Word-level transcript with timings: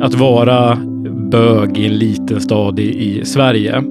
Att 0.00 0.14
vara 0.14 0.78
bög 1.30 1.78
i 1.78 1.86
en 1.86 1.98
liten 1.98 2.40
stad 2.40 2.78
i, 2.78 2.82
i 2.82 3.24
Sverige, 3.24 3.82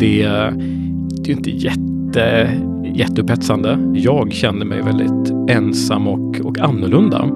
det, 0.00 0.22
det 0.22 1.22
är 1.22 1.26
ju 1.26 1.32
inte 1.32 1.50
jätte, 1.50 2.50
jätteupphetsande. 2.94 3.78
Jag 3.94 4.32
känner 4.32 4.64
mig 4.64 4.82
väldigt 4.82 5.50
ensam 5.50 6.08
och, 6.08 6.40
och 6.40 6.58
annorlunda. 6.58 7.28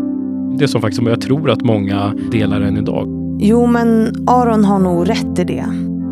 Det 0.58 0.64
är 0.64 0.66
som 0.66 0.80
faktiskt 0.80 1.02
jag 1.02 1.21
tror 1.21 1.50
att 1.50 1.62
många 1.62 2.14
delar 2.32 2.60
än 2.60 2.76
idag. 2.76 3.08
Jo, 3.40 3.67
men 3.67 4.15
Aron 4.26 4.64
har 4.64 4.78
nog 4.78 5.08
rätt 5.08 5.38
i 5.38 5.44
det. 5.44 5.64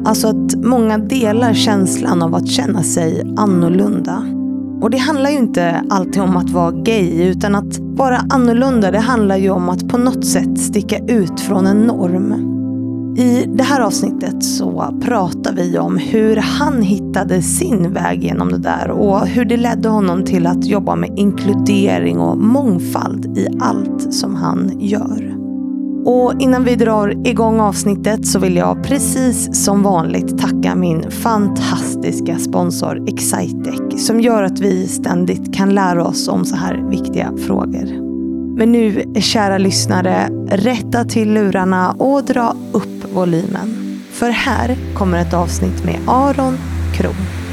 Alltså 0.04 0.28
att 0.28 0.54
många 0.56 0.98
delar 0.98 1.54
känslan 1.54 2.22
av 2.22 2.34
att 2.34 2.48
känna 2.48 2.82
sig 2.82 3.22
annorlunda. 3.36 4.43
Och 4.84 4.90
det 4.90 4.98
handlar 4.98 5.30
ju 5.30 5.38
inte 5.38 5.84
alltid 5.90 6.22
om 6.22 6.36
att 6.36 6.50
vara 6.50 6.70
gay, 6.70 7.22
utan 7.22 7.54
att 7.54 7.78
vara 7.78 8.20
annorlunda, 8.30 8.90
det 8.90 8.98
handlar 8.98 9.36
ju 9.36 9.50
om 9.50 9.68
att 9.68 9.88
på 9.88 9.98
något 9.98 10.26
sätt 10.26 10.58
sticka 10.58 10.98
ut 10.98 11.40
från 11.40 11.66
en 11.66 11.80
norm. 11.80 12.34
I 13.18 13.46
det 13.54 13.64
här 13.64 13.80
avsnittet 13.80 14.44
så 14.44 14.98
pratar 15.02 15.52
vi 15.52 15.78
om 15.78 15.98
hur 15.98 16.36
han 16.36 16.82
hittade 16.82 17.42
sin 17.42 17.92
väg 17.92 18.24
genom 18.24 18.48
det 18.48 18.58
där 18.58 18.90
och 18.90 19.26
hur 19.26 19.44
det 19.44 19.56
ledde 19.56 19.88
honom 19.88 20.24
till 20.24 20.46
att 20.46 20.64
jobba 20.64 20.96
med 20.96 21.18
inkludering 21.18 22.18
och 22.18 22.38
mångfald 22.38 23.38
i 23.38 23.46
allt 23.60 24.14
som 24.14 24.34
han 24.34 24.80
gör. 24.80 25.43
Och 26.04 26.32
innan 26.38 26.64
vi 26.64 26.76
drar 26.76 27.26
igång 27.28 27.60
avsnittet 27.60 28.26
så 28.26 28.38
vill 28.38 28.56
jag 28.56 28.84
precis 28.84 29.64
som 29.64 29.82
vanligt 29.82 30.38
tacka 30.38 30.74
min 30.74 31.10
fantastiska 31.10 32.38
sponsor 32.38 33.08
Excitec 33.08 34.06
som 34.06 34.20
gör 34.20 34.42
att 34.42 34.60
vi 34.60 34.88
ständigt 34.88 35.54
kan 35.54 35.74
lära 35.74 36.04
oss 36.04 36.28
om 36.28 36.44
så 36.44 36.56
här 36.56 36.90
viktiga 36.90 37.32
frågor. 37.46 38.04
Men 38.56 38.72
nu, 38.72 39.14
kära 39.20 39.58
lyssnare, 39.58 40.28
rätta 40.50 41.04
till 41.04 41.32
lurarna 41.32 41.92
och 41.92 42.24
dra 42.24 42.56
upp 42.72 43.14
volymen. 43.14 44.00
För 44.10 44.30
här 44.30 44.76
kommer 44.94 45.18
ett 45.18 45.34
avsnitt 45.34 45.84
med 45.84 45.98
Aron 46.06 46.58
Kron. 46.94 47.43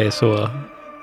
Jag 0.00 0.06
är 0.06 0.10
så, 0.10 0.48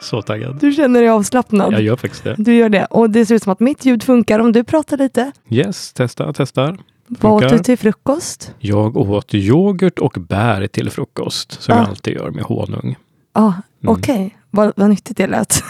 så 0.02 0.22
taggad. 0.22 0.58
Du 0.62 0.72
känner 0.74 1.00
dig 1.02 1.10
avslappnad? 1.10 1.74
Jag 1.74 1.82
gör 1.82 1.96
faktiskt 1.96 2.24
det. 2.24 2.36
Du 2.38 2.54
gör 2.56 2.70
det. 2.70 2.86
Och 2.86 3.10
det 3.10 3.26
ser 3.26 3.36
ut 3.36 3.44
som 3.44 3.52
att 3.52 3.60
mitt 3.60 3.86
ljud 3.86 4.04
funkar 4.04 4.40
om 4.40 4.52
du 4.52 4.64
pratar 4.64 4.98
lite. 4.98 5.32
Yes, 5.50 5.94
testa, 5.94 6.34
testar. 6.34 6.78
Vad 7.08 7.44
åt 7.44 7.50
du 7.50 7.60
till 7.60 7.78
frukost? 7.78 8.54
Jag 8.60 8.98
åt 8.98 9.34
yoghurt 9.34 10.00
och 10.00 10.16
bär 10.20 10.68
till 10.68 10.90
frukost, 10.90 11.62
som 11.62 11.74
Ah. 11.76 11.78
jag 11.78 11.88
alltid 11.90 12.14
gör 12.14 12.32
med 12.32 12.44
honung. 12.44 12.96
Ja, 13.34 13.42
ah, 13.42 13.54
Mm. 13.84 13.94
okej. 13.96 14.38
Vad, 14.52 14.74
vad 14.76 14.90
nyttigt 14.90 15.18
det 15.18 15.28
lät. 15.28 15.64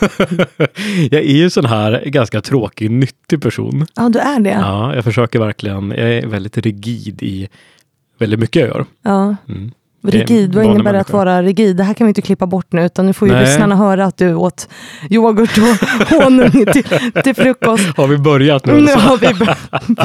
jag 1.10 1.22
är 1.22 1.36
ju 1.36 1.50
sån 1.50 1.64
här 1.64 2.02
ganska 2.06 2.40
tråkig, 2.40 2.90
nyttig 2.90 3.42
person. 3.42 3.86
Ja, 3.96 4.08
du 4.08 4.18
är 4.18 4.40
det? 4.40 4.50
Ja, 4.50 4.94
jag 4.94 5.04
försöker 5.04 5.38
verkligen. 5.38 5.90
Jag 5.90 6.12
är 6.14 6.26
väldigt 6.26 6.56
rigid 6.58 7.22
i 7.22 7.48
väldigt 8.18 8.40
mycket 8.40 8.60
jag 8.60 8.68
gör. 8.68 8.86
Ja. 9.02 9.36
Mm. 9.48 9.72
Rigid, 10.02 10.54
vad 10.54 10.64
innebär 10.64 10.92
det 10.92 11.00
att 11.00 11.10
vara 11.10 11.42
rigid? 11.42 11.76
Det 11.76 11.82
här 11.84 11.94
kan 11.94 12.06
vi 12.06 12.08
inte 12.08 12.22
klippa 12.22 12.46
bort 12.46 12.72
nu, 12.72 12.84
utan 12.84 13.06
nu 13.06 13.12
får 13.12 13.28
ju 13.28 13.34
Nej. 13.34 13.44
lyssnarna 13.44 13.76
höra 13.76 14.04
att 14.04 14.16
du 14.16 14.34
åt 14.34 14.68
yoghurt 15.10 15.58
och 15.58 16.08
honung 16.22 16.50
till, 16.50 16.84
till 17.24 17.34
frukost. 17.34 17.96
Har 17.96 18.06
vi 18.06 18.18
börjat 18.18 18.66
nu? 18.66 18.72
Nu 18.80 18.92
har 18.92 19.16
vi, 19.16 19.26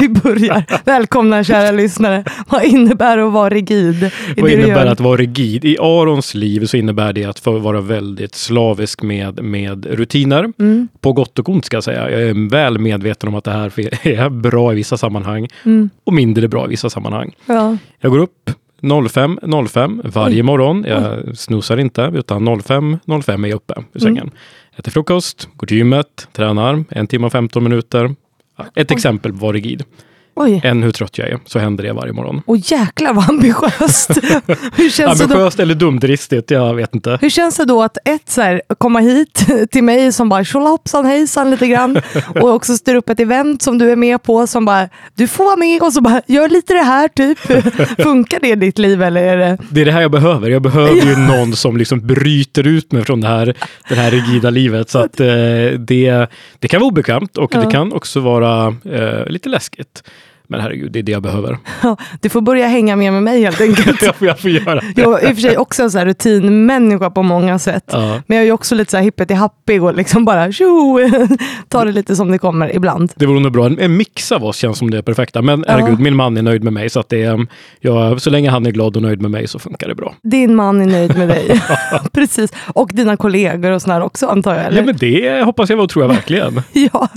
vi 0.00 0.08
börjar. 0.08 0.64
Välkomna 0.84 1.44
kära 1.44 1.70
lyssnare. 1.70 2.24
Vad 2.48 2.64
innebär 2.64 3.16
det 3.16 3.26
att 3.26 3.32
vara 3.32 3.50
rigid 3.50 4.10
Vad 4.36 4.50
innebär 4.50 4.86
att 4.86 5.00
vara 5.00 5.16
rigid? 5.16 5.64
I 5.64 5.78
Arons 5.80 6.34
liv 6.34 6.66
så 6.66 6.76
innebär 6.76 7.12
det 7.12 7.24
att 7.24 7.46
vara 7.46 7.80
väldigt 7.80 8.34
slavisk 8.34 9.02
med, 9.02 9.44
med 9.44 9.86
rutiner. 9.86 10.52
Mm, 10.58 10.88
På 11.00 11.12
gott 11.12 11.38
och 11.38 11.48
ont 11.48 11.64
ska 11.64 11.76
jag 11.76 11.84
säga. 11.84 12.10
Jag 12.10 12.22
är 12.22 12.50
väl 12.50 12.78
medveten 12.78 13.28
om 13.28 13.34
att 13.34 13.44
det 13.44 13.50
här 13.50 13.72
är 14.06 14.28
bra 14.28 14.72
i 14.72 14.74
vissa 14.76 14.96
sammanhang 14.96 15.48
mm, 15.64 15.90
och 16.04 16.12
mindre 16.12 16.48
bra 16.48 16.64
i 16.64 16.68
vissa 16.68 16.90
sammanhang. 16.90 17.34
ja. 17.46 17.76
Jag 18.00 18.10
går 18.12 18.18
upp 18.18 18.50
05 19.08 19.38
05 19.68 20.02
varje 20.04 20.36
Oj. 20.36 20.42
morgon. 20.42 20.84
Jag 20.88 21.38
snusar 21.38 21.76
inte, 21.76 22.12
utan 22.14 22.60
05 22.62 22.98
05 23.22 23.44
är 23.44 23.48
jag 23.48 23.56
uppe 23.56 23.74
ur 23.76 23.78
Mm. 23.78 24.00
sängen. 24.16 24.30
Äter 24.76 24.90
frukost, 24.92 25.48
går 25.56 25.66
till 25.66 25.76
gymmet, 25.76 26.28
tränar 26.32 26.84
en 26.88 27.06
timme 27.06 27.26
och 27.26 27.32
15 27.32 27.62
minuter. 27.64 28.14
Ett 28.74 28.90
exempel 28.90 29.32
på 29.32 29.38
vara 29.38 29.52
rigid. 29.52 29.84
Oj. 30.38 30.60
Än 30.64 30.82
hur 30.82 30.92
trött 30.92 31.18
jag 31.18 31.28
är, 31.28 31.38
så 31.46 31.58
händer 31.58 31.84
det 31.84 31.92
varje 31.92 32.12
morgon. 32.12 32.42
Och 32.46 32.56
jäklar 32.56 33.12
vad 33.12 33.30
ambitiöst. 33.30 34.10
hur, 34.76 34.90
känns 34.90 35.18
det 35.18 35.26
då, 35.26 35.32
Ambitiöst 35.34 35.60
eller 35.60 35.74
dumdristigt, 35.74 36.50
jag 36.50 36.74
vet 36.74 36.94
inte. 36.94 37.18
hur 37.20 37.30
känns 37.30 37.56
det 37.56 37.64
då 37.64 37.82
att 37.82 37.98
ett, 38.04 38.28
så 38.30 38.40
här, 38.40 38.62
komma 38.78 38.98
hit 39.00 39.46
till 39.70 39.84
mig 39.84 40.12
som 40.12 40.28
bara 40.28 40.44
tjolahoppsan 40.44 41.06
hejsan 41.06 41.50
lite 41.50 41.66
grann 41.66 42.00
och 42.40 42.50
också 42.54 42.74
styra 42.76 42.98
upp 42.98 43.08
ett 43.08 43.20
event 43.20 43.62
som 43.62 43.78
du 43.78 43.90
är 43.92 43.96
med 43.96 44.22
på 44.22 44.46
som 44.46 44.64
bara 44.64 44.88
du 45.14 45.28
får 45.28 45.44
vara 45.44 45.56
med 45.56 45.82
och 45.82 45.92
så 45.92 46.00
bara 46.00 46.22
gör 46.26 46.48
lite 46.48 46.74
det 46.74 46.82
här 46.82 47.08
typ. 47.08 47.38
Funkar 48.02 48.40
det 48.40 48.48
i 48.48 48.54
ditt 48.54 48.78
liv 48.78 49.02
eller 49.02 49.22
är 49.22 49.36
det? 49.36 49.58
Det 49.70 49.80
är 49.80 49.84
det 49.84 49.92
här 49.92 50.02
jag 50.02 50.10
behöver. 50.10 50.50
Jag 50.50 50.62
behöver 50.62 51.06
ju 51.06 51.16
någon 51.16 51.56
som 51.56 51.76
liksom 51.76 52.06
bryter 52.06 52.66
ut 52.66 52.92
mig 52.92 53.04
från 53.04 53.20
det 53.20 53.28
här, 53.28 53.54
det 53.88 53.94
här 53.94 54.10
rigida 54.10 54.50
livet. 54.50 54.90
Så 54.90 54.98
att 54.98 55.20
eh, 55.20 55.26
det, 55.78 56.26
det 56.58 56.68
kan 56.68 56.80
vara 56.80 56.88
obekvämt 56.88 57.36
och 57.38 57.54
Ja. 57.54 57.60
det 57.60 57.70
kan 57.70 57.92
också 57.92 58.20
vara 58.20 58.66
eh, 58.84 59.26
lite 59.26 59.48
läskigt. 59.48 60.02
Men 60.48 60.60
herregud, 60.60 60.92
det 60.92 60.98
är 60.98 61.02
det 61.02 61.12
jag 61.12 61.22
behöver. 61.22 61.58
Du 62.20 62.28
får 62.28 62.40
börja 62.40 62.66
hänga 62.66 62.96
med 62.96 63.12
med 63.12 63.22
mig 63.22 63.42
helt 63.42 63.60
enkelt. 63.60 64.02
jag, 64.02 64.16
får, 64.16 64.28
jag 64.28 64.38
får 64.40 64.50
göra 64.50 64.74
det. 64.74 65.02
Jag 65.02 65.22
är 65.22 65.28
i 65.28 65.32
och 65.32 65.36
för 65.36 65.42
sig 65.42 65.56
också 65.58 65.82
en 65.82 65.90
så 65.90 65.98
här 65.98 66.06
rutinmänniska 66.06 67.10
på 67.10 67.22
många 67.22 67.58
sätt. 67.58 67.84
Ja. 67.92 68.20
Men 68.26 68.38
jag 68.38 68.46
är 68.46 68.52
också 68.52 68.74
lite 68.74 68.90
så 68.90 68.96
här 68.96 69.04
hippet 69.04 69.30
i 69.30 69.34
happig 69.34 69.82
och 69.82 69.94
liksom 69.94 70.24
bara 70.24 70.52
tjo, 70.52 70.98
ta 71.68 71.84
det 71.84 71.92
lite 71.92 72.16
som 72.16 72.30
det 72.30 72.38
kommer 72.38 72.76
ibland. 72.76 73.12
Det 73.16 73.26
vore 73.26 73.40
nog 73.40 73.52
bra. 73.52 73.66
En, 73.66 73.96
mix 73.96 74.32
av 74.32 74.44
oss 74.44 74.56
känns 74.56 74.78
som 74.78 74.90
det 74.90 74.98
är 74.98 75.02
perfekta. 75.02 75.42
Men 75.42 75.64
Ja. 75.66 75.72
herregud, 75.72 76.00
min 76.00 76.16
man 76.16 76.36
är 76.36 76.42
nöjd 76.42 76.64
med 76.64 76.72
mig. 76.72 76.90
Så, 76.90 77.00
att 77.00 77.08
det, 77.08 77.22
är, 77.22 77.46
ja, 77.80 78.18
så 78.18 78.30
länge 78.30 78.50
han 78.50 78.66
är 78.66 78.70
glad 78.70 78.96
och 78.96 79.02
nöjd 79.02 79.22
med 79.22 79.30
mig 79.30 79.48
så 79.48 79.58
funkar 79.58 79.88
det 79.88 79.94
bra. 79.94 80.14
Din 80.22 80.54
man 80.54 80.82
är 80.82 80.86
nöjd 80.86 81.16
med 81.18 81.28
dig. 81.28 81.62
Precis. 82.12 82.52
Och 82.74 82.90
dina 82.92 83.16
kollegor 83.16 83.70
och 83.70 83.82
sådär 83.82 84.00
också 84.00 84.26
antar 84.26 84.54
jag? 84.54 84.64
Eller? 84.66 84.78
Ja, 84.78 84.84
men 84.86 84.96
det 84.96 85.44
hoppas 85.44 85.70
jag 85.70 85.80
och 85.80 85.90
tror 85.90 86.04
jag 86.04 86.08
verkligen. 86.08 86.62
Ja, 86.72 87.08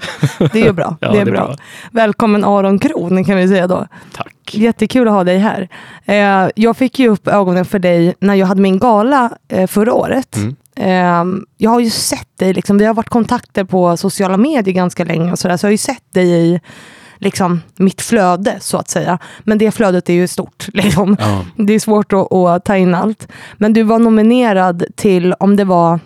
det 0.54 0.62
är 0.62 0.66
ju 0.66 0.72
bra. 0.74 0.98
Ja, 1.02 1.12
det 1.12 1.20
är 1.20 1.26
bra. 1.26 1.56
Välkommen 1.92 2.44
Aron 2.44 2.80
Kron 2.80 3.19
kan 3.26 3.38
vi 3.38 3.48
säga 3.48 3.68
då. 3.68 3.88
Tack. 4.14 4.36
Jättekul 4.52 5.08
att 5.08 5.14
ha 5.14 5.24
dig 5.24 5.38
här. 5.38 5.70
Eh, 6.06 6.50
jag 6.56 6.78
fick 6.78 7.00
ju 7.00 7.08
upp 7.08 7.28
ögonen 7.28 7.66
för 7.66 7.80
dig 7.80 8.16
när 8.20 8.36
jag 8.36 8.48
hade 8.48 8.62
min 8.62 8.80
gala 8.80 9.32
eh, 9.48 9.68
förra 9.68 9.94
året. 9.94 10.38
Mm. 10.38 10.56
Eh, 10.76 11.44
jag 11.58 11.72
har 11.72 11.80
ju 11.80 11.90
sett 11.90 12.38
dig, 12.38 12.54
liksom, 12.54 12.78
vi 12.78 12.86
har 12.86 12.94
varit 12.94 13.10
kontakter 13.10 13.64
på 13.64 13.98
sociala 13.98 14.38
medier 14.38 14.74
ganska 14.74 15.04
länge 15.04 15.32
och 15.32 15.40
sådär, 15.40 15.58
så 15.58 15.66
jag 15.66 15.68
har 15.68 15.72
ju 15.72 15.78
sett 15.78 16.14
dig 16.14 16.30
i 16.30 16.60
liksom, 17.18 17.62
mitt 17.76 18.02
flöde 18.02 18.58
så 18.60 18.78
att 18.78 18.90
säga. 18.90 19.20
Men 19.44 19.58
det 19.58 19.72
flödet 19.72 20.10
är 20.10 20.14
ju 20.14 20.28
stort. 20.28 20.68
Liksom. 20.74 21.18
Ja. 21.20 21.46
Det 21.56 21.74
är 21.74 21.80
svårt 21.80 22.14
att, 22.14 22.34
att 22.34 22.66
ta 22.66 22.78
in 22.78 22.96
allt. 22.96 23.28
Men 23.58 23.74
du 23.74 23.84
var 23.84 24.00
nominerad 24.00 24.84
till, 24.96 25.34
om 25.34 25.56
det 25.56 25.66
var 25.66 26.00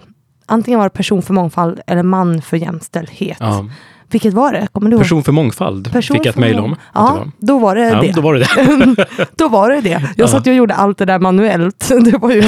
antingen 0.46 0.80
var 0.80 0.86
det 0.86 0.90
person 0.90 1.22
för 1.22 1.34
mångfald 1.34 1.80
eller 1.88 2.04
man 2.04 2.42
för 2.42 2.58
jämställdhet. 2.58 3.38
Ja. 3.40 3.66
Vilket 4.14 4.34
var 4.34 4.52
det? 4.54 4.68
Kommer 4.72 4.90
du 4.90 4.94
ihåg? 4.96 5.02
Person 5.04 5.24
för 5.24 5.32
mångfald 5.32 5.92
Person 5.92 6.18
fick 6.18 6.26
jag 6.26 6.32
ett 6.32 6.38
mejl 6.40 6.60
om. 6.60 6.76
Ja, 6.94 7.02
var. 7.02 7.32
då 7.40 7.60
var 7.60 7.76
det 7.76 7.82
Ja, 7.90 8.02
det. 8.02 8.12
då 8.12 8.22
var 8.22 8.34
det 8.34 8.40
det. 8.40 9.28
Då 9.38 9.48
var 9.48 9.70
det 9.70 9.82
det. 9.82 9.90
Jag 9.90 10.02
Ja. 10.16 10.28
satt 10.28 10.48
och 10.48 10.54
gjorde 10.54 10.74
allt 10.74 10.98
det 10.98 11.06
där 11.06 11.20
manuellt. 11.20 11.92
Det 12.06 12.18
var 12.18 12.32
ju 12.32 12.44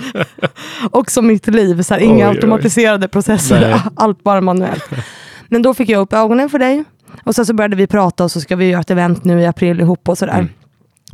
också 0.90 1.22
mitt 1.22 1.46
liv. 1.46 1.82
Så 1.82 1.94
här, 1.94 2.00
inga 2.00 2.14
Oj, 2.14 2.30
oj. 2.30 2.36
automatiserade 2.36 3.08
processer, 3.08 3.60
Nej. 3.60 3.80
allt 3.96 4.24
bara 4.24 4.40
manuellt. 4.40 4.84
Men 5.48 5.62
då 5.62 5.74
fick 5.74 5.88
jag 5.88 6.00
upp 6.00 6.12
ögonen 6.12 6.50
för 6.50 6.58
dig. 6.58 6.84
Och 7.24 7.34
sen 7.34 7.46
så 7.46 7.54
började 7.54 7.76
vi 7.76 7.86
prata 7.86 8.24
och 8.24 8.30
så 8.30 8.40
ska 8.40 8.56
vi 8.56 8.64
göra 8.70 8.80
ett 8.80 8.90
event 8.90 9.24
nu 9.24 9.40
i 9.40 9.46
april 9.46 9.80
ihop 9.80 10.08
och 10.08 10.18
sådär. 10.18 10.32
Mm. 10.34 10.48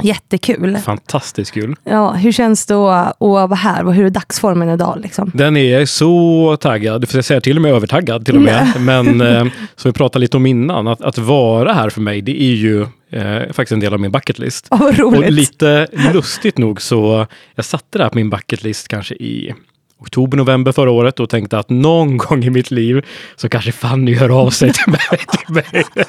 Jättekul. 0.02 0.76
Fantastiskt 0.76 1.52
kul. 1.52 1.76
Ja, 1.84 2.12
hur 2.12 2.32
känns 2.32 2.66
det 2.66 2.74
att, 2.74 3.08
att 3.08 3.16
vara 3.20 3.54
här 3.54 3.86
och 3.86 3.94
hur 3.94 4.06
är 4.06 4.10
dagsformen 4.10 4.68
idag? 4.68 4.98
Liksom? 5.02 5.30
Den 5.34 5.56
är 5.56 5.86
så 5.86 6.56
taggad, 6.60 7.08
för 7.08 7.18
jag 7.18 7.24
säga 7.24 7.40
till 7.40 7.56
och 7.56 7.62
med 7.62 7.72
övertaggad 7.72 8.26
till 8.26 8.36
och 8.36 8.42
med. 8.42 8.72
Men 8.80 9.20
eh, 9.20 9.44
som 9.76 9.88
vi 9.88 9.92
pratade 9.92 10.20
lite 10.20 10.36
om 10.36 10.46
innan, 10.46 10.88
att, 10.88 11.02
att 11.02 11.18
vara 11.18 11.72
här 11.72 11.90
för 11.90 12.00
mig, 12.00 12.22
det 12.22 12.42
är 12.42 12.54
ju 12.54 12.82
eh, 13.10 13.52
faktiskt 13.52 13.72
en 13.72 13.80
del 13.80 13.94
av 13.94 14.00
min 14.00 14.12
bucketlist. 14.12 14.68
Roligt. 14.70 15.24
Och 15.24 15.30
lite 15.30 15.86
lustigt 16.12 16.58
nog 16.58 16.82
så, 16.82 17.26
jag 17.54 17.64
satte 17.64 17.98
det 17.98 18.04
här 18.04 18.10
på 18.10 18.18
min 18.18 18.30
bucketlist 18.30 18.88
kanske 18.88 19.14
i 19.14 19.54
oktober, 20.00 20.36
november 20.36 20.72
förra 20.72 20.90
året 20.90 21.20
och 21.20 21.30
tänkte 21.30 21.58
att 21.58 21.70
någon 21.70 22.16
gång 22.16 22.44
i 22.44 22.50
mitt 22.50 22.70
liv 22.70 23.06
så 23.36 23.48
kanske 23.48 23.72
Fanny 23.72 24.14
hör 24.14 24.40
av 24.40 24.50
sig 24.50 24.72
till 24.72 24.92
mig. 24.92 25.00
Till 25.44 25.54
mig. 25.54 25.84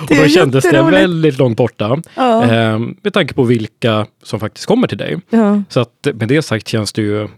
och 0.00 0.16
då 0.16 0.28
kändes 0.28 0.64
det 0.64 0.82
väldigt 0.82 1.38
långt 1.38 1.56
borta. 1.56 2.02
Ja. 2.14 2.44
Eh, 2.44 2.78
med 2.78 3.12
tanke 3.12 3.34
på 3.34 3.42
vilka 3.42 4.06
som 4.22 4.40
faktiskt 4.40 4.66
kommer 4.66 4.88
till 4.88 4.98
dig. 4.98 5.20
Ja. 5.30 5.62
Så 5.68 5.80
att 5.80 6.08
med 6.14 6.28
det 6.28 6.42
sagt 6.42 6.68
känns 6.68 6.92
det 6.92 7.02
ju 7.02 7.28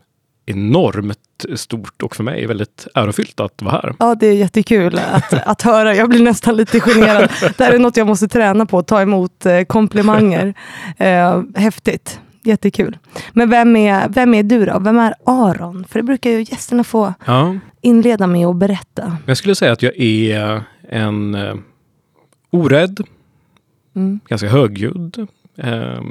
enormt 0.47 1.19
stort 1.55 2.03
och 2.03 2.17
för 2.17 2.23
mig 2.23 2.47
väldigt 2.47 2.87
ärofyllt 2.95 3.41
att 3.41 3.63
vara 3.63 3.73
här. 3.73 3.95
Ja, 3.99 4.15
det 4.15 4.27
är 4.27 4.33
jättekul 4.33 5.01
att, 5.13 5.33
att 5.47 5.63
höra. 5.63 5.95
Jag 5.95 6.09
blir 6.09 6.23
nästan 6.23 6.57
lite 6.57 6.81
generad. 6.81 7.31
Det 7.57 7.65
här 7.65 7.73
är 7.73 7.79
något 7.79 7.97
jag 7.97 8.07
måste 8.07 8.29
träna 8.29 8.67
på, 8.67 8.83
ta 8.83 9.03
emot 9.03 9.47
eh, 9.47 9.63
komplimanger. 9.63 10.55
Eh, 10.99 11.43
häftigt. 11.55 12.21
Jättekul. 12.47 12.99
Men 13.33 13.51
vem 13.51 13.77
är, 13.77 14.09
vem 14.09 14.35
är 14.35 14.43
du 14.43 14.65
då? 14.67 14.79
Vem 14.79 14.99
är 14.99 15.15
Aron? 15.27 15.85
För 15.89 15.99
det 15.99 16.03
brukar 16.03 16.31
ju 16.31 16.39
gästerna 16.43 16.85
få 16.85 17.15
Ja, 17.27 17.57
inleda 17.81 18.27
med 18.27 18.47
att 18.47 18.57
berätta. 18.57 19.17
jag 19.27 19.37
skulle 19.37 19.55
säga 19.55 19.73
att 19.73 19.83
jag 19.83 19.97
är 20.01 20.63
en 20.89 21.35
eh, 21.35 21.55
orädd, 22.51 23.01
Mm. 23.97 24.21
ganska 24.29 24.49
högljudd 24.49 25.29
eh, 25.57 26.03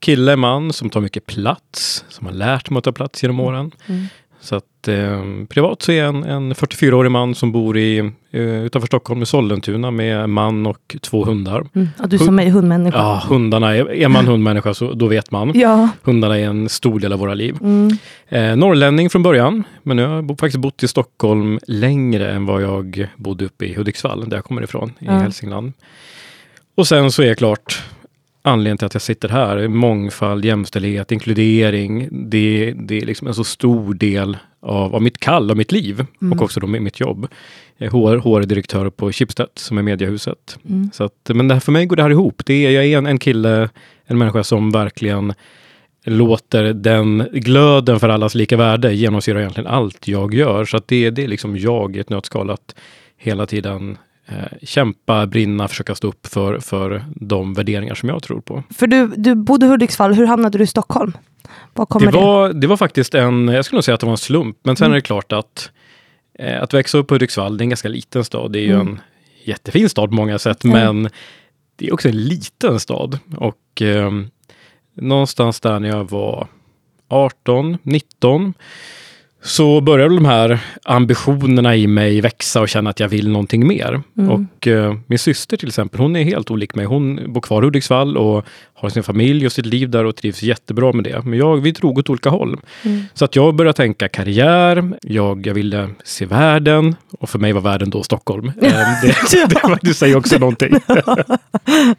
kille, 0.00 0.36
man 0.36 0.72
som 0.72 0.90
tar 0.90 1.00
mycket 1.00 1.26
plats, 1.26 2.04
som 2.08 2.26
har 2.26 2.32
lärt 2.32 2.70
mig 2.70 2.78
att 2.78 2.84
ta 2.84 2.92
plats 2.92 3.22
genom 3.22 3.40
åren. 3.40 3.70
Mm. 3.86 4.04
Så 4.40 4.56
att 4.56 4.88
eh, 4.88 5.24
privat 5.48 5.82
så 5.82 5.92
är 5.92 5.96
jag 5.96 6.08
en, 6.08 6.24
en 6.24 6.54
44-årig 6.54 7.10
man 7.10 7.34
som 7.34 7.52
bor 7.52 7.78
i, 7.78 7.98
eh, 8.30 8.42
utanför 8.42 8.86
Stockholm 8.86 9.22
i 9.22 9.26
Sollentuna 9.26 9.90
med 9.90 10.28
man 10.28 10.66
och 10.66 10.96
två 11.00 11.24
hundar. 11.24 11.66
Mm. 11.74 11.88
Ja, 11.98 12.06
du 12.06 12.18
som 12.18 12.38
är 12.38 12.50
hundmänniska. 12.50 12.98
Ja, 12.98 13.22
hundarna, 13.28 13.76
är, 13.76 13.92
är 13.92 14.08
man 14.08 14.26
hundmänniska 14.26 14.74
så 14.74 14.92
då 14.92 15.06
vet 15.06 15.30
man. 15.30 15.52
Ja. 15.54 15.88
Hundarna 16.02 16.38
är 16.38 16.44
en 16.44 16.68
stor 16.68 17.00
del 17.00 17.12
av 17.12 17.18
våra 17.18 17.34
liv. 17.34 17.56
Mm. 17.60 17.90
Eh, 18.28 18.56
norrlänning 18.56 19.10
från 19.10 19.22
början, 19.22 19.64
men 19.82 19.96
nu 19.96 20.06
har 20.06 20.14
jag 20.14 20.38
faktiskt 20.40 20.60
bott 20.60 20.82
i 20.82 20.88
Stockholm 20.88 21.58
längre 21.66 22.30
än 22.32 22.46
vad 22.46 22.62
jag 22.62 23.08
bodde 23.16 23.44
uppe 23.44 23.66
i 23.66 23.74
Hudiksvall, 23.74 24.28
där 24.28 24.36
jag 24.36 24.44
kommer 24.44 24.62
ifrån, 24.62 24.92
i 24.98 25.04
Ja. 25.06 25.12
Hälsingland. 25.12 25.72
Och 26.76 26.86
sen 26.86 27.12
så 27.12 27.22
är 27.22 27.34
klart 27.34 27.82
anledningen 28.42 28.78
till 28.78 28.86
att 28.86 28.94
jag 28.94 29.02
sitter 29.02 29.28
här, 29.28 29.68
mångfald, 29.68 30.44
jämställdhet, 30.44 31.12
inkludering. 31.12 32.08
Det, 32.10 32.72
det 32.76 32.98
är 32.98 33.06
liksom 33.06 33.28
en 33.28 33.34
så 33.34 33.44
stor 33.44 33.94
del 33.94 34.36
av, 34.60 34.94
av 34.94 35.02
mitt 35.02 35.18
kall, 35.18 35.50
av 35.50 35.56
mitt 35.56 35.72
liv 35.72 36.06
Mm. 36.22 36.32
och 36.32 36.44
också 36.44 36.60
då 36.60 36.66
mitt 36.66 37.00
jobb. 37.00 37.28
HR, 37.78 38.16
HR-direktör 38.16 38.90
på 38.90 39.12
Schibsted 39.12 39.46
som 39.54 39.78
är 39.78 39.82
mediehuset. 39.82 40.58
Mm. 40.68 40.90
Så 40.92 41.04
att, 41.04 41.30
men 41.34 41.48
det 41.48 41.54
här, 41.54 41.60
för 41.60 41.72
mig 41.72 41.86
går 41.86 41.96
det 41.96 42.02
här 42.02 42.10
ihop. 42.10 42.42
Det 42.46 42.66
är, 42.66 42.70
jag 42.70 42.86
är 42.86 42.98
en, 42.98 43.06
en 43.06 43.18
kille, 43.18 43.68
en 44.06 44.18
människa 44.18 44.44
som 44.44 44.70
verkligen 44.70 45.34
låter 46.04 46.64
den 46.64 47.28
glöden 47.32 48.00
för 48.00 48.08
allas 48.08 48.34
lika 48.34 48.56
värde 48.56 48.94
genomsyra 48.94 49.40
egentligen 49.40 49.70
allt 49.70 50.08
jag 50.08 50.34
gör. 50.34 50.64
Så 50.64 50.76
att 50.76 50.88
det, 50.88 51.10
det 51.10 51.24
är 51.24 51.28
liksom 51.28 51.56
jag 51.56 51.96
i 51.96 51.98
ett 51.98 52.10
nötskal 52.10 52.50
att 52.50 52.74
hela 53.16 53.46
tiden 53.46 53.98
kämpa, 54.62 55.26
brinna, 55.26 55.68
försöka 55.68 55.94
stå 55.94 56.08
upp 56.08 56.26
för, 56.26 56.58
för 56.58 57.04
de 57.16 57.54
värderingar 57.54 57.94
som 57.94 58.08
jag 58.08 58.22
tror 58.22 58.40
på. 58.40 58.62
För 58.70 58.86
du, 58.86 59.06
du 59.16 59.34
bodde 59.34 59.66
i 59.66 59.68
Hudiksvall, 59.68 60.14
hur 60.14 60.26
hamnade 60.26 60.58
du 60.58 60.64
i 60.64 60.66
Stockholm? 60.66 61.12
Var 61.74 61.98
Det 62.00 62.06
det? 62.06 62.12
var, 62.12 62.52
det 62.52 62.66
var 62.66 62.76
faktiskt 62.76 63.14
en, 63.14 63.48
jag 63.48 63.64
skulle 63.64 63.76
nog 63.76 63.84
säga 63.84 63.94
att 63.94 64.00
det 64.00 64.06
var 64.06 64.12
en 64.12 64.18
slump, 64.18 64.56
men 64.62 64.76
sen 64.76 64.84
Mm. 64.86 64.92
är 64.92 64.96
det 64.96 65.02
klart 65.06 65.32
att 65.32 65.70
eh, 66.38 66.62
att 66.62 66.74
växa 66.74 66.98
upp 66.98 67.06
på 67.06 67.14
Hudiksvall, 67.14 67.56
det 67.56 67.62
är 67.62 67.64
en 67.64 67.68
ganska 67.70 67.88
liten 67.88 68.24
stad. 68.24 68.52
Det 68.52 68.58
är 68.58 68.62
ju 68.66 68.74
Mm. 68.74 68.88
en 68.88 69.00
jättefin 69.44 69.88
stad 69.88 70.08
på 70.08 70.14
många 70.14 70.38
sätt, 70.38 70.64
Mm. 70.64 70.78
men 71.02 71.10
det 71.76 71.86
är 71.88 71.94
också 71.94 72.08
en 72.08 72.22
liten 72.24 72.80
stad. 72.80 73.18
Och 73.36 73.82
eh, 73.82 74.10
någonstans 74.94 75.60
där 75.60 75.80
när 75.80 75.88
jag 75.88 76.10
var 76.10 76.46
18, 77.08 77.78
19, 77.82 78.54
så 79.48 79.80
började 79.80 80.14
de 80.14 80.24
här 80.24 80.58
ambitionerna 80.84 81.76
i 81.76 81.86
mig 81.86 82.20
växa 82.20 82.60
och 82.60 82.68
känna 82.68 82.90
att 82.90 83.00
jag 83.00 83.08
vill 83.08 83.28
någonting 83.30 83.66
mer. 83.66 84.02
Mm. 84.18 84.30
Och 84.30 84.66
eh, 84.66 84.94
min 85.06 85.18
syster 85.18 85.56
till 85.56 85.68
exempel, 85.68 86.00
hon 86.00 86.16
är 86.16 86.22
helt 86.24 86.50
olik 86.50 86.74
mig. 86.74 86.86
Hon 86.86 87.32
bor 87.32 87.40
kvar 87.40 87.62
i 87.62 87.64
Hudiksvall 87.64 88.16
och 88.16 88.44
har 88.74 88.88
sin 88.88 89.02
familj 89.02 89.46
och 89.46 89.52
sitt 89.52 89.66
liv 89.66 89.90
där 89.90 90.04
och 90.04 90.16
trivs 90.16 90.42
jättebra 90.42 90.92
med 90.92 91.04
det. 91.04 91.22
Men 91.24 91.38
jag, 91.38 91.56
vi 91.56 91.70
drog 91.70 91.98
åt 91.98 92.10
olika 92.10 92.30
håll. 92.30 92.60
Mm. 92.82 93.02
Så 93.14 93.24
att 93.24 93.36
jag 93.36 93.54
började 93.54 93.76
tänka 93.76 94.08
karriär, 94.08 94.92
jag, 95.02 95.46
jag 95.46 95.54
ville 95.54 95.88
se 96.04 96.26
världen 96.26 96.96
och 97.18 97.30
för 97.30 97.38
mig 97.38 97.52
var 97.52 97.60
världen 97.60 97.90
då 97.90 98.02
Stockholm. 98.02 98.52
Eh, 98.62 98.72
det, 99.02 99.46
det 99.48 99.60
faktiskt 99.60 99.98
säger 99.98 100.16
också 100.16 100.38
någonting. 100.38 100.74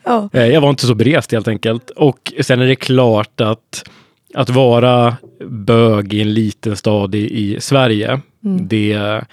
Ja. 0.03 0.29
Eh, 0.33 0.45
Jag 0.47 0.61
var 0.61 0.69
inte 0.69 0.85
så 0.85 0.95
berest 0.95 1.31
helt 1.31 1.47
enkelt. 1.47 1.89
Och 1.89 2.33
sen 2.41 2.61
är 2.61 2.67
det 2.67 2.75
klart 2.75 3.41
att 3.41 3.89
att 4.33 4.49
vara 4.49 5.17
bög 5.45 6.13
i 6.13 6.21
en 6.21 6.33
liten 6.33 6.77
stad 6.77 7.15
i, 7.15 7.39
i 7.39 7.61
Sverige, 7.61 8.21
Mm. 8.43 8.67
det, 8.67 8.93
det 8.93 8.93
är 8.93 9.25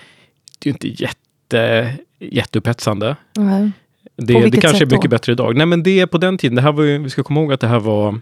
ju 0.64 0.70
inte 0.70 0.88
jätte, 0.88 1.92
jätteupphetsande. 2.20 3.16
Nej. 3.36 3.70
Det, 4.16 4.32
det 4.32 4.50
kanske 4.50 4.68
är 4.68 4.78
sätt 4.78 4.88
då? 4.88 4.96
mycket 4.96 5.10
bättre 5.10 5.32
idag. 5.32 5.56
Nej 5.56 5.66
men 5.66 5.82
det 5.82 6.00
är 6.00 6.06
på 6.06 6.18
den 6.18 6.38
tiden, 6.38 6.56
det 6.56 6.62
här 6.62 6.72
var 6.72 6.84
ju, 6.84 6.98
vi 6.98 7.10
ska 7.10 7.22
komma 7.22 7.40
ihåg 7.40 7.52
att 7.52 7.60
det 7.60 7.66
här 7.66 7.80
var 7.80 8.20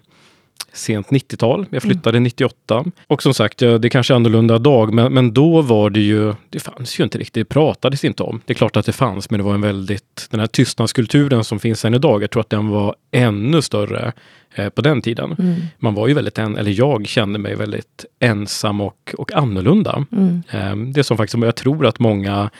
sent 0.72 1.08
90-tal. 1.08 1.66
Jag 1.70 1.82
flyttade 1.82 2.20
98. 2.20 2.84
Och 3.06 3.22
som 3.22 3.34
sagt, 3.34 3.60
ja, 3.60 3.78
det 3.78 3.90
kanske 3.90 4.14
är 4.14 4.16
annorlunda 4.16 4.56
idag, 4.56 4.92
men, 4.94 5.12
men 5.14 5.32
då 5.34 5.62
var 5.62 5.90
det 5.90 6.00
ju, 6.00 6.34
det 6.50 6.60
fanns 6.60 7.00
ju 7.00 7.04
inte 7.04 7.18
riktigt, 7.18 7.34
det 7.34 7.54
pratades 7.54 8.04
inte 8.04 8.22
om. 8.22 8.40
Det 8.46 8.52
är 8.52 8.54
klart 8.54 8.76
att 8.76 8.86
det 8.86 8.92
fanns, 8.92 9.30
men 9.30 9.38
det 9.38 9.44
var 9.44 9.54
en 9.54 9.60
väldigt, 9.60 10.26
den 10.30 10.40
här 10.40 10.46
tystnadskulturen 10.46 11.44
som 11.44 11.60
finns 11.60 11.84
än 11.84 11.94
idag, 11.94 12.22
jag 12.22 12.30
tror 12.30 12.40
att 12.40 12.50
den 12.50 12.68
var 12.68 12.94
ännu 13.10 13.62
större 13.62 14.12
eh, 14.54 14.68
på 14.68 14.82
den 14.82 15.02
tiden. 15.02 15.36
Mm. 15.38 15.54
Man 15.78 15.94
var 15.94 16.08
ju 16.08 16.14
väldigt, 16.14 16.38
en, 16.38 16.56
eller 16.56 16.70
jag 16.70 17.06
kände 17.06 17.38
mig 17.38 17.54
väldigt 17.54 18.04
ensam 18.20 18.80
och, 18.80 19.14
och 19.18 19.32
annorlunda. 19.32 20.06
Mm. 20.12 20.42
Eh, 20.50 20.76
Det 20.92 21.04
som 21.04 21.16
faktiskt, 21.16 21.44
jag 21.44 21.56
tror 21.56 21.86
att 21.86 21.98
många, 21.98 22.50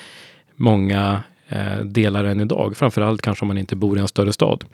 många 0.57 1.23
eh, 1.49 1.79
delar 1.85 2.25
än 2.25 2.41
idag, 2.41 2.77
framförallt 2.77 3.23
kanske 3.23 3.43
om 3.45 3.49
man 3.49 3.59
inte 3.59 3.77
bor 3.77 3.99
i 3.99 4.01
en 4.01 4.09
större 4.09 4.33
stad. 4.33 4.65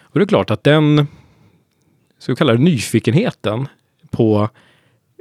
Och 0.00 0.18
det 0.18 0.24
är 0.24 0.26
klart 0.28 0.50
att 0.50 0.64
den, 0.64 1.06
så 2.18 2.36
kallar 2.36 2.54
det 2.54 2.62
nyfikenheten 2.62 3.68
på 4.10 4.48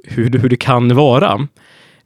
hur, 0.03 0.39
hur 0.39 0.50
det 0.50 0.57
kan 0.57 0.95
vara, 0.95 1.48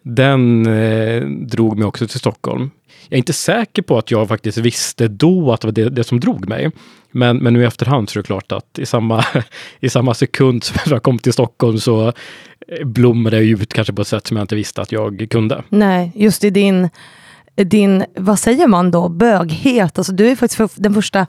den 0.01 0.65
eh, 0.65 1.27
drog 1.27 1.77
mig 1.77 1.87
också 1.87 2.07
till 2.07 2.19
Stockholm. 2.19 2.69
Jag 3.11 3.15
är 3.15 3.19
inte 3.19 3.33
säker 3.33 3.81
på 3.81 3.97
att 3.97 4.11
jag 4.11 4.27
faktiskt 4.27 4.57
visste 4.57 5.07
då 5.07 5.53
att 5.53 5.61
det 5.61 5.67
var 5.67 5.71
det, 5.71 5.89
det 5.89 6.03
som 6.03 6.19
drog 6.19 6.49
mig. 6.49 6.71
Men, 7.11 7.37
men 7.37 7.53
nu 7.53 7.61
i 7.61 7.65
efterhand 7.65 8.09
så 8.09 8.19
är 8.19 8.23
det 8.23 8.27
klart 8.27 8.51
att 8.51 8.79
i 8.79 8.85
samma, 8.85 9.25
i 9.79 9.89
samma 9.89 10.13
sekund 10.13 10.63
som 10.63 10.77
jag 10.85 11.03
kom 11.03 11.19
till 11.19 11.33
Stockholm 11.33 11.79
så 11.79 12.07
eh, 12.07 12.85
blommade 12.85 13.35
jag 13.35 13.45
ut 13.45 13.73
kanske 13.73 13.93
på 13.93 14.01
ett 14.01 14.07
sätt 14.07 14.27
som 14.27 14.37
jag 14.37 14.43
inte 14.43 14.55
visste 14.55 14.81
att 14.81 14.91
jag 14.91 15.27
kunde. 15.29 15.63
Nej, 15.69 16.11
just 16.15 16.43
i 16.43 16.49
din, 16.49 16.89
din, 17.55 18.03
vad 18.15 18.39
säger 18.39 18.67
man 18.67 18.91
då, 18.91 19.09
böghet. 19.09 19.97
Alltså, 19.97 20.13
du 20.13 20.27
är 20.27 20.35
faktiskt 20.35 20.57
för, 20.57 20.69
den 20.75 20.93
första 20.93 21.27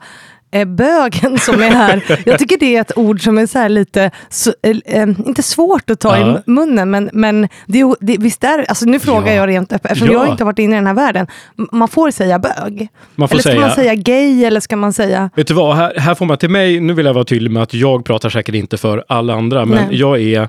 bögen 0.65 1.37
som 1.39 1.61
är 1.61 1.69
här. 1.69 2.03
Jag 2.25 2.39
tycker 2.39 2.57
det 2.57 2.75
är 2.75 2.81
ett 2.81 2.97
ord 2.97 3.23
som 3.23 3.37
är 3.37 3.45
så 3.45 3.67
lite, 3.67 4.11
så, 4.29 4.53
eh, 4.63 4.77
eh, 5.01 5.09
inte 5.25 5.43
svårt 5.43 5.89
att 5.89 5.99
ta 5.99 6.17
Ja. 6.17 6.37
i 6.37 6.51
munnen, 6.51 6.91
men, 6.91 7.09
men 7.13 7.47
det, 7.65 7.95
det, 7.99 8.17
visst 8.19 8.43
är 8.43 8.65
alltså 8.69 8.85
nu 8.85 8.99
frågar 8.99 9.27
Ja. 9.27 9.33
jag 9.33 9.49
rent 9.49 9.73
öppet, 9.73 9.91
eftersom 9.91 10.13
Ja. 10.13 10.23
jag 10.23 10.33
inte 10.33 10.43
varit 10.43 10.59
inne 10.59 10.75
i 10.75 10.75
den 10.75 10.87
här 10.87 10.93
världen. 10.93 11.27
Man 11.71 11.87
får 11.87 12.11
säga 12.11 12.39
bög. 12.39 12.87
Får 13.15 13.23
Eller 13.23 13.27
ska 13.27 13.41
säga, 13.49 13.59
man 13.61 13.71
säga 13.71 13.95
gay, 13.95 14.43
eller 14.45 14.59
ska 14.59 14.75
man 14.75 14.93
säga... 14.93 15.29
vet 15.35 15.47
du 15.47 15.53
vad, 15.53 15.75
här, 15.75 15.93
här 15.99 16.15
får 16.15 16.25
man 16.25 16.37
till 16.37 16.49
mig, 16.49 16.79
nu 16.79 16.93
vill 16.93 17.05
jag 17.05 17.13
vara 17.13 17.25
tydlig 17.25 17.51
med 17.51 17.63
att 17.63 17.73
jag 17.73 18.05
pratar 18.05 18.29
säkert 18.29 18.55
inte 18.55 18.77
för 18.77 19.03
alla 19.07 19.33
andra, 19.33 19.65
men 19.65 19.87
Nej. 19.87 19.99
jag 19.99 20.21
är 20.21 20.41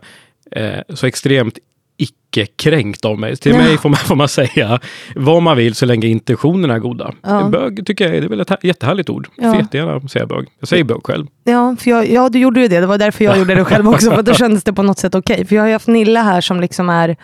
eh, 0.50 0.78
så 0.94 1.06
extremt 1.06 1.58
icke-kränkt 1.96 3.04
av 3.04 3.18
mig. 3.18 3.36
Till 3.36 3.52
Ja. 3.52 3.58
mig 3.58 3.78
får 3.78 3.88
man, 3.88 3.96
får 3.96 4.14
man 4.16 4.28
säga 4.28 4.80
vad 5.14 5.42
man 5.42 5.56
vill 5.56 5.74
så 5.74 5.86
länge 5.86 6.06
intentionerna 6.06 6.74
är 6.74 6.78
goda. 6.78 7.12
Ja. 7.22 7.48
Bög 7.48 7.86
tycker 7.86 8.04
jag 8.06 8.16
är, 8.16 8.20
det 8.20 8.26
är 8.26 8.28
väl 8.28 8.40
ett 8.40 8.50
här- 8.50 8.58
jättehärligt 8.62 9.10
ord. 9.10 9.28
Ja. 9.36 9.50
Får 9.52 9.60
jättegärna 9.60 10.08
säga 10.08 10.26
bög. 10.26 10.46
Jag 10.60 10.68
säger 10.68 10.84
bög 10.84 11.00
själv. 11.04 11.26
Ja, 11.44 11.76
för 11.80 11.90
jag, 11.90 12.10
ja, 12.10 12.28
du 12.28 12.38
gjorde 12.38 12.60
ju 12.60 12.68
det. 12.68 12.80
Det 12.80 12.86
var 12.86 12.98
därför 12.98 13.24
jag 13.24 13.38
gjorde 13.38 13.54
det 13.54 13.64
själv 13.64 13.88
också. 13.88 14.10
För 14.10 14.22
då 14.22 14.34
kändes 14.34 14.64
det 14.64 14.72
på 14.72 14.82
något 14.82 14.98
sätt 14.98 15.14
okej. 15.14 15.46
För 15.46 15.54
jag 15.56 15.62
har 15.62 15.66
ju 15.68 15.72
haft 15.72 15.86
Nilla 15.88 16.22
här 16.22 16.40
som 16.40 16.60
liksom 16.60 16.88
är 16.88 17.16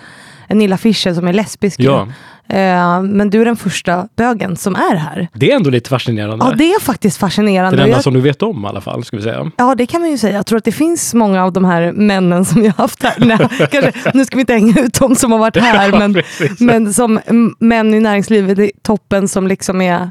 Nilla 0.49 0.79
Fischer 0.79 1.15
som 1.15 1.29
är 1.29 1.33
lesbisk. 1.33 1.81
Ja, 1.81 2.09
Eh, 2.51 3.03
men 3.03 3.31
du 3.31 3.41
är 3.41 3.45
den 3.45 3.57
första 3.57 4.09
bögen 4.17 4.57
som 4.57 4.75
är 4.75 4.97
här. 4.97 5.29
det 5.35 5.51
är 5.53 5.57
ändå 5.57 5.71
lite 5.71 5.91
fascinerande. 5.91 6.45
Ja, 6.45 6.55
det 6.57 6.73
är 6.73 6.81
faktiskt 6.81 7.21
det 7.21 7.25
är 7.25 7.29
fascinerande. 7.29 7.77
det 7.77 7.83
Och 7.83 7.87
enda 7.87 7.97
jag, 7.97 8.05
som 8.05 8.15
du 8.15 8.21
vet 8.21 8.43
om 8.43 8.65
i 8.65 8.69
alla 8.69 8.81
fall, 8.81 9.05
ska 9.05 9.17
vi 9.17 9.23
säga. 9.23 9.51
ja, 9.57 9.75
det 9.75 9.87
kan 9.87 10.01
man 10.01 10.11
ju 10.11 10.19
säga. 10.19 10.35
Jag 10.37 10.47
tror 10.47 10.59
att 10.59 10.65
det 10.65 10.73
finns 10.73 11.15
många 11.15 11.45
av 11.45 11.53
de 11.53 11.65
här 11.65 11.93
männen 11.93 12.45
som 12.45 12.65
jag 12.65 12.73
haft 12.73 13.03
här. 13.03 13.15
Nej, 13.19 13.39
kanske, 13.71 13.93
nu 14.15 14.25
ska 14.25 14.37
vi 14.37 14.41
inte 14.41 14.53
hänga 14.53 14.81
ut 14.81 14.95
de 14.95 15.17
som 15.17 15.33
har 15.33 15.39
varit 15.39 15.57
här, 15.57 15.93
men, 15.99 16.15
Precis. 16.15 16.61
men 16.61 16.95
som 16.95 17.21
män 17.59 17.95
i 17.95 18.01
näringslivet 18.01 18.59
i 18.59 18.73
toppen 18.83 19.29
som 19.29 19.47
liksom 19.49 19.81
är 19.81 20.11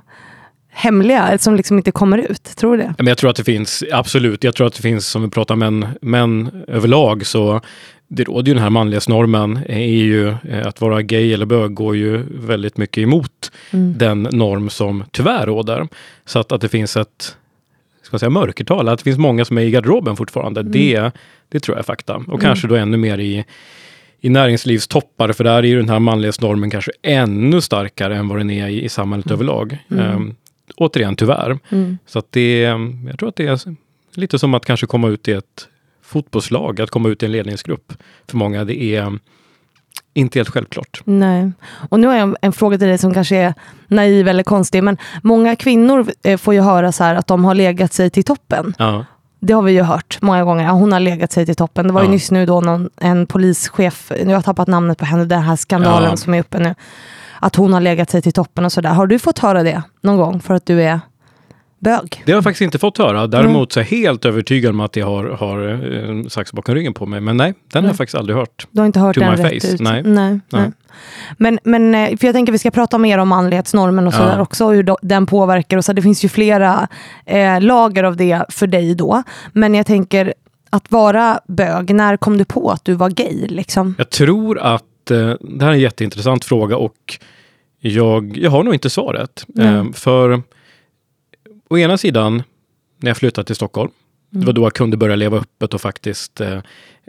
hemliga, 0.72 1.38
som 1.38 1.56
liksom 1.56 1.78
inte 1.78 1.92
kommer 1.92 2.18
ut. 2.18 2.44
Tror 2.44 2.78
du 2.78 2.84
det? 2.84 2.94
Men 2.98 3.08
jag 3.08 3.18
tror 3.18 3.30
att 3.30 3.36
det 3.36 3.44
finns, 3.44 3.84
absolut, 3.92 4.44
jag 4.44 4.56
tror 4.56 4.68
att 4.68 4.74
det 4.74 4.82
finns, 4.82 5.08
som 5.08 5.22
vi 5.22 5.30
pratar 5.30 5.54
om 5.56 5.60
män, 5.60 5.88
män 6.02 6.64
överlag, 6.68 7.26
så 7.26 7.62
det 8.12 8.24
råder 8.24 8.48
ju 8.48 8.54
den 8.54 8.64
här 8.64 8.70
manlighetsnormen, 8.70 9.60
är 9.70 9.80
ju 9.88 10.30
eh, 10.30 10.68
att 10.68 10.82
vara 10.82 11.02
gay 11.02 11.34
eller 11.34 11.46
bög 11.46 11.74
går 11.74 11.96
ju 11.96 12.24
väldigt 12.30 12.78
mycket 12.78 13.02
emot 13.02 13.52
Mm. 13.72 13.98
den 13.98 14.24
norm 14.32 14.70
som 14.70 15.04
tyvärr 15.12 15.46
råder. 15.46 15.88
Så 16.26 16.40
att, 16.40 16.52
att 16.52 16.62
det 16.62 16.70
finns 16.70 16.98
ett 16.98 17.36
ska 18.02 18.14
man 18.16 18.20
säga, 18.20 18.30
mörkertal, 18.30 18.88
att 18.90 19.00
det 19.00 19.04
finns 19.04 19.18
många 19.18 19.46
som 19.46 19.58
är 19.58 19.62
i 19.62 19.72
garderoben 19.72 20.16
fortfarande, 20.16 20.60
Mm. 20.60 20.72
det, 20.72 21.12
det 21.50 21.60
tror 21.60 21.76
jag 21.76 21.80
är 21.80 21.84
fakta. 21.84 22.24
Och 22.28 22.42
kanske 22.42 22.68
då 22.68 22.76
ännu 22.76 22.98
mer 22.98 23.18
i, 23.18 23.46
i 24.22 24.30
näringslivstoppar, 24.30 25.32
för 25.34 25.44
där 25.44 25.54
är 25.54 25.64
ju 25.64 25.78
den 25.78 25.90
här 25.90 26.00
manlighetsnormen 26.00 26.70
kanske 26.70 26.92
ännu 27.02 27.62
starkare 27.62 28.16
än 28.18 28.28
vad 28.28 28.38
den 28.38 28.50
är 28.50 28.68
i, 28.68 28.84
i 28.84 28.90
samhället 28.90 29.32
överlag. 29.32 29.78
Mm. 29.92 30.06
Ehm, 30.06 30.36
återigen, 30.76 31.16
tyvärr. 31.16 31.60
Mm. 31.70 31.98
Så 32.06 32.20
att 32.20 32.32
det, 32.32 32.62
jag 33.10 33.20
tror 33.20 33.30
att 33.30 33.36
det 33.36 33.48
är 33.48 33.60
lite 34.16 34.40
som 34.40 34.54
att 34.54 34.66
kanske 34.66 34.86
komma 34.86 35.08
ut 35.10 35.28
i 35.28 35.32
ett 35.32 35.68
fotbollslag, 36.10 36.82
att 36.82 36.90
komma 36.90 37.10
ut 37.10 37.24
i 37.24 37.26
en 37.26 37.32
ledningsgrupp. 37.32 37.94
För 38.30 38.38
många, 38.38 38.64
det 38.66 38.84
är, 38.84 39.20
inte 40.14 40.40
helt 40.40 40.50
självklart. 40.50 41.02
Nej. 41.06 41.52
Och 41.90 42.00
nu 42.00 42.08
har 42.08 42.14
jag 42.14 42.24
en, 42.24 42.36
en 42.42 42.54
fråga 42.54 42.78
till 42.78 42.88
dig 42.88 42.98
som 42.98 43.14
kanske 43.14 43.36
är 43.36 43.54
naiv 43.88 44.28
eller 44.28 44.44
konstig, 44.44 44.84
men 44.84 44.98
många 45.24 45.56
kvinnor 45.56 46.08
eh, 46.24 46.38
får 46.38 46.54
ju 46.54 46.62
höra 46.62 46.92
så 46.92 47.04
här 47.04 47.16
att 47.16 47.28
de 47.28 47.46
har 47.46 47.56
legat 47.56 47.94
sig 47.94 48.10
till 48.10 48.24
toppen. 48.24 48.74
Ja. 48.78 49.06
Det 49.40 49.54
har 49.54 49.62
vi 49.62 49.72
ju 49.72 49.82
hört 49.82 50.18
många 50.22 50.44
gånger. 50.44 50.64
Ja, 50.64 50.72
hon 50.72 50.92
har 50.92 51.00
legat 51.00 51.32
sig 51.32 51.46
till 51.46 51.56
toppen. 51.56 51.88
Det 51.88 51.94
var 51.94 52.02
ju 52.02 52.08
Ja. 52.08 52.12
nyss 52.12 52.32
nu 52.32 52.46
då 52.46 52.62
någon, 52.62 52.90
en 52.98 53.26
polischef, 53.28 54.12
nu 54.20 54.26
har 54.26 54.34
jag 54.34 54.46
tappat 54.46 54.68
namnet 54.68 54.98
på 54.98 55.06
henne, 55.06 55.26
den 55.26 55.42
här 55.42 55.56
skandalen 55.56 56.18
som 56.18 56.34
är 56.34 56.40
uppe 56.40 56.60
nu. 56.60 56.76
Att 57.40 57.56
hon 57.56 57.74
har 57.74 57.82
legat 57.82 58.10
sig 58.10 58.22
till 58.22 58.34
toppen 58.34 58.66
och 58.66 58.72
sådär. 58.72 58.90
Har 58.90 59.08
du 59.08 59.20
fått 59.20 59.40
höra 59.40 59.64
det 59.64 59.84
någon 60.02 60.18
gång 60.18 60.40
för 60.40 60.54
att 60.54 60.66
du 60.66 60.84
är 60.84 61.00
bög? 61.80 62.24
Det 62.26 62.32
har 62.32 62.38
jag 62.38 62.44
faktiskt 62.44 62.62
inte 62.62 62.80
fått 62.80 62.98
höra. 62.98 63.28
Däremot 63.28 63.72
så 63.72 63.80
är 63.80 63.84
jag 63.84 63.90
helt 63.90 64.26
övertygad 64.26 64.70
om 64.70 64.80
att 64.80 64.96
jag 64.96 65.06
har, 65.06 65.24
har 65.26 65.68
eh, 65.68 66.10
en 66.10 66.30
sax 66.30 66.54
bakom 66.54 66.76
ryggen 66.76 66.94
på 66.94 67.06
mig. 67.06 67.22
Men 67.22 67.38
nej, 67.38 67.54
den 67.74 67.84
har 67.84 67.90
jag 67.90 67.98
faktiskt 67.98 68.16
aldrig 68.18 68.38
hört. 68.38 68.68
Du 68.72 68.80
har 68.82 68.86
inte 68.86 69.00
hört 69.00 69.16
To 69.16 69.20
den 69.20 69.32
my 69.32 69.44
rätt 69.44 69.64
face. 69.64 69.74
ut? 69.74 69.80
Nej. 69.82 70.04
nej, 70.04 70.40
nej. 70.50 70.72
Men, 71.38 71.60
men 71.64 71.96
eh, 71.96 72.18
för 72.18 72.26
jag 72.28 72.36
tänker 72.36 72.52
vi 72.52 72.58
ska 72.58 72.72
prata 72.72 72.98
mer 72.98 73.18
om 73.18 73.28
manlighetsnormen 73.30 74.08
och 74.08 74.14
Ja. 74.14 74.18
sådär 74.18 74.40
också, 74.42 74.66
och 74.66 74.74
hur 74.74 74.96
den 75.02 75.26
påverkar. 75.26 75.78
Och 75.78 75.86
så. 75.86 75.94
Det 75.94 76.02
finns 76.02 76.26
ju 76.26 76.30
flera 76.30 76.88
eh, 77.26 77.62
lager 77.62 78.04
av 78.04 78.16
det 78.18 78.46
för 78.50 78.68
dig 78.68 78.96
då. 78.96 79.24
Men 79.54 79.74
jag 79.76 79.86
tänker, 79.86 80.34
att 80.70 80.92
vara 80.92 81.40
bög, 81.48 81.96
när 81.96 82.18
kom 82.18 82.38
du 82.38 82.46
på 82.46 82.72
att 82.72 82.86
du 82.86 82.94
var 82.94 83.10
gay? 83.10 83.48
Liksom? 83.48 83.96
Jag 83.98 84.10
tror 84.10 84.60
att 84.60 85.12
eh, 85.12 85.18
det 85.40 85.66
här 85.66 85.70
är 85.70 85.74
en 85.76 85.80
jätteintressant 85.80 86.46
fråga 86.46 86.78
och 86.78 86.94
jag, 87.80 88.38
jag 88.38 88.52
har 88.52 88.64
nog 88.64 88.74
inte 88.74 88.90
svaret. 88.90 89.46
Eh, 89.60 89.84
för 89.94 90.42
å 91.70 91.78
ena 91.78 91.98
sidan, 91.98 92.44
när 92.98 93.10
jag 93.10 93.18
flyttade 93.18 93.46
till 93.46 93.56
Stockholm, 93.56 93.92
det 94.30 94.46
var 94.46 94.54
då 94.54 94.62
jag 94.62 94.74
kunde 94.74 94.98
börja 94.98 95.16
leva 95.16 95.38
öppet 95.38 95.74
och 95.74 95.82
faktiskt 95.82 96.42
eh, 96.42 96.60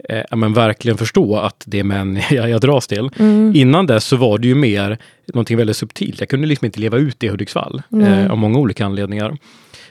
eh, 0.09 0.35
men 0.35 0.53
verkligen 0.53 0.97
förstå 0.97 1.37
att 1.37 1.63
det 1.65 1.79
är 1.79 1.83
män 1.83 2.19
jag, 2.29 2.49
jag 2.49 2.61
dras 2.61 2.87
till. 2.87 3.09
Mm. 3.19 3.55
Innan 3.55 3.87
dess 3.87 4.05
så 4.05 4.15
var 4.15 4.37
det 4.37 4.47
ju 4.47 4.55
mer 4.55 4.97
någonting 5.27 5.57
väldigt 5.57 5.77
subtilt. 5.77 6.19
Jag 6.19 6.29
kunde 6.29 6.47
liksom 6.47 6.65
inte 6.65 6.79
leva 6.79 6.97
ut 6.97 7.19
det 7.19 7.27
i 7.27 7.29
Hudiksvall 7.29 7.81
eh, 8.03 8.31
av 8.31 8.37
många 8.37 8.59
olika 8.59 8.85
anledningar. 8.85 9.37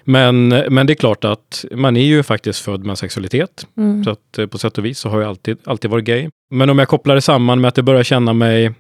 Men, 0.05 0.49
men 0.49 0.87
det 0.87 0.93
är 0.93 0.95
klart 0.95 1.25
att 1.25 1.65
man 1.73 1.97
är 1.97 2.05
ju 2.05 2.23
faktiskt 2.23 2.61
född 2.61 2.85
med 2.85 2.99
sexualitet. 2.99 3.67
Mm. 3.77 4.05
Så 4.05 4.11
att 4.11 4.39
eh, 4.39 4.47
på 4.47 4.59
sätt 4.59 4.79
och 4.79 4.85
vis 4.85 4.99
så 4.99 5.09
har 5.09 5.21
jag 5.21 5.29
alltid, 5.29 5.59
alltid 5.65 5.91
varit 5.91 6.05
gay. 6.05 6.29
Men 6.51 6.71
om 6.71 6.79
jag 6.79 6.89
kopplar 6.89 7.15
det 7.15 7.21
samman 7.21 7.61
med 7.61 7.69
att 7.69 7.77
jag 7.77 7.87
börjar 7.87 8.03
känna 8.03 8.33
mig 8.33 8.73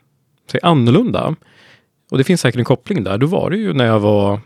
säg, 0.50 0.61
annorlunda. 0.62 1.35
Och 2.11 2.18
det 2.18 2.25
finns 2.25 2.40
säkert 2.40 2.59
en 2.59 2.64
koppling 2.64 3.04
där. 3.04 3.18
Då 3.18 3.26
var 3.26 3.50
det 3.50 3.56
ju 3.56 3.73
när 3.73 3.87
jag 3.87 4.00
var 4.00 4.40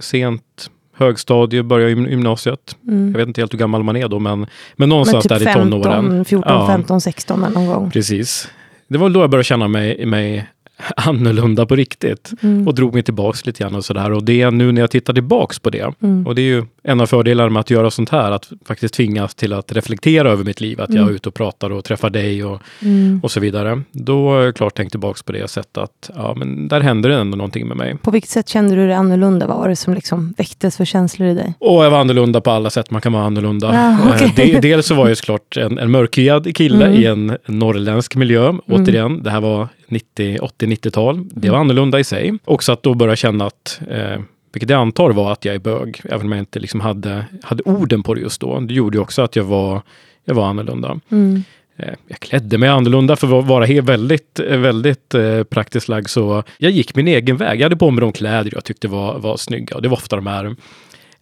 sent 0.00 0.70
högstadie, 0.96 1.62
började 1.62 1.90
gym- 1.92 2.10
gymnasiet. 2.10 2.76
Mm. 2.88 3.10
Jag 3.12 3.18
vet 3.18 3.28
inte 3.28 3.40
helt 3.40 3.52
hur 3.52 3.58
gammal 3.58 3.82
man 3.82 3.96
är 3.96 4.08
då, 4.08 4.18
men, 4.18 4.38
men 4.38 4.48
Men 4.76 4.88
någonstans 4.88 5.24
typ 5.24 5.28
där 5.28 5.42
i 5.42 5.44
15, 5.44 5.70
tonåren. 5.82 6.24
14, 6.24 6.52
Ja. 6.52 6.66
15, 6.66 7.00
16 7.00 7.44
eller 7.44 7.54
någon 7.54 7.66
gång. 7.66 7.90
Precis. 7.90 8.48
Det 8.88 8.98
var 8.98 9.08
då 9.10 9.20
jag 9.20 9.30
började 9.30 9.44
känna 9.44 9.68
mig, 9.68 10.06
mig 10.06 10.46
annorlunda 10.96 11.66
på 11.66 11.76
riktigt. 11.76 12.32
Mm. 12.42 12.68
Och 12.68 12.74
drog 12.74 12.94
mig 12.94 13.02
tillbaks 13.02 13.46
lite 13.46 13.62
grann 13.64 13.74
och 13.74 13.84
sådär. 13.84 14.12
Och 14.12 14.24
det 14.24 14.42
är 14.42 14.50
nu 14.50 14.72
när 14.72 14.80
jag 14.80 14.90
tittar 14.90 15.12
tillbaks 15.14 15.58
på 15.58 15.70
det. 15.70 15.94
Mm. 16.02 16.26
Och 16.26 16.34
det 16.34 16.42
är 16.42 16.46
ju 16.46 16.64
en 16.82 17.00
av 17.00 17.06
fördelarna 17.06 17.50
med 17.50 17.60
att 17.60 17.70
göra 17.70 17.90
sånt 17.90 18.10
här, 18.10 18.30
att 18.32 18.50
faktiskt 18.66 18.94
tvingas 18.94 19.34
till 19.34 19.52
att 19.52 19.72
reflektera 19.72 20.30
över 20.30 20.44
mitt 20.44 20.60
liv. 20.60 20.80
Att 20.80 20.88
jag 20.90 20.98
Mm. 20.98 21.08
är 21.08 21.12
ute 21.14 21.28
och 21.28 21.34
pratar 21.34 21.70
och 21.70 21.84
träffar 21.84 22.10
dig 22.10 22.44
och, 22.44 22.60
Mm. 22.82 23.20
och 23.22 23.30
så 23.30 23.40
vidare. 23.40 23.82
Då 23.92 24.28
har 24.30 24.40
jag 24.42 24.56
klart 24.56 24.74
tänkt 24.76 24.90
tillbaks 24.90 25.22
på 25.22 25.32
det 25.32 25.42
och 25.42 25.50
sett 25.50 25.78
att 25.78 26.10
ja, 26.16 26.34
men 26.36 26.68
där 26.68 26.80
händer 26.80 27.08
det 27.08 27.16
ändå 27.16 27.36
någonting 27.36 27.68
med 27.68 27.76
mig. 27.76 27.96
På 28.02 28.10
vilket 28.10 28.30
sätt 28.30 28.48
kände 28.48 28.74
du 28.74 28.86
dig 28.86 28.94
annorlunda? 28.94 29.46
Vad 29.46 29.56
var 29.58 29.68
det 29.68 29.76
som 29.76 29.94
liksom 29.94 30.34
väcktes 30.38 30.76
för 30.76 30.84
känslor 30.84 31.28
i 31.28 31.34
dig? 31.34 31.54
Och 31.58 31.84
jag 31.84 31.90
var 31.90 31.98
annorlunda 31.98 32.40
på 32.40 32.50
alla 32.50 32.70
sätt 32.70 32.90
man 32.90 33.00
kan 33.00 33.12
vara 33.12 33.24
annorlunda. 33.24 33.96
Okej. 34.14 34.26
Eh, 34.26 34.32
det, 34.36 34.60
dels 34.60 34.86
så 34.86 34.94
var 34.94 35.08
jag 35.08 35.16
såklart 35.16 35.56
en, 35.56 35.78
en 35.78 35.90
mörkhyad 35.90 36.56
kille 36.56 36.86
Mm. 36.86 36.98
i 36.98 37.04
en 37.04 37.36
norrländsk 37.46 38.16
miljö. 38.16 38.54
Återigen, 38.66 39.22
det 39.22 39.30
här 39.30 39.40
var 39.40 39.62
90, 39.62 39.77
80-90-tal. 39.88 41.24
Det 41.30 41.50
var 41.50 41.58
annorlunda 41.58 41.98
i 42.00 42.04
sig. 42.04 42.38
Också 42.44 42.72
att 42.72 42.82
då 42.82 42.94
börja 42.94 43.16
känna 43.16 43.46
att, 43.46 43.80
eh, 43.90 44.20
vilket 44.52 44.70
jag 44.70 44.80
antar 44.80 45.10
var 45.10 45.32
att 45.32 45.44
jag 45.44 45.54
är 45.54 45.58
bög, 45.58 46.00
även 46.04 46.26
om 46.26 46.32
jag 46.32 46.38
inte 46.38 46.58
liksom 46.58 46.80
hade, 46.80 47.24
hade 47.42 47.62
orden 47.62 48.02
på 48.02 48.14
det 48.14 48.20
just 48.20 48.40
då. 48.40 48.60
Det 48.60 48.74
gjorde 48.74 48.96
ju 48.96 49.02
också 49.02 49.22
att 49.22 49.36
jag 49.36 49.44
var, 49.44 49.82
jag 50.24 50.34
var 50.34 50.46
annorlunda. 50.46 51.00
Mm. 51.08 51.42
Eh, 51.76 51.94
Jag 52.08 52.20
klädde 52.20 52.58
mig 52.58 52.68
annorlunda 52.68 53.16
för 53.16 53.38
att 53.38 53.46
vara 53.46 53.64
helt 53.64 53.88
väldigt, 53.88 54.40
eh, 54.40 54.58
väldigt 54.58 55.14
eh, 55.14 55.42
praktiskt 55.44 55.88
lagd. 55.88 56.08
Så 56.08 56.42
jag 56.58 56.70
gick 56.72 56.94
min 56.96 57.08
egen 57.08 57.36
väg. 57.36 57.60
Jag 57.60 57.64
hade 57.64 57.76
på 57.76 57.90
mig 57.90 58.00
de 58.00 58.12
kläder 58.12 58.50
jag 58.54 58.64
tyckte 58.64 58.88
var, 58.88 59.18
var 59.18 59.36
snygga. 59.36 59.76
Och 59.76 59.82
det 59.82 59.88
var 59.88 59.96
ofta 59.96 60.16
de 60.16 60.26
här 60.26 60.56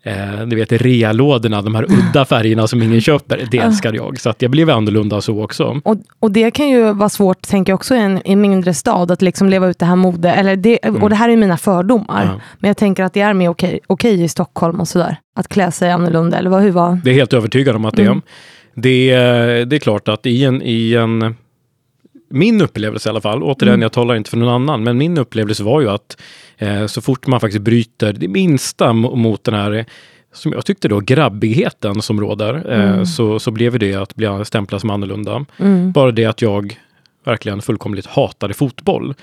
eh, 0.07 0.47
du 0.47 0.57
vet, 0.57 0.73
realådorna, 0.73 1.63
de 1.63 1.75
här 1.75 1.85
udda 1.85 2.25
färgerna 2.25 2.67
som 2.67 2.83
ingen 2.83 3.01
köper. 3.01 3.49
Det 3.51 3.59
älskar 3.59 3.93
jag. 3.93 4.21
Så 4.21 4.31
att 4.31 4.43
jag 4.43 4.51
blev 4.51 4.71
annorlunda 4.71 5.21
så 5.21 5.43
också. 5.45 5.81
Och, 5.85 5.97
och 6.21 6.31
det 6.31 6.51
kan 6.51 6.69
ju 6.69 6.93
vara 6.93 7.09
svårt, 7.09 7.43
tänker 7.43 7.73
jag 7.73 7.75
också, 7.75 7.95
i 7.95 7.99
en, 7.99 8.19
i 8.25 8.33
en 8.33 8.41
mindre 8.41 8.75
stad, 8.75 9.11
att 9.11 9.23
liksom 9.23 9.49
leva 9.49 9.67
ut 9.69 9.79
det 9.79 9.87
här 9.87 9.97
mode. 9.97 10.31
Eller 10.31 10.57
det, 10.57 10.79
Och 10.79 11.11
det 11.11 11.17
här 11.17 11.29
är 11.29 11.37
mina 11.37 11.57
fördomar. 11.57 12.23
Mm. 12.23 12.35
Ja. 12.35 12.41
Men 12.59 12.69
jag 12.69 12.77
tänker 12.77 13.05
att 13.05 13.13
det 13.15 13.21
är 13.21 13.35
mer 13.35 13.49
okej, 13.49 13.81
okej 13.87 14.23
i 14.25 14.29
Stockholm 14.29 14.81
och 14.81 14.89
sådär. 14.89 15.17
Att 15.39 15.49
klä 15.49 15.71
sig 15.73 15.91
annorlunda, 15.91 16.39
eller 16.39 16.51
vad, 16.51 16.63
hur 16.63 16.71
var? 16.71 17.01
Det 17.05 17.11
är 17.11 17.15
helt 17.15 17.33
övertygad 17.33 17.77
om 17.77 17.85
att 17.85 17.97
det 17.97 18.03
är. 18.03 18.07
Mm. 18.07 18.23
Det, 18.75 19.11
är- 19.11 19.65
det 19.65 19.77
är 19.77 19.81
klart 19.81 20.09
att 20.09 20.27
i 20.27 20.45
en, 20.45 20.63
i 20.65 20.95
en 20.95 21.35
min 22.28 22.61
upplevelse 22.61 23.09
i 23.09 23.11
alla 23.11 23.21
fall, 23.21 23.42
återigen, 23.42 23.75
Mm. 23.75 23.83
jag 23.83 23.92
talar 23.92 24.14
inte 24.14 24.30
för 24.30 24.37
någon 24.37 24.49
annan, 24.54 24.85
men 24.85 24.99
min 24.99 25.18
upplevelse 25.18 25.62
var 25.62 25.80
ju 25.80 25.90
att 25.90 26.16
eh, 26.59 26.87
så 26.87 27.00
fort 27.00 27.26
man 27.26 27.40
faktiskt 27.40 27.62
bryter 27.62 28.12
det 28.12 28.28
minsta 28.28 28.88
mo- 28.92 29.16
mot 29.16 29.45
den 29.45 29.54
här, 29.54 29.85
som 30.33 30.52
jag 30.52 30.64
tyckte 30.66 30.88
då, 30.88 31.00
grabbigheten 31.00 32.02
som 32.02 32.21
råder, 32.21 32.54
eh, 32.73 32.90
Mm. 32.92 33.06
så, 33.06 33.38
så 33.38 33.50
blev 33.50 33.78
det 33.78 33.95
att 33.95 34.14
bli 34.14 34.28
stämplad 34.45 34.80
som 34.80 34.90
annorlunda. 34.90 35.45
Mm. 35.59 35.92
Bara 35.92 36.11
det 36.11 36.25
att 36.25 36.42
jag 36.42 36.78
verkligen 37.25 37.62
fullkomligt 37.62 38.06
hatade 38.06 38.54
fotboll. 38.54 39.14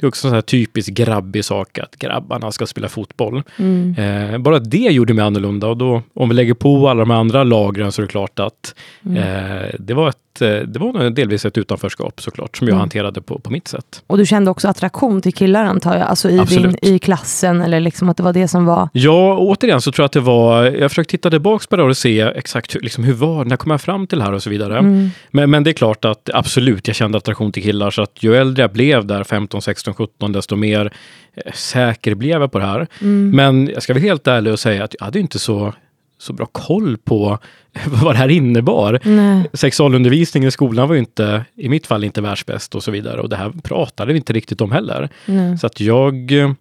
Det 0.00 0.06
är 0.06 0.08
också 0.08 0.26
en 0.26 0.30
sån 0.30 0.34
här 0.34 0.40
typisk 0.42 0.92
grabbig 0.92 1.44
sak 1.44 1.78
att 1.78 1.96
grabbarna 1.96 2.52
ska 2.52 2.66
spela 2.66 2.88
fotboll. 2.88 3.42
Mm. 3.58 3.94
Eh, 4.34 4.38
bara 4.38 4.58
det 4.58 4.78
gjorde 4.78 5.14
mig 5.14 5.24
annorlunda 5.24 5.66
och 5.66 5.76
då 5.76 6.02
om 6.14 6.28
vi 6.28 6.34
lägger 6.34 6.54
på 6.54 6.88
alla 6.88 7.00
de 7.00 7.10
andra 7.10 7.44
lagren 7.44 7.92
så 7.92 8.02
är 8.02 8.06
det 8.06 8.10
klart 8.12 8.38
att 8.38 8.74
Mm. 9.04 9.16
eh, 9.16 9.68
det, 9.78 9.94
var 9.94 10.08
ett, 10.08 10.16
det 10.38 10.76
var 10.78 11.10
delvis 11.10 11.44
ett 11.44 11.58
utanförskap 11.58 12.20
såklart 12.22 12.56
som 12.56 12.66
jag 12.66 12.72
Mm. 12.72 12.80
hanterade 12.80 13.20
på, 13.22 13.38
på 13.38 13.50
mitt 13.50 13.68
sätt. 13.68 14.02
Och 14.06 14.18
du 14.18 14.26
kände 14.26 14.50
också 14.50 14.68
attraktion 14.68 15.22
till 15.22 15.34
killar 15.34 15.64
antar 15.64 15.96
jag? 15.96 16.02
Alltså 16.08 16.30
i, 16.30 16.38
din, 16.38 16.76
i 16.82 16.98
klassen, 16.98 17.60
eller 17.60 17.80
liksom 17.80 18.08
att 18.08 18.16
det 18.16 18.22
var 18.22 18.32
det 18.32 18.48
som 18.48 18.64
var... 18.64 18.88
Ja, 18.92 19.36
återigen 19.38 19.80
så 19.80 19.92
tror 19.92 20.02
jag 20.02 20.06
att 20.06 20.12
det 20.12 20.20
var, 20.20 20.64
jag 20.64 20.90
försökte 20.90 21.10
titta 21.10 21.30
tillbaka 21.30 21.64
på 21.70 21.76
det 21.76 21.82
och 21.82 21.96
se 21.96 22.20
exakt 22.20 22.74
hur, 22.74 22.80
liksom, 22.80 23.04
hur 23.04 23.12
var 23.12 23.44
när 23.44 23.56
kom 23.56 23.70
jag 23.70 23.80
fram 23.80 24.06
till 24.06 24.18
det 24.18 24.24
här 24.24 24.32
och 24.32 24.42
så 24.42 24.50
vidare. 24.50 24.78
Mm. 24.78 25.10
Men, 25.30 25.50
men 25.50 25.64
det 25.64 25.70
är 25.70 25.74
klart 25.74 26.04
att 26.04 26.30
absolut, 26.34 26.86
jag 26.86 26.96
kände 26.96 27.18
attraktion 27.18 27.52
till 27.52 27.62
killar 27.62 27.90
så 27.90 28.02
att 28.02 28.22
ju 28.22 28.36
äldre 28.36 28.62
jag 28.62 28.72
blev 28.72 29.06
där, 29.06 29.24
15, 29.24 29.62
16, 29.62 29.94
17, 29.94 30.32
desto 30.32 30.56
mer 30.56 30.92
eh, 31.34 31.52
säker 31.52 32.14
blev 32.14 32.40
jag 32.40 32.52
på 32.52 32.58
det 32.58 32.66
här. 32.66 32.86
Mm. 33.00 33.30
Men 33.30 33.68
jag 33.68 33.82
ska 33.82 33.92
vara 33.92 34.02
helt 34.02 34.26
ärlig 34.26 34.52
och 34.52 34.60
säga 34.60 34.84
att 34.84 34.94
jag 34.98 35.04
hade 35.04 35.18
inte 35.20 35.38
så, 35.38 35.72
så 36.20 36.32
bra 36.32 36.46
koll 36.46 36.96
på 36.96 37.38
vad 38.02 38.14
det 38.14 38.18
här 38.18 38.28
innebar. 38.28 39.00
Nej. 39.02 39.50
Sexualundervisningen 39.52 40.48
i 40.48 40.50
skolan 40.50 40.88
var 40.88 40.94
ju 40.94 41.00
inte, 41.00 41.44
i 41.56 41.68
mitt 41.68 41.86
fall, 41.86 42.04
inte 42.04 42.20
världsbäst 42.20 42.74
och 42.74 42.82
så 42.82 42.90
vidare. 42.90 43.20
Och 43.20 43.28
det 43.28 43.36
här 43.36 43.52
pratade 43.62 44.12
vi 44.12 44.18
inte 44.18 44.32
riktigt 44.32 44.60
om 44.60 44.72
heller. 44.72 45.08
Nej. 45.26 45.58
Så 45.58 45.66
att 45.66 45.80
jag, 45.80 46.32
eh, 46.32 46.52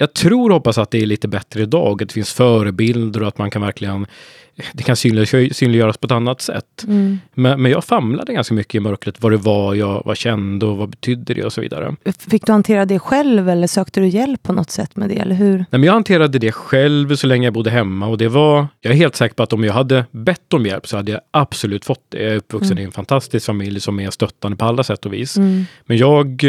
jag 0.00 0.14
tror 0.14 0.50
och 0.50 0.54
hoppas 0.54 0.78
att 0.78 0.90
det 0.90 1.02
är 1.02 1.06
lite 1.06 1.28
bättre 1.28 1.62
idag. 1.62 2.02
Att 2.02 2.08
det 2.08 2.14
finns 2.14 2.32
förebilder 2.32 3.22
och 3.22 3.28
att 3.28 3.38
man 3.38 3.50
kan 3.50 3.62
verkligen, 3.62 4.06
det 4.72 4.82
kan 4.82 4.96
synlig- 4.96 5.52
synliggöras 5.54 5.96
på 5.96 6.06
ett 6.06 6.12
annat 6.12 6.40
sätt. 6.40 6.84
Mm. 6.84 7.18
Men, 7.34 7.62
men 7.62 7.72
jag 7.72 7.84
famlade 7.84 8.32
ganska 8.32 8.54
mycket 8.54 8.74
i 8.74 8.80
mörkret, 8.80 9.22
vad 9.22 9.32
det 9.32 9.36
var 9.36 9.74
jag 9.74 10.02
vad 10.04 10.16
kände 10.16 10.66
och 10.66 10.76
vad 10.76 10.88
betydde 10.88 11.34
det 11.34 11.44
och 11.44 11.52
så 11.52 11.60
vidare. 11.60 11.96
Fick 12.30 12.46
du 12.46 12.52
hantera 12.52 12.84
det 12.84 12.98
själv 12.98 13.48
eller 13.48 13.66
sökte 13.66 14.00
du 14.00 14.08
hjälp 14.08 14.42
på 14.42 14.52
något 14.52 14.70
sätt 14.70 14.96
med 14.96 15.08
det? 15.08 15.18
Eller 15.18 15.34
hur? 15.34 15.56
Nej, 15.56 15.66
men 15.70 15.82
jag 15.82 15.92
hanterade 15.92 16.38
det 16.38 16.52
själv 16.52 17.16
så 17.16 17.26
länge 17.26 17.46
jag 17.46 17.54
bodde 17.54 17.70
hemma 17.70 18.06
och 18.06 18.18
det 18.18 18.28
var, 18.28 18.66
jag 18.80 18.92
är 18.92 18.96
helt 18.96 19.16
säker 19.16 19.34
på 19.34 19.42
att 19.42 19.52
om 19.52 19.64
jag 19.64 19.72
hade 19.72 20.04
bett 20.10 20.54
om 20.54 20.66
hjälp 20.66 20.86
så 20.86 20.96
hade 20.96 21.12
jag 21.12 21.20
absolut 21.30 21.84
fått 21.84 22.04
det. 22.08 22.22
Jag 22.22 22.32
är 22.32 22.36
uppvuxen 22.36 22.78
i 22.78 22.82
en 22.82 22.92
fantastisk 22.92 23.46
familj 23.46 23.80
som 23.80 24.00
är 24.00 24.10
stöttande 24.10 24.56
på 24.56 24.64
alla 24.64 24.84
sätt 24.84 25.06
och 25.06 25.12
vis. 25.12 25.36
Mm. 25.36 25.64
Men 25.86 25.96
jag, 25.96 26.44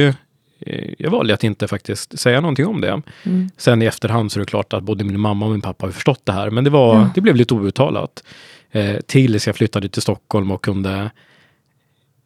jag 0.98 1.12
valde 1.12 1.34
att 1.34 1.44
inte 1.44 1.68
faktiskt 1.68 2.20
säga 2.20 2.42
någonting 2.42 2.68
om 2.68 2.82
det. 2.82 3.02
Mm. 3.24 3.50
Sen 3.58 3.82
i 3.82 3.86
efterhand 3.86 4.32
så 4.32 4.40
är 4.40 4.42
det 4.42 4.46
klart 4.50 4.74
att 4.74 4.84
både 4.84 5.04
min 5.04 5.20
mamma 5.20 5.46
och 5.46 5.52
min 5.52 5.62
pappa 5.62 5.86
har 5.86 5.92
förstått 5.92 6.22
det 6.24 6.32
här, 6.32 6.50
men 6.50 6.64
det, 6.64 6.70
var, 6.70 6.96
Ja. 6.96 7.10
det 7.16 7.22
blev 7.22 7.36
lite 7.36 7.54
outtalat. 7.54 8.24
Eh, 8.72 8.96
tills 9.06 9.48
jag 9.48 9.56
flyttade 9.56 9.90
till 9.90 10.02
Stockholm 10.02 10.52
och 10.52 10.64
kunde 10.64 11.12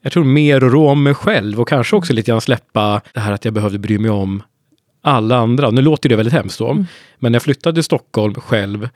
jag 0.02 0.12
tror 0.12 0.24
mer 0.24 0.60
rå 0.60 0.90
om 0.90 1.04
mig 1.04 1.14
själv 1.14 1.62
och 1.62 1.68
kanske 1.68 1.96
också 1.96 2.14
lite 2.14 2.32
grann 2.32 2.42
släppa 2.42 3.02
det 3.14 3.20
här 3.20 3.32
att 3.32 3.46
jag 3.46 3.54
behövde 3.54 3.80
bry 3.80 3.98
mig 4.00 4.12
om 4.12 4.44
alla 5.02 5.38
andra. 5.38 5.72
Nu 5.72 5.82
låter 5.82 6.10
det 6.10 6.16
väldigt 6.16 6.34
hemskt 6.34 6.60
då, 6.60 6.72
Mm. 6.72 6.86
men 7.20 7.32
när 7.32 7.36
jag 7.36 7.44
flyttade 7.44 7.74
till 7.76 7.84
Stockholm 7.84 8.34
själv 8.34 8.90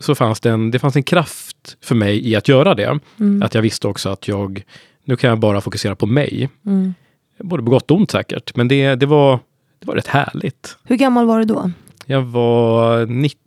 så 0.00 0.14
fanns 0.14 0.40
det 0.40 0.50
en, 0.50 0.70
det 0.70 0.78
fanns 0.78 0.96
en 0.96 1.02
kraft 1.02 1.76
för 1.80 1.94
mig 1.94 2.28
i 2.28 2.36
att 2.36 2.48
göra 2.48 2.74
det. 2.74 2.98
Mm. 3.20 3.42
Att 3.42 3.54
jag 3.54 3.62
visste 3.62 3.88
också 3.88 4.08
att 4.08 4.28
jag, 4.28 4.62
nu 5.04 5.16
kan 5.16 5.30
jag 5.30 5.38
bara 5.38 5.60
fokusera 5.60 5.94
på 5.96 6.06
mig. 6.06 6.48
Mm. 6.66 6.94
Både 7.38 7.62
på 7.62 7.70
gott 7.70 7.90
och 7.90 7.96
ont 7.96 8.10
säkert, 8.10 8.56
men 8.56 8.68
det, 8.68 8.94
det, 8.94 9.06
var, 9.06 9.38
det 9.80 9.86
var 9.86 9.94
rätt 9.94 10.06
härligt. 10.06 10.76
Hur 10.84 10.96
gammal 10.96 11.26
var 11.26 11.38
du 11.38 11.44
då? 11.44 11.70
Jag 12.06 12.22
var 12.22 13.06
19 13.06 13.38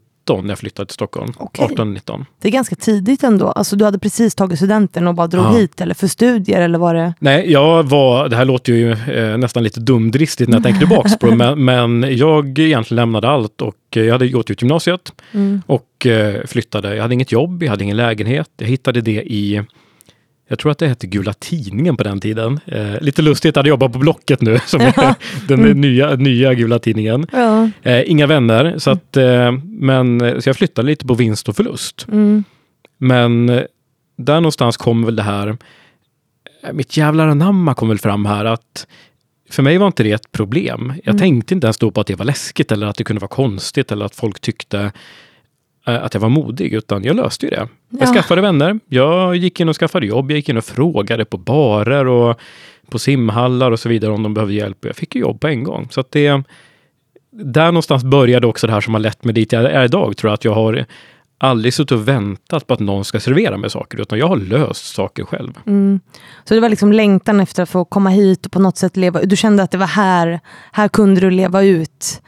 när 0.42 0.50
jag 0.50 0.60
flyttade 0.60 0.86
till 0.86 0.94
Stockholm. 0.94 1.34
Okej. 1.38 1.68
18-19. 1.76 2.26
Det 2.42 2.48
är 2.48 2.52
ganska 2.52 2.76
tidigt 2.76 3.24
ändå. 3.24 3.48
Alltså, 3.52 3.76
du 3.76 3.86
hade 3.86 4.00
precis 4.00 4.36
tagit 4.36 4.58
studenten 4.60 5.08
och 5.08 5.16
bara 5.16 5.28
drog 5.28 5.46
Ja. 5.46 5.52
hit, 5.58 5.82
eller 5.82 5.94
för 5.96 6.08
studier, 6.08 6.62
eller 6.62 6.80
var 6.80 6.94
det? 6.94 7.14
Nej, 7.20 7.52
jag 7.52 7.84
var, 7.84 8.30
det 8.30 8.36
här 8.36 8.46
låter 8.46 8.74
ju 8.74 8.92
eh, 8.92 9.38
nästan 9.38 9.64
lite 9.64 9.80
dumdristigt 9.80 10.50
när 10.50 10.56
jag 10.58 10.64
tänker 10.64 10.80
tillbaks 10.80 11.18
på 11.20 11.28
det, 11.28 11.36
men, 11.56 11.66
men 11.66 12.18
jag 12.18 12.60
egentligen 12.60 12.96
lämnade 12.96 13.30
allt 13.30 13.62
och 13.62 13.76
jag 13.90 14.12
hade 14.12 14.28
gått 14.30 14.50
ut 14.50 14.62
gymnasiet 14.62 15.14
Mm. 15.34 15.62
och 15.66 16.06
eh, 16.06 16.46
flyttade. 16.46 16.96
Jag 16.96 17.02
hade 17.02 17.14
inget 17.14 17.32
jobb, 17.32 17.64
jag 17.64 17.70
hade 17.70 17.84
ingen 17.84 17.98
lägenhet. 17.98 18.50
Jag 18.58 18.68
hittade 18.68 19.02
det 19.02 19.24
i, 19.34 19.64
jag 20.48 20.60
tror 20.60 20.72
att 20.72 20.78
det 20.78 20.88
hette 20.88 21.08
Gula 21.08 21.34
Tidningen 21.34 21.98
på 21.98 22.04
den 22.04 22.20
tiden. 22.20 22.60
Eh, 22.66 23.02
lite 23.02 23.22
lustigt, 23.22 23.56
jag 23.56 23.60
hade 23.60 23.70
jobbat 23.70 23.94
på 23.94 24.00
Blocket 24.00 24.42
nu, 24.42 24.60
som 24.66 24.82
är 24.82 25.16
den 25.48 25.82
nya, 25.82 26.16
nya 26.16 26.54
Gula 26.54 26.80
Tidningen. 26.80 27.28
Ja. 27.32 27.70
Eh, 27.84 28.12
inga 28.12 28.28
vänner, 28.28 28.76
så, 28.78 28.90
att, 28.92 29.18
eh, 29.18 29.52
men, 29.64 30.20
så 30.42 30.50
jag 30.50 30.56
flyttade 30.56 30.86
lite 30.88 31.06
på 31.06 31.14
vinst 31.14 31.50
och 31.50 31.56
förlust. 31.56 32.06
Mm. 32.12 32.44
Men 32.98 33.50
eh, 33.50 33.62
där 34.18 34.36
någonstans 34.36 34.78
kom 34.78 35.06
väl 35.06 35.16
det 35.16 35.24
här, 35.24 35.48
eh, 35.48 36.74
mitt 36.74 36.98
jävlar 36.98 37.28
anamma 37.28 37.74
kom 37.74 37.88
väl 37.90 38.00
fram 38.00 38.26
här 38.26 38.46
att 38.46 38.88
för 39.50 39.64
mig 39.64 39.78
var 39.78 39.88
inte 39.88 40.04
det 40.04 40.12
ett 40.12 40.32
problem. 40.32 40.94
Jag 41.04 41.14
Mm. 41.14 41.20
tänkte 41.20 41.54
inte 41.54 41.68
ens 41.68 41.78
då 41.78 41.92
på 41.92 42.02
att 42.02 42.08
det 42.08 42.16
var 42.16 42.26
läskigt 42.26 42.72
eller 42.72 42.88
att 42.88 42.96
det 42.96 43.04
kunde 43.04 43.20
vara 43.20 43.30
konstigt 43.30 43.92
eller 43.92 44.06
att 44.06 44.16
folk 44.16 44.40
tyckte 44.40 44.80
eh, 44.80 44.90
att 45.96 46.14
jag 46.14 46.22
var 46.22 46.30
modig, 46.30 46.74
utan 46.74 47.04
jag 47.04 47.16
löste 47.16 47.46
ju 47.46 47.50
det. 47.50 47.68
Jag 47.90 48.02
Ja. 48.02 48.14
skaffade 48.14 48.42
vänner, 48.42 48.80
jag 48.88 49.36
gick 49.36 49.60
in 49.60 49.70
och 49.70 49.76
skaffade 49.76 50.06
jobb, 50.06 50.32
jag 50.32 50.36
gick 50.36 50.50
in 50.50 50.58
och 50.58 50.66
frågade 50.66 51.26
på 51.26 51.38
barer 51.38 52.08
och 52.08 52.40
på 52.90 53.00
simhallar 53.00 53.72
och 53.72 53.80
så 53.80 53.90
vidare 53.90 54.12
om 54.12 54.24
de 54.24 54.34
behövde 54.34 54.54
hjälp. 54.54 54.86
Jag 54.86 54.96
fick 54.96 55.16
ju 55.16 55.22
jobb 55.22 55.40
på 55.40 55.48
en 55.48 55.64
gång. 55.64 55.88
Så 55.92 56.00
att 56.00 56.12
det, 56.12 56.44
där 57.32 57.66
någonstans 57.66 58.04
började 58.04 58.48
också 58.48 58.68
det 58.68 58.74
här 58.74 58.82
som 58.82 58.94
har 58.94 59.02
lett 59.02 59.24
mig 59.24 59.34
dit 59.34 59.52
jag 59.52 59.72
är 59.72 59.84
idag, 59.86 60.18
tror 60.18 60.30
jag 60.30 60.34
att 60.34 60.46
jag 60.46 60.54
har 60.54 60.86
aldrig 61.40 61.74
suttit 61.74 61.92
och 61.92 62.08
väntat 62.08 62.68
på 62.68 62.74
att 62.74 62.80
någon 62.80 63.06
ska 63.06 63.20
servera 63.20 63.58
mig 63.58 63.70
saker, 63.70 64.02
utan 64.02 64.20
jag 64.20 64.28
har 64.28 64.38
löst 64.38 64.96
saker 64.96 65.24
själv. 65.24 65.54
Mm. 65.66 66.00
Så 66.44 66.54
det 66.54 66.60
var 66.60 66.70
liksom 66.70 66.94
längtan 66.94 67.40
efter 67.40 67.64
att 67.64 67.70
få 67.70 67.86
komma 67.86 68.10
hit 68.10 68.46
och 68.46 68.52
på 68.52 68.60
något 68.60 68.78
sätt 68.78 68.98
leva 68.98 69.22
Du 69.22 69.36
kände 69.36 69.64
att 69.64 69.72
det 69.72 69.78
var 69.78 69.88
här, 69.88 70.40
här 70.72 70.88
kunde 70.88 71.22
du 71.22 71.32
leva 71.32 71.64
ut 71.64 72.22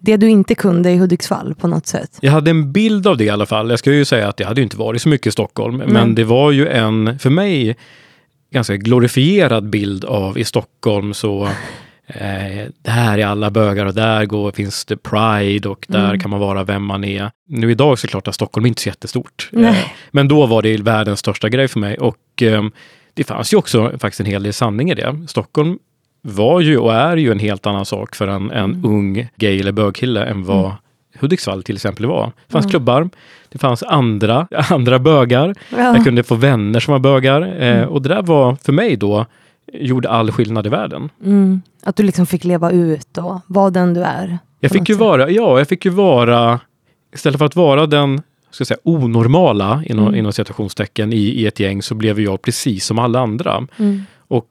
det 0.00 0.16
du 0.16 0.28
inte 0.28 0.54
kunde 0.54 0.90
i 0.90 0.96
Hudiksvall 0.96 1.54
på 1.54 1.66
något 1.68 1.86
sätt. 1.86 2.18
Jag 2.20 2.32
hade 2.32 2.50
en 2.50 2.72
bild 2.72 3.06
av 3.06 3.16
det 3.16 3.24
i 3.24 3.30
alla 3.30 3.46
fall. 3.46 3.70
Jag 3.70 3.78
ska 3.78 3.92
ju 3.92 4.04
säga 4.04 4.28
att 4.28 4.40
jag 4.40 4.46
hade 4.46 4.62
inte 4.62 4.76
varit 4.76 5.02
så 5.02 5.08
mycket 5.08 5.26
i 5.26 5.30
Stockholm, 5.30 5.76
men 5.76 6.06
Nej. 6.06 6.14
det 6.14 6.24
var 6.24 6.50
ju 6.50 6.68
en, 6.68 7.18
för 7.18 7.30
mig, 7.30 7.76
ganska 8.52 8.76
glorifierad 8.76 9.70
bild 9.70 10.04
av 10.04 10.38
i 10.38 10.44
Stockholm 10.44 11.14
så 11.14 11.44
eh, 12.06 12.66
där 12.82 13.18
är 13.18 13.26
alla 13.26 13.50
bögar 13.50 13.86
och 13.86 13.94
där 13.94 14.24
går, 14.26 14.52
finns 14.52 14.84
det 14.84 14.96
Pride 14.96 15.68
och 15.68 15.86
där 15.88 16.04
Mm. 16.08 16.20
kan 16.20 16.30
man 16.30 16.40
vara 16.40 16.64
vem 16.64 16.84
man 16.84 17.04
är. 17.04 17.30
Nu 17.48 17.70
idag 17.70 17.98
så 17.98 18.04
är 18.04 18.08
det 18.08 18.10
klart 18.10 18.28
att 18.28 18.34
Stockholm 18.34 18.64
är 18.64 18.68
inte 18.68 18.82
så 18.82 18.88
jättestort. 18.88 19.50
Eh, 19.52 19.76
men 20.10 20.28
då 20.28 20.46
var 20.46 20.62
det 20.62 20.76
världens 20.82 21.20
största 21.20 21.48
grej 21.48 21.68
för 21.68 21.80
mig 21.80 21.98
och 21.98 22.42
eh, 22.42 22.62
det 23.14 23.24
fanns 23.24 23.52
ju 23.52 23.56
också 23.56 23.92
faktiskt 23.98 24.20
en 24.20 24.26
hel 24.26 24.42
del 24.42 24.52
sanning 24.52 24.90
i 24.90 24.94
det. 24.94 25.24
Stockholm 25.28 25.78
var 26.22 26.60
ju 26.60 26.78
och 26.78 26.94
är 26.94 27.16
ju 27.16 27.32
en 27.32 27.38
helt 27.38 27.66
annan 27.66 27.84
sak 27.84 28.14
för 28.16 28.28
en, 28.28 28.50
en 28.50 28.64
Mm. 28.74 28.84
ung 28.84 29.28
gay 29.36 29.60
eller 29.60 29.72
bögkille 29.72 30.24
än 30.24 30.44
vad 30.44 30.58
Mm. 30.64 30.72
Hudiksvall 31.20 31.62
till 31.62 31.74
exempel 31.74 32.06
var. 32.06 32.32
Det 32.46 32.52
fanns 32.52 32.64
Mm. 32.64 32.70
klubbar, 32.70 33.08
det 33.48 33.58
fanns 33.58 33.82
andra, 33.82 34.48
andra 34.70 34.98
bögar. 34.98 35.54
Ja. 35.70 35.78
Jag 35.96 36.04
kunde 36.04 36.22
få 36.22 36.34
vänner 36.34 36.80
som 36.80 36.92
var 36.92 36.98
bögar. 36.98 37.42
Eh, 37.42 37.76
Mm. 37.78 37.88
och 37.88 38.02
det 38.02 38.08
där 38.08 38.22
var 38.22 38.56
för 38.62 38.72
mig 38.72 38.96
då, 38.96 39.26
gjorde 39.72 40.08
all 40.08 40.30
skillnad 40.32 40.66
i 40.66 40.70
världen. 40.70 41.10
Mm. 41.24 41.62
Att 41.84 41.96
du 41.96 42.02
liksom 42.02 42.26
fick 42.26 42.44
leva 42.44 42.70
ut 42.70 43.18
och 43.18 43.40
vara 43.46 43.70
den 43.70 43.94
du 43.94 44.02
är. 44.02 44.38
Jag 44.60 44.70
fick 44.72 44.88
ju 44.88 44.94
sätt. 44.94 45.00
vara, 45.00 45.30
ja, 45.30 45.58
jag 45.58 45.68
fick 45.68 45.84
ju 45.84 45.90
vara, 45.90 46.60
istället 47.14 47.38
för 47.38 47.46
att 47.46 47.56
vara 47.56 47.86
den 47.86 48.22
ska 48.50 48.64
säga, 48.64 48.78
onormala 48.84 49.82
inom, 49.86 50.04
Mm. 50.06 50.18
inom 50.18 50.32
citationstecken 50.32 51.12
i, 51.12 51.16
i 51.16 51.46
ett 51.46 51.60
gäng 51.60 51.82
så 51.82 51.94
blev 51.94 52.20
jag 52.20 52.42
precis 52.42 52.84
som 52.86 52.98
alla 52.98 53.20
andra. 53.20 53.66
Mm. 53.78 54.02
Och, 54.28 54.46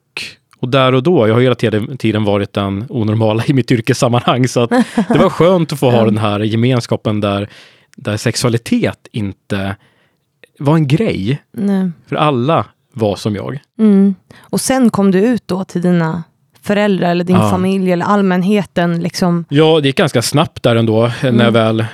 och 0.60 0.68
där 0.68 0.94
och 0.94 1.02
då, 1.02 1.28
jag 1.28 1.34
har 1.34 1.40
hela 1.40 1.54
tiden, 1.98 2.24
varit 2.24 2.52
den 2.52 2.84
onormala 2.88 3.42
i 3.46 3.52
mitt 3.52 3.70
yrkessammanhang, 3.70 4.48
så 4.48 4.60
att 4.60 4.70
det 5.08 5.18
var 5.18 5.30
skönt 5.30 5.72
att 5.72 5.78
få 5.78 5.90
ha 5.90 6.04
den 6.04 6.18
här 6.18 6.40
gemenskapen 6.40 7.20
där, 7.20 7.48
där 7.96 8.16
sexualitet 8.16 9.08
inte 9.12 9.76
var 10.58 10.74
en 10.74 10.86
grej, 10.88 11.42
Nej. 11.52 11.90
för 12.08 12.16
alla 12.16 12.64
var 12.92 13.16
som 13.16 13.34
jag. 13.34 13.58
Mm. 13.78 14.14
Och 14.40 14.60
sen 14.60 14.90
kom 14.90 15.10
du 15.10 15.18
ut 15.20 15.42
då 15.46 15.64
till 15.64 15.82
dina 15.82 16.22
föräldrar 16.62 17.10
eller 17.10 17.24
din 17.24 17.36
Ja. 17.36 17.50
familj 17.50 17.92
eller 17.92 18.06
allmänheten. 18.06 19.00
Liksom. 19.00 19.44
Ja, 19.48 19.80
det 19.80 19.88
gick 19.88 19.96
ganska 19.96 20.22
snabbt 20.22 20.62
där 20.62 20.76
ändå, 20.76 21.10
när 21.22 21.28
Mm. 21.28 21.40
jag 21.44 21.52
väl 21.52 21.84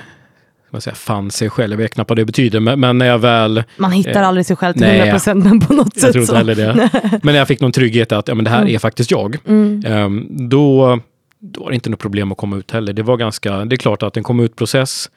vad 0.69 0.83
säger, 0.83 0.95
fann 0.95 1.31
sig 1.31 1.49
själv. 1.49 1.71
Jag 1.73 1.77
vet 1.77 1.93
knappt 1.93 2.09
vad 2.09 2.17
det 2.17 2.25
betyder, 2.25 2.59
men, 2.59 2.79
men 2.79 2.97
när 2.97 3.05
jag 3.05 3.19
väl 3.19 3.63
Man 3.77 3.91
hittar 3.91 4.21
Eh, 4.21 4.27
aldrig 4.27 4.45
sig 4.45 4.55
själv 4.55 4.73
till 4.73 4.81
nej, 4.81 4.97
100 4.99 5.11
procent, 5.13 5.43
men 5.45 5.59
på 5.59 5.73
något 5.73 5.89
Jag 5.95 6.01
sätt 6.01 6.11
tror 6.13 6.21
inte 6.23 6.35
heller 6.37 6.55
det. 6.55 6.89
Men 7.23 7.33
när 7.33 7.39
jag 7.39 7.47
fick 7.47 7.59
någon 7.61 7.71
trygghet 7.71 8.11
att 8.11 8.27
ja, 8.27 8.35
men 8.35 8.45
det 8.45 8.51
här 8.51 8.61
Mm. 8.61 8.75
är 8.75 8.79
faktiskt 8.79 9.11
jag, 9.11 9.37
Mm. 9.47 9.83
ehm, 9.85 10.27
då, 10.49 10.99
då 11.39 11.61
var 11.63 11.69
det 11.69 11.75
inte 11.75 11.89
något 11.89 11.99
problem 11.99 12.31
att 12.31 12.37
komma 12.37 12.57
ut 12.57 12.71
heller. 12.71 12.93
Det 12.93 13.03
var 13.03 13.17
ganska, 13.17 13.65
det 13.65 13.75
är 13.75 13.77
klart 13.77 14.03
att 14.03 14.17
en 14.17 14.23
komma 14.23 14.43
ut-process, 14.43 15.09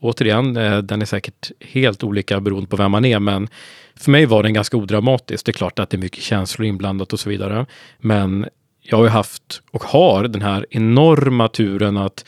återigen, 0.00 0.56
eh, 0.56 0.78
den 0.78 1.02
är 1.02 1.06
säkert 1.06 1.50
helt 1.60 2.04
olika 2.04 2.40
beroende 2.40 2.68
på 2.68 2.76
vem 2.76 2.90
man 2.90 3.04
är, 3.04 3.18
men 3.18 3.48
för 3.96 4.10
mig 4.10 4.26
var 4.26 4.42
den 4.42 4.54
ganska 4.54 4.76
odramatisk. 4.76 5.46
Det 5.46 5.50
är 5.50 5.52
klart 5.52 5.78
att 5.78 5.90
det 5.90 5.96
är 5.96 5.98
mycket 5.98 6.22
känslor 6.22 6.66
inblandat 6.66 7.12
och 7.12 7.20
så 7.20 7.28
vidare. 7.30 7.66
Men 7.98 8.46
jag 8.82 8.96
har 8.96 9.04
ju 9.04 9.10
haft 9.10 9.62
och 9.70 9.82
har 9.84 10.24
den 10.28 10.42
här 10.42 10.66
enorma 10.70 11.48
turen 11.48 11.96
att 11.96 12.24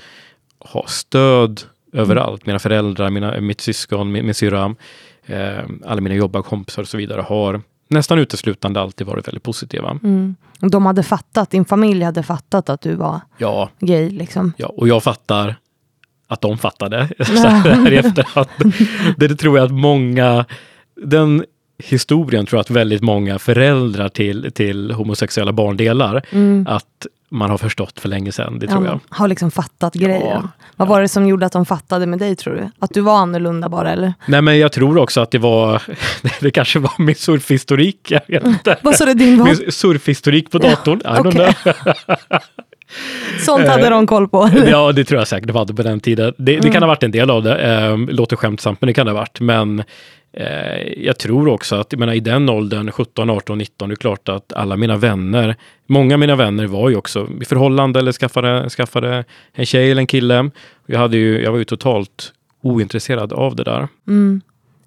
ha 0.58 0.86
stöd 0.86 1.62
överallt. 1.96 2.46
Mina 2.46 2.58
föräldrar, 2.58 3.10
mina, 3.10 3.40
mitt 3.40 3.60
syskon, 3.60 4.12
min, 4.12 4.24
min 4.24 4.34
syrra, 4.34 4.74
eh, 5.26 5.58
alla 5.84 6.00
mina 6.00 6.14
jobbarkompisar 6.14 6.82
och 6.82 6.88
så 6.88 6.96
vidare 6.96 7.20
har 7.20 7.60
nästan 7.88 8.18
uteslutande 8.18 8.80
alltid 8.80 9.06
varit 9.06 9.28
väldigt 9.28 9.42
positiva. 9.42 9.90
Mm. 10.02 10.36
De 10.60 10.86
hade 10.86 11.02
fattat, 11.02 11.50
din 11.50 11.64
familj 11.64 12.04
hade 12.04 12.22
fattat 12.22 12.68
att 12.68 12.80
du 12.80 12.94
var 12.94 13.20
Ja, 13.38 13.70
gay. 13.80 14.10
Liksom. 14.10 14.52
ja, 14.56 14.66
och 14.66 14.88
jag 14.88 15.02
fattar 15.02 15.56
att 16.28 16.40
de 16.40 16.58
fattade 16.58 17.08
så 17.26 17.46
här 17.48 17.92
i 17.92 17.96
efterhand. 17.96 18.48
Det, 19.16 19.28
det 19.28 19.36
tror 19.36 19.58
jag 19.58 19.64
att 19.64 19.72
många, 19.72 20.44
den 21.02 21.44
historien 21.78 22.46
tror 22.46 22.58
jag 22.58 22.60
att 22.60 22.70
väldigt 22.70 23.02
många 23.02 23.38
föräldrar 23.38 24.08
till, 24.08 24.52
till 24.54 24.90
homosexuella 24.90 25.52
barn 25.52 25.76
delar. 25.76 26.22
Mm. 26.30 26.66
Att 26.68 27.06
man 27.28 27.50
har 27.50 27.58
förstått 27.58 28.00
för 28.00 28.08
länge 28.08 28.32
sedan, 28.32 28.58
det 28.58 28.66
tror 28.66 28.84
Ja, 28.84 28.90
jag. 28.90 29.00
Har 29.16 29.28
liksom 29.28 29.50
fattat 29.50 29.94
grejen. 29.94 30.20
Ja, 30.26 30.48
Vad 30.76 30.88
var 30.88 31.00
det 31.00 31.08
som 31.08 31.26
gjorde 31.28 31.46
att 31.46 31.52
de 31.52 31.66
fattade 31.66 32.06
med 32.06 32.18
dig 32.18 32.36
tror 32.36 32.54
du? 32.54 32.70
Att 32.78 32.94
du 32.94 33.00
var 33.00 33.16
annorlunda 33.18 33.68
bara 33.68 33.92
eller? 33.92 34.14
Nej 34.26 34.42
men 34.42 34.58
jag 34.58 34.72
tror 34.72 34.98
också 34.98 35.20
att 35.20 35.30
det 35.30 35.38
var, 35.38 35.82
det 36.40 36.50
kanske 36.50 36.78
var 36.78 36.92
min 36.98 37.14
surfhistorik, 37.14 38.10
jag 38.10 38.20
vet 38.28 38.46
inte. 38.46 38.76
Vad 38.82 38.94
sa 38.96 39.04
du 39.04 39.14
din 39.14 39.38
var? 39.38 39.46
Min 39.46 39.72
surfhistorik 39.72 40.50
på 40.50 40.58
Ja, 40.62 40.68
datorn. 40.70 40.98
I 41.00 41.02
don't 41.04 41.28
okej. 41.28 41.54
know. 41.62 42.38
Sånt 43.46 43.68
hade 43.68 43.88
de 43.88 44.06
koll 44.06 44.28
på. 44.28 44.44
eller? 44.44 44.66
Ja, 44.70 44.92
det 44.92 45.04
tror 45.04 45.18
jag 45.20 45.28
säkert 45.28 45.46
de 45.48 45.56
hade 45.56 45.74
på 45.74 45.82
den 45.82 46.00
tiden. 46.00 46.34
Det, 46.38 46.44
det 46.44 46.58
Mm. 46.58 46.72
kan 46.72 46.82
ha 46.82 46.86
varit 46.88 47.02
en 47.02 47.10
del 47.10 47.30
av 47.30 47.42
det. 47.42 47.58
Eh, 47.58 47.96
låter 47.98 48.36
skämtsamt, 48.36 48.80
men 48.80 48.86
det 48.86 48.94
kan 48.94 49.06
det 49.06 49.12
ha 49.12 49.18
varit. 49.20 49.40
Men 49.40 49.82
eh, 50.32 50.46
jag 50.96 51.18
tror 51.18 51.48
också 51.48 51.76
att 51.76 51.86
jag 51.92 51.98
menar, 51.98 52.12
i 52.12 52.20
den 52.20 52.48
åldern, 52.48 52.90
17, 52.92 53.30
18, 53.30 53.58
19, 53.58 53.88
det 53.88 53.92
är 53.92 53.96
klart 53.96 54.28
att 54.28 54.52
alla 54.52 54.76
mina 54.76 54.96
vänner, 54.96 55.56
många 55.86 56.14
av 56.14 56.18
mina 56.20 56.36
vänner 56.36 56.66
var 56.66 56.88
ju 56.90 56.96
också 56.96 57.28
i 57.40 57.44
förhållande 57.44 57.98
eller 57.98 58.12
skaffade, 58.12 58.70
skaffade 58.70 59.24
en 59.54 59.66
tjej 59.66 59.90
eller 59.90 60.00
en 60.00 60.06
kille. 60.06 60.50
Jag, 60.86 60.98
hade 60.98 61.16
ju, 61.16 61.42
jag 61.42 61.50
var 61.52 61.58
ju 61.58 61.64
totalt 61.64 62.32
ointresserad 62.62 63.32
av 63.32 63.56
det 63.56 63.64
där. 63.64 63.88
Mm. 64.08 64.40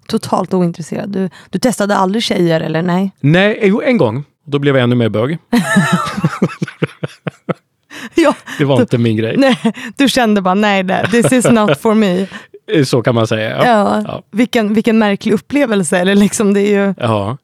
Totalt 0.08 0.54
ointresserad. 0.54 1.08
Du, 1.10 1.30
du 1.50 1.58
testade 1.58 1.96
aldrig 1.96 2.22
tjejer 2.22 2.60
eller 2.60 2.82
nej? 2.82 3.10
Nej, 3.20 3.60
jo, 3.62 3.82
en 3.82 3.96
gång. 3.96 4.24
Då 4.46 4.58
blev 4.58 4.76
jag 4.76 4.82
ännu 4.84 4.94
mer 4.94 5.08
bög. 5.08 5.38
Ja, 8.24 8.34
Det 8.58 8.64
var 8.64 8.80
inte 8.80 8.98
min 8.98 9.16
grej. 9.16 9.36
nej, 9.36 9.56
du 9.96 10.08
kände 10.08 10.42
bara 10.42 10.54
nej, 10.54 10.82
det- 10.82 11.06
this 11.10 11.32
is 11.32 11.44
not 11.50 11.80
for 11.80 11.94
me. 11.94 12.26
Så 12.84 13.02
kan 13.02 13.14
man 13.14 13.26
säga. 13.26 13.50
Ja. 13.56 13.64
Ja. 13.66 14.02
Ja. 14.06 14.22
Vilken, 14.30 14.74
vilken 14.74 14.98
märklig 14.98 15.32
upplevelse. 15.32 15.98
Eller 15.98 16.14
liksom, 16.14 16.54
det 16.54 16.60
är 16.60 16.86
ju, 16.86 16.94
ja. 16.98 17.36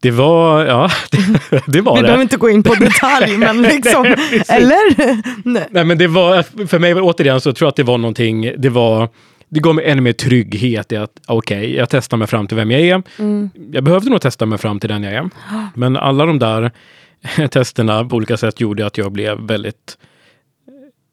Det 0.00 0.10
var, 0.10 0.64
ja, 0.64 0.90
det, 1.10 1.62
det 1.66 1.80
var 1.80 1.94
vi 1.94 2.00
det. 2.00 2.06
behöver 2.06 2.22
inte 2.22 2.36
gå 2.36 2.50
in 2.50 2.62
på 2.62 2.74
detalj, 2.80 3.36
men 3.36 3.62
liksom, 3.62 4.02
Nej, 4.02 4.42
eller? 4.48 4.96
Nej. 5.48 5.66
Nej, 5.70 5.84
men 5.84 5.98
det 5.98 6.06
var, 6.06 6.66
för 6.66 6.78
mig 6.78 6.94
återigen 6.94 7.40
så 7.40 7.52
tror 7.52 7.66
jag 7.66 7.68
att 7.70 7.76
det 7.76 7.82
var 7.82 7.98
någonting, 7.98 8.52
det 8.58 8.68
var, 8.68 9.08
det 9.48 9.60
gav 9.60 9.74
mig 9.74 9.84
ännu 9.90 10.00
mer 10.02 10.12
trygghet 10.12 10.92
i 10.92 10.96
att 10.96 11.10
okej, 11.26 11.74
jag 11.76 11.88
testar 11.90 12.16
mig 12.16 12.28
fram 12.28 12.46
till 12.46 12.56
vem 12.56 12.70
jag 12.70 12.80
är. 12.80 13.02
Mm. 13.18 13.50
Jag 13.72 13.84
behövde 13.84 14.10
nog 14.10 14.20
testa 14.20 14.46
mig 14.46 14.58
fram 14.58 14.80
till 14.80 14.88
den 14.88 15.02
jag 15.02 15.12
är. 15.14 15.30
Men 15.74 15.96
alla 15.96 16.26
de 16.26 16.38
där 16.38 16.70
testerna 17.48 18.04
på 18.04 18.16
olika 18.16 18.36
sätt 18.36 18.60
gjorde 18.60 18.86
att 18.86 18.98
jag 18.98 19.12
blev 19.12 19.38
väldigt 19.40 19.98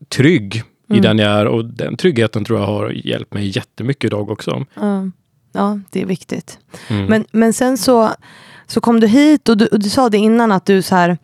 trygg 0.10 0.56
i 0.56 0.63
Mm. 0.94 1.02
den 1.02 1.18
jag 1.20 1.32
är 1.32 1.46
och 1.46 1.66
den 1.66 1.98
tryggheten 1.98 2.46
tror 2.46 2.60
jag 2.60 2.68
har 2.68 2.89
hjälpt 2.89 3.34
mig 3.34 3.58
jättemycket 3.58 4.04
idag 4.04 4.32
också. 4.32 4.66
Ja. 4.76 5.10
ja, 5.52 5.80
det 5.89 6.02
är 6.02 6.06
viktigt. 6.06 6.60
Mm. 6.88 7.06
Men, 7.06 7.26
men 7.32 7.54
sen 7.54 7.78
så, 7.78 8.10
så 8.68 8.82
kom 8.82 9.00
du 9.00 9.08
hit 9.08 9.50
och 9.50 9.58
du, 9.58 9.66
och 9.68 9.80
du 9.80 9.89
sa 9.89 10.10
det 10.10 10.18
innan 10.18 10.52
att 10.52 10.66
du 10.66 10.82
så 10.82 10.96
här 10.96 11.18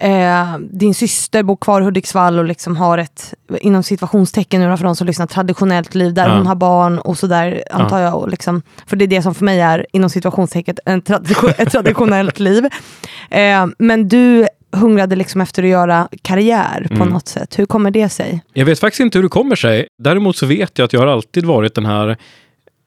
Eh, 0.00 0.58
din 0.58 0.94
syster 0.94 1.42
bor 1.42 1.56
kvar 1.56 1.80
i 1.80 1.84
Hudiksvall 1.84 2.38
och 2.38 2.44
liksom 2.44 2.76
har 2.76 2.98
ett, 2.98 3.34
inom 3.60 3.82
situationstecken 3.82 4.60
nu 4.60 4.76
för 4.76 4.84
de 4.84 4.96
som 4.96 5.06
lyssnar, 5.06 5.26
traditionellt 5.26 5.94
liv 5.94 6.14
där 6.14 6.28
Ja. 6.28 6.36
hon 6.36 6.46
har 6.46 6.54
barn 6.54 6.98
och 6.98 7.18
sådär 7.18 7.62
antar 7.70 8.00
jag. 8.00 8.14
Och 8.14 8.28
liksom, 8.28 8.62
för 8.86 8.96
det 8.96 9.04
är 9.04 9.06
det 9.06 9.22
som 9.22 9.34
för 9.34 9.44
mig 9.44 9.60
är 9.60 9.86
inom 9.92 10.10
situationstecken 10.10 10.76
en 10.84 11.02
tradition, 11.02 11.50
ett 11.58 11.72
traditionellt 11.72 12.38
liv. 12.38 12.64
Eh, 13.30 13.66
men 13.78 14.08
du 14.08 14.46
hungrade 14.72 15.16
liksom 15.16 15.40
efter 15.40 15.62
att 15.62 15.68
göra 15.68 16.08
karriär 16.22 16.86
på 16.88 16.94
Mm. 16.94 17.08
något 17.08 17.28
sätt. 17.28 17.58
Hur 17.58 17.66
kommer 17.66 17.90
det 17.90 18.08
sig? 18.08 18.42
Jag 18.52 18.66
vet 18.66 18.78
faktiskt 18.80 19.00
inte 19.00 19.18
hur 19.18 19.22
det 19.22 19.28
kommer 19.28 19.56
sig. 19.56 19.86
Däremot 19.98 20.36
så 20.36 20.46
vet 20.46 20.78
jag 20.78 20.84
att 20.84 20.92
jag 20.92 21.00
har 21.00 21.06
alltid 21.06 21.44
varit 21.44 21.74
den 21.74 21.86
här 21.86 22.16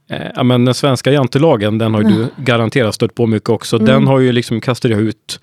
eh, 0.09 0.21
ja, 0.35 0.43
men 0.43 0.65
den 0.65 0.73
svenska 0.73 1.11
jantelagen, 1.11 1.77
den 1.77 1.93
har 1.93 2.01
ju 2.01 2.07
du 2.09 2.27
garanterat 2.37 2.95
stött 2.95 3.15
på 3.15 3.27
mycket 3.27 3.49
också. 3.49 3.75
Mm. 3.75 3.85
Den 3.85 4.07
har 4.07 4.19
ju 4.19 4.31
liksom 4.31 4.61
kastat 4.61 4.91
ut 4.91 5.39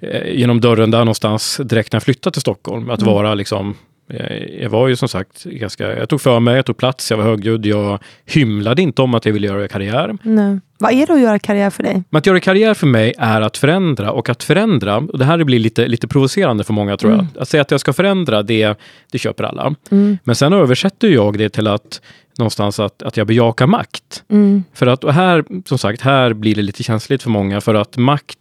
eh, 0.00 0.30
genom 0.38 0.60
dörren 0.60 0.90
där 0.90 0.98
någonstans 0.98 1.60
direkt 1.64 1.92
när 1.92 1.96
jag 1.96 2.02
flyttade 2.02 2.32
till 2.34 2.40
Stockholm. 2.40 2.90
Att 2.90 3.02
Mm. 3.02 3.14
vara 3.14 3.34
liksom 3.34 3.74
eh, 4.10 4.36
jag 4.62 4.70
var 4.70 4.88
ju 4.88 4.96
som 4.96 5.08
sagt 5.08 5.44
ganska, 5.44 5.96
jag 5.98 6.08
tog 6.08 6.20
för 6.20 6.40
mig, 6.40 6.56
jag 6.56 6.66
tog 6.66 6.76
plats, 6.76 7.10
jag 7.10 7.18
var 7.18 7.24
högljudd, 7.24 7.66
jag 7.66 7.98
hymlade 8.26 8.82
inte 8.82 9.02
om 9.02 9.14
att 9.14 9.24
jag 9.24 9.32
ville 9.32 9.46
göra 9.46 9.68
karriär. 9.68 10.16
Nej. 10.22 10.58
Vad 10.78 10.92
är 10.92 11.06
det 11.06 11.12
att 11.12 11.20
göra 11.20 11.38
karriär 11.38 11.70
för 11.70 11.82
dig? 11.82 12.02
Men 12.10 12.18
att 12.18 12.26
göra 12.26 12.40
karriär 12.40 12.74
för 12.74 12.86
mig 12.86 13.14
är 13.18 13.40
att 13.40 13.56
förändra 13.56 14.12
och 14.12 14.28
att 14.28 14.42
förändra, 14.42 14.96
och 14.96 15.18
det 15.18 15.24
här 15.24 15.44
blir 15.44 15.58
lite, 15.58 15.88
lite 15.88 16.08
provocerande 16.08 16.64
för 16.64 16.72
många 16.72 16.96
tror 16.96 17.12
jag. 17.12 17.26
Att 17.38 17.48
säga 17.48 17.60
att 17.60 17.70
jag 17.70 17.80
ska 17.80 17.92
förändra, 17.92 18.42
det, 18.42 18.78
det 19.12 19.18
köper 19.18 19.44
alla. 19.44 19.74
Mm. 19.90 20.18
Men 20.24 20.36
sen 20.36 20.52
översätter 20.52 21.08
jag 21.08 21.38
det 21.38 21.48
till 21.48 21.66
att 21.66 22.00
någonstans 22.38 22.80
att, 22.80 23.02
att 23.02 23.16
jag 23.16 23.26
bejakar 23.26 23.66
makt. 23.66 24.24
Mm. 24.28 24.64
För 24.72 24.86
att, 24.86 25.04
och 25.04 25.14
här, 25.14 25.44
som 25.64 25.78
sagt, 25.78 26.00
här 26.00 26.32
blir 26.32 26.54
det 26.54 26.62
lite 26.62 26.82
känsligt 26.82 27.22
för 27.22 27.30
många 27.30 27.60
för 27.60 27.74
att 27.74 27.96
makt, 27.96 28.38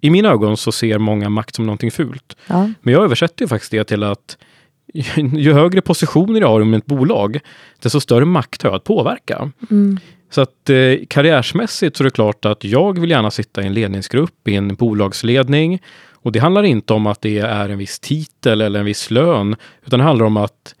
i 0.00 0.10
mina 0.10 0.28
ögon 0.28 0.56
så 0.56 0.72
ser 0.72 0.98
många 0.98 1.28
makt 1.28 1.54
som 1.54 1.66
någonting 1.66 1.90
fult. 1.90 2.36
Ja. 2.46 2.70
Men 2.80 2.94
jag 2.94 3.04
översätter 3.04 3.44
ju 3.44 3.48
faktiskt 3.48 3.70
det 3.70 3.84
till 3.84 4.02
att 4.02 4.36
ju, 4.94 5.28
ju 5.38 5.52
högre 5.52 5.80
positioner 5.80 6.40
jag 6.40 6.48
har 6.48 6.60
inom 6.60 6.74
ett 6.74 6.86
bolag, 6.86 7.38
desto 7.82 8.00
större 8.00 8.24
makt 8.24 8.62
har 8.62 8.70
jag 8.70 8.76
att 8.76 8.84
påverka. 8.84 9.50
Mm. 9.70 9.98
Så 10.36 10.42
att 10.42 10.70
eh, 10.70 10.94
karriärsmässigt 11.08 11.96
så 11.96 12.02
är 12.02 12.04
det 12.04 12.10
klart 12.10 12.44
att 12.44 12.64
jag 12.64 13.00
vill 13.00 13.10
gärna 13.10 13.30
sitta 13.30 13.62
i 13.62 13.66
en 13.66 13.74
ledningsgrupp, 13.74 14.48
i 14.48 14.54
en 14.54 14.74
bolagsledning. 14.74 15.82
Och 16.12 16.32
det 16.32 16.38
handlar 16.38 16.62
inte 16.62 16.92
om 16.92 17.06
att 17.06 17.20
det 17.20 17.38
är 17.38 17.68
en 17.68 17.78
viss 17.78 18.00
titel 18.00 18.60
eller 18.60 18.80
en 18.80 18.86
viss 18.86 19.10
lön, 19.10 19.56
utan 19.86 19.98
det 19.98 20.04
handlar 20.04 20.26
om 20.26 20.36
att 20.36 20.74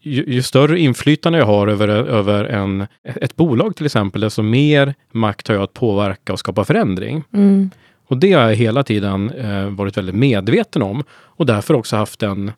ju, 0.00 0.24
ju 0.26 0.42
större 0.42 0.80
inflytande 0.80 1.38
jag 1.38 1.46
har 1.46 1.68
över, 1.68 1.88
över 1.88 2.44
en, 2.44 2.86
ett 3.02 3.36
bolag 3.36 3.76
till 3.76 3.86
exempel, 3.86 4.20
desto 4.20 4.42
mer 4.42 4.94
makt 5.12 5.48
har 5.48 5.54
jag 5.54 5.64
att 5.64 5.74
påverka 5.74 6.32
och 6.32 6.38
skapa 6.38 6.64
förändring. 6.64 7.24
Mm. 7.32 7.70
Och 8.06 8.16
det 8.16 8.32
har 8.32 8.42
jag 8.42 8.54
hela 8.54 8.82
tiden 8.82 9.30
eh, 9.30 9.68
varit 9.68 9.96
väldigt 9.96 10.14
medveten 10.14 10.82
om 10.82 11.04
och 11.10 11.46
därför 11.46 11.74
också 11.74 11.96
haft 11.96 12.22
en, 12.22 12.52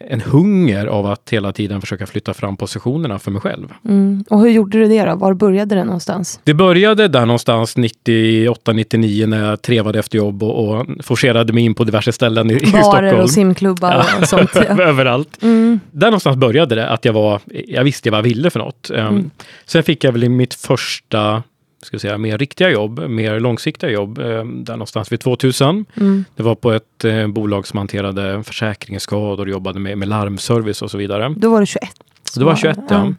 en 0.00 0.20
hunger 0.20 0.86
av 0.86 1.06
att 1.06 1.30
hela 1.30 1.52
tiden 1.52 1.80
försöka 1.80 2.06
flytta 2.06 2.34
fram 2.34 2.56
positionerna 2.56 3.18
för 3.18 3.30
mig 3.30 3.40
själv. 3.40 3.72
Mm. 3.84 4.24
Och 4.30 4.40
hur 4.40 4.48
gjorde 4.48 4.78
du 4.78 4.88
det 4.88 5.04
då? 5.04 5.14
Var 5.16 5.34
började 5.34 5.74
det 5.74 5.84
någonstans? 5.84 6.40
Det 6.44 6.54
började 6.54 7.08
där 7.08 7.26
någonstans 7.26 7.76
98-99 7.76 9.26
när 9.26 9.44
jag 9.48 9.62
trevade 9.62 9.98
efter 9.98 10.18
jobb 10.18 10.42
och, 10.42 10.68
och 10.78 10.86
forcerade 11.00 11.52
mig 11.52 11.64
in 11.64 11.74
på 11.74 11.84
diverse 11.84 12.12
ställen 12.12 12.50
i, 12.50 12.54
i 12.54 12.56
Barer 12.56 12.82
Stockholm. 12.82 13.20
och 13.20 13.30
simklubbar 13.30 14.04
och 14.20 14.28
sånt. 14.28 14.50
Ja. 14.54 14.60
Överallt. 14.82 15.42
Mm. 15.42 15.80
Där 15.90 16.06
någonstans 16.06 16.36
började 16.36 16.74
det, 16.74 16.88
att 16.88 17.04
jag, 17.04 17.12
var, 17.12 17.40
jag 17.68 17.84
visste 17.84 18.10
vad 18.10 18.18
jag 18.18 18.22
ville 18.22 18.50
för 18.50 18.58
något. 18.58 18.90
Um, 18.94 19.14
Mm. 19.14 19.30
Sen 19.64 19.82
fick 19.82 20.04
jag 20.04 20.12
väl 20.12 20.28
mitt 20.28 20.54
första 20.54 21.42
ska 21.84 21.98
säga, 21.98 22.18
mer 22.18 22.38
riktiga 22.38 22.70
jobb, 22.70 22.98
mer 22.98 23.40
långsiktiga 23.40 23.90
jobb, 23.90 24.18
um, 24.18 24.64
där 24.64 24.72
någonstans 24.72 25.12
vid 25.12 25.20
2000. 25.20 25.84
Mm. 25.94 26.24
Det 26.36 26.42
var 26.42 26.54
på 26.54 26.72
ett 26.72 27.04
eh, 27.04 27.26
bolag 27.26 27.66
som 27.66 27.78
hanterade 27.78 28.42
försäkringsskador 28.42 29.46
och 29.46 29.52
jobbade 29.52 29.80
med, 29.80 29.98
med 29.98 30.08
larmservice 30.08 30.82
och 30.82 30.90
så 30.90 30.98
vidare. 30.98 31.34
Då 31.36 31.50
var 31.50 31.60
du 31.60 31.66
21. 31.66 31.90
Så 32.32 32.40
det 32.40 32.46
var 32.46 32.56
21 32.56 32.78
ja. 32.88 33.12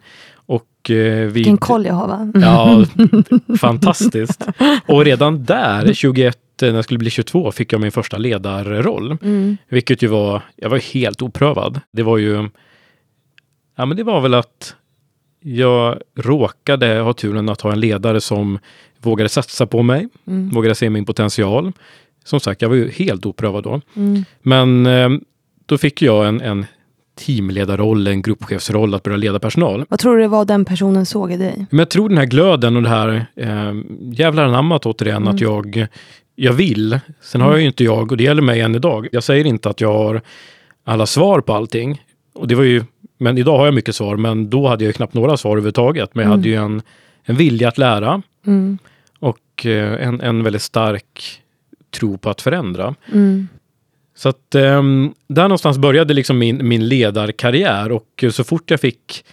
Och 0.46 0.90
eh, 0.90 1.26
vi... 1.26 1.30
Vilken 1.30 1.56
koll 1.56 1.86
jag 1.86 1.94
har 1.94 2.08
va? 2.08 2.32
Ja, 2.40 2.84
fantastiskt. 3.56 4.46
Och 4.86 5.04
redan 5.04 5.44
där, 5.44 5.92
21, 5.94 6.38
när 6.60 6.74
jag 6.74 6.84
skulle 6.84 6.98
bli 6.98 7.10
22, 7.10 7.52
fick 7.52 7.72
jag 7.72 7.80
min 7.80 7.92
första 7.92 8.18
ledarroll. 8.18 9.18
Mm. 9.22 9.56
Vilket 9.68 10.02
ju 10.02 10.06
var, 10.06 10.42
jag 10.56 10.70
var 10.70 10.78
helt 10.78 11.22
oprövad. 11.22 11.80
Det 11.92 12.02
var 12.02 12.18
ju, 12.18 12.48
ja 13.76 13.86
men 13.86 13.96
det 13.96 14.04
var 14.04 14.20
väl 14.20 14.34
att 14.34 14.76
jag 15.48 15.98
råkade 16.16 16.98
ha 17.00 17.12
turen 17.12 17.48
att 17.48 17.60
ha 17.60 17.72
en 17.72 17.80
ledare 17.80 18.20
som 18.20 18.58
vågade 19.02 19.28
satsa 19.28 19.66
på 19.66 19.82
mig, 19.82 20.08
Mm. 20.26 20.48
vågade 20.50 20.74
se 20.74 20.90
min 20.90 21.04
potential. 21.04 21.72
Som 22.24 22.40
sagt, 22.40 22.62
jag 22.62 22.68
var 22.68 22.76
ju 22.76 22.90
helt 22.90 23.26
oprövad 23.26 23.64
då. 23.64 23.80
Mm. 23.96 24.24
Men 24.42 24.86
eh, 24.86 25.08
då 25.66 25.78
fick 25.78 26.02
jag 26.02 26.28
en, 26.28 26.40
en 26.40 26.66
teamledarroll, 27.26 28.06
en 28.06 28.22
gruppchefsroll 28.22 28.94
att 28.94 29.02
börja 29.02 29.16
leda 29.16 29.38
personal. 29.38 29.84
Vad 29.88 29.98
tror 29.98 30.16
du 30.16 30.22
det 30.22 30.28
var 30.28 30.44
den 30.44 30.64
personen 30.64 31.06
såg 31.06 31.32
i 31.32 31.36
dig? 31.36 31.66
Men 31.70 31.78
jag 31.78 31.88
tror 31.90 32.08
den 32.08 32.18
här 32.18 32.24
glöden 32.26 32.76
och 32.76 32.82
det 32.82 32.88
här 32.88 33.26
eh, 33.36 33.74
jävlar 34.12 34.44
anammat 34.44 34.86
återigen 34.86 35.16
Mm. 35.22 35.34
att 35.34 35.40
jag, 35.40 35.86
jag 36.34 36.52
vill. 36.52 37.00
Sen 37.20 37.40
har 37.40 37.50
jag 37.50 37.60
ju 37.60 37.66
inte 37.66 37.84
jag, 37.84 38.10
och 38.12 38.16
det 38.16 38.24
gäller 38.24 38.42
mig 38.42 38.60
än 38.60 38.74
idag. 38.74 39.08
Jag 39.12 39.22
säger 39.24 39.44
inte 39.46 39.68
att 39.70 39.80
jag 39.80 39.92
har 39.92 40.20
alla 40.84 41.06
svar 41.06 41.40
på 41.40 41.52
allting. 41.54 42.02
Och 42.34 42.48
det 42.48 42.54
var 42.54 42.64
ju, 42.64 42.84
men 43.18 43.38
idag 43.38 43.58
har 43.58 43.64
jag 43.64 43.74
mycket 43.74 43.96
svar, 43.96 44.16
men 44.16 44.50
då 44.50 44.68
hade 44.68 44.84
jag 44.84 44.94
knappt 44.94 45.14
några 45.14 45.36
svar 45.36 45.50
överhuvudtaget. 45.50 46.14
Men 46.14 46.22
jag 46.22 46.28
Mm. 46.28 46.38
hade 46.38 46.48
ju 46.48 46.54
en, 46.54 46.82
en 47.24 47.36
vilja 47.36 47.68
att 47.68 47.78
lära 47.78 48.22
Mm. 48.46 48.78
och 49.18 49.66
eh, 49.66 50.06
en, 50.08 50.20
en 50.20 50.42
väldigt 50.42 50.62
stark 50.62 51.42
tro 51.90 52.18
på 52.18 52.30
att 52.30 52.40
förändra. 52.42 52.94
Mm. 53.12 53.48
Så 54.16 54.28
att 54.28 54.54
ehm, 54.54 55.14
där 55.28 55.42
någonstans 55.42 55.78
började 55.78 56.14
liksom 56.14 56.38
min, 56.38 56.68
min 56.68 56.88
ledarkarriär 56.88 57.92
och 57.92 58.24
så 58.32 58.44
fort 58.44 58.70
jag 58.70 58.80
fick 58.80 59.24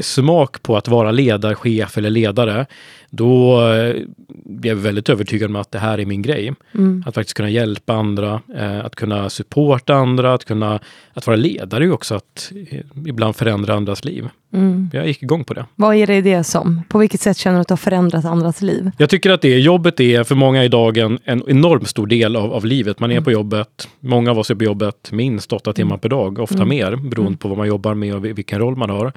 smak 0.00 0.62
på 0.62 0.76
att 0.76 0.88
vara 0.88 1.10
ledarchef 1.10 1.98
eller 1.98 2.10
ledare, 2.10 2.66
då 3.14 3.62
eh, 3.70 3.96
blev 4.44 4.76
jag 4.76 4.82
väldigt 4.82 5.08
övertygad 5.08 5.50
om 5.50 5.56
att 5.56 5.70
det 5.70 5.78
här 5.78 5.98
är 5.98 6.06
min 6.06 6.22
grej. 6.22 6.52
Mm. 6.74 7.04
Att 7.06 7.14
faktiskt 7.14 7.36
kunna 7.36 7.50
hjälpa 7.50 7.94
andra, 7.94 8.40
eh, 8.56 8.84
att 8.84 8.94
kunna 8.94 9.30
supporta 9.30 9.94
andra, 9.94 10.34
att 10.34 10.44
kunna 10.44 10.80
att 11.14 11.26
vara 11.26 11.36
ledare 11.36 11.90
också 11.90 12.14
att 12.14 12.52
eh, 12.70 12.78
ibland 13.06 13.36
förändra 13.36 13.74
andras 13.74 14.04
liv. 14.04 14.28
Mm. 14.52 14.90
Jag 14.92 15.06
gick 15.06 15.22
igång 15.22 15.44
på 15.44 15.54
det. 15.54 15.66
Vad 15.74 15.96
är 15.96 16.06
det 16.06 16.20
det 16.20 16.44
som? 16.44 16.82
På 16.88 16.98
vilket 16.98 17.20
sätt 17.20 17.36
känner 17.36 17.56
du 17.56 17.60
att 17.60 17.68
du 17.68 17.72
har 17.72 17.76
förändrat 17.76 18.24
andras 18.24 18.62
liv? 18.62 18.90
Jag 18.98 19.10
tycker 19.10 19.30
att 19.30 19.42
det 19.42 19.58
jobbet 19.58 20.00
är 20.00 20.24
för 20.24 20.34
många 20.34 20.64
idag 20.64 20.96
en, 20.96 21.18
en 21.24 21.42
enormt 21.46 21.88
stor 21.88 22.06
del 22.06 22.36
av, 22.36 22.52
av 22.52 22.64
livet. 22.64 23.00
Man 23.00 23.12
är 23.12 23.20
på 23.20 23.32
jobbet, 23.32 23.88
många 24.00 24.30
av 24.30 24.38
oss 24.38 24.50
är 24.50 24.54
på 24.54 24.64
jobbet 24.64 25.12
minst 25.12 25.52
åtta 25.52 25.72
timmar 25.72 25.96
per 25.96 26.08
dag, 26.08 26.38
ofta 26.38 26.64
mer 26.64 26.96
beroende 26.96 27.38
på 27.38 27.48
vad 27.48 27.58
man 27.58 27.66
jobbar 27.66 27.94
med 27.94 28.14
och 28.14 28.24
vilken 28.24 28.58
roll 28.58 28.76
man 28.76 28.90
har. 28.90 29.12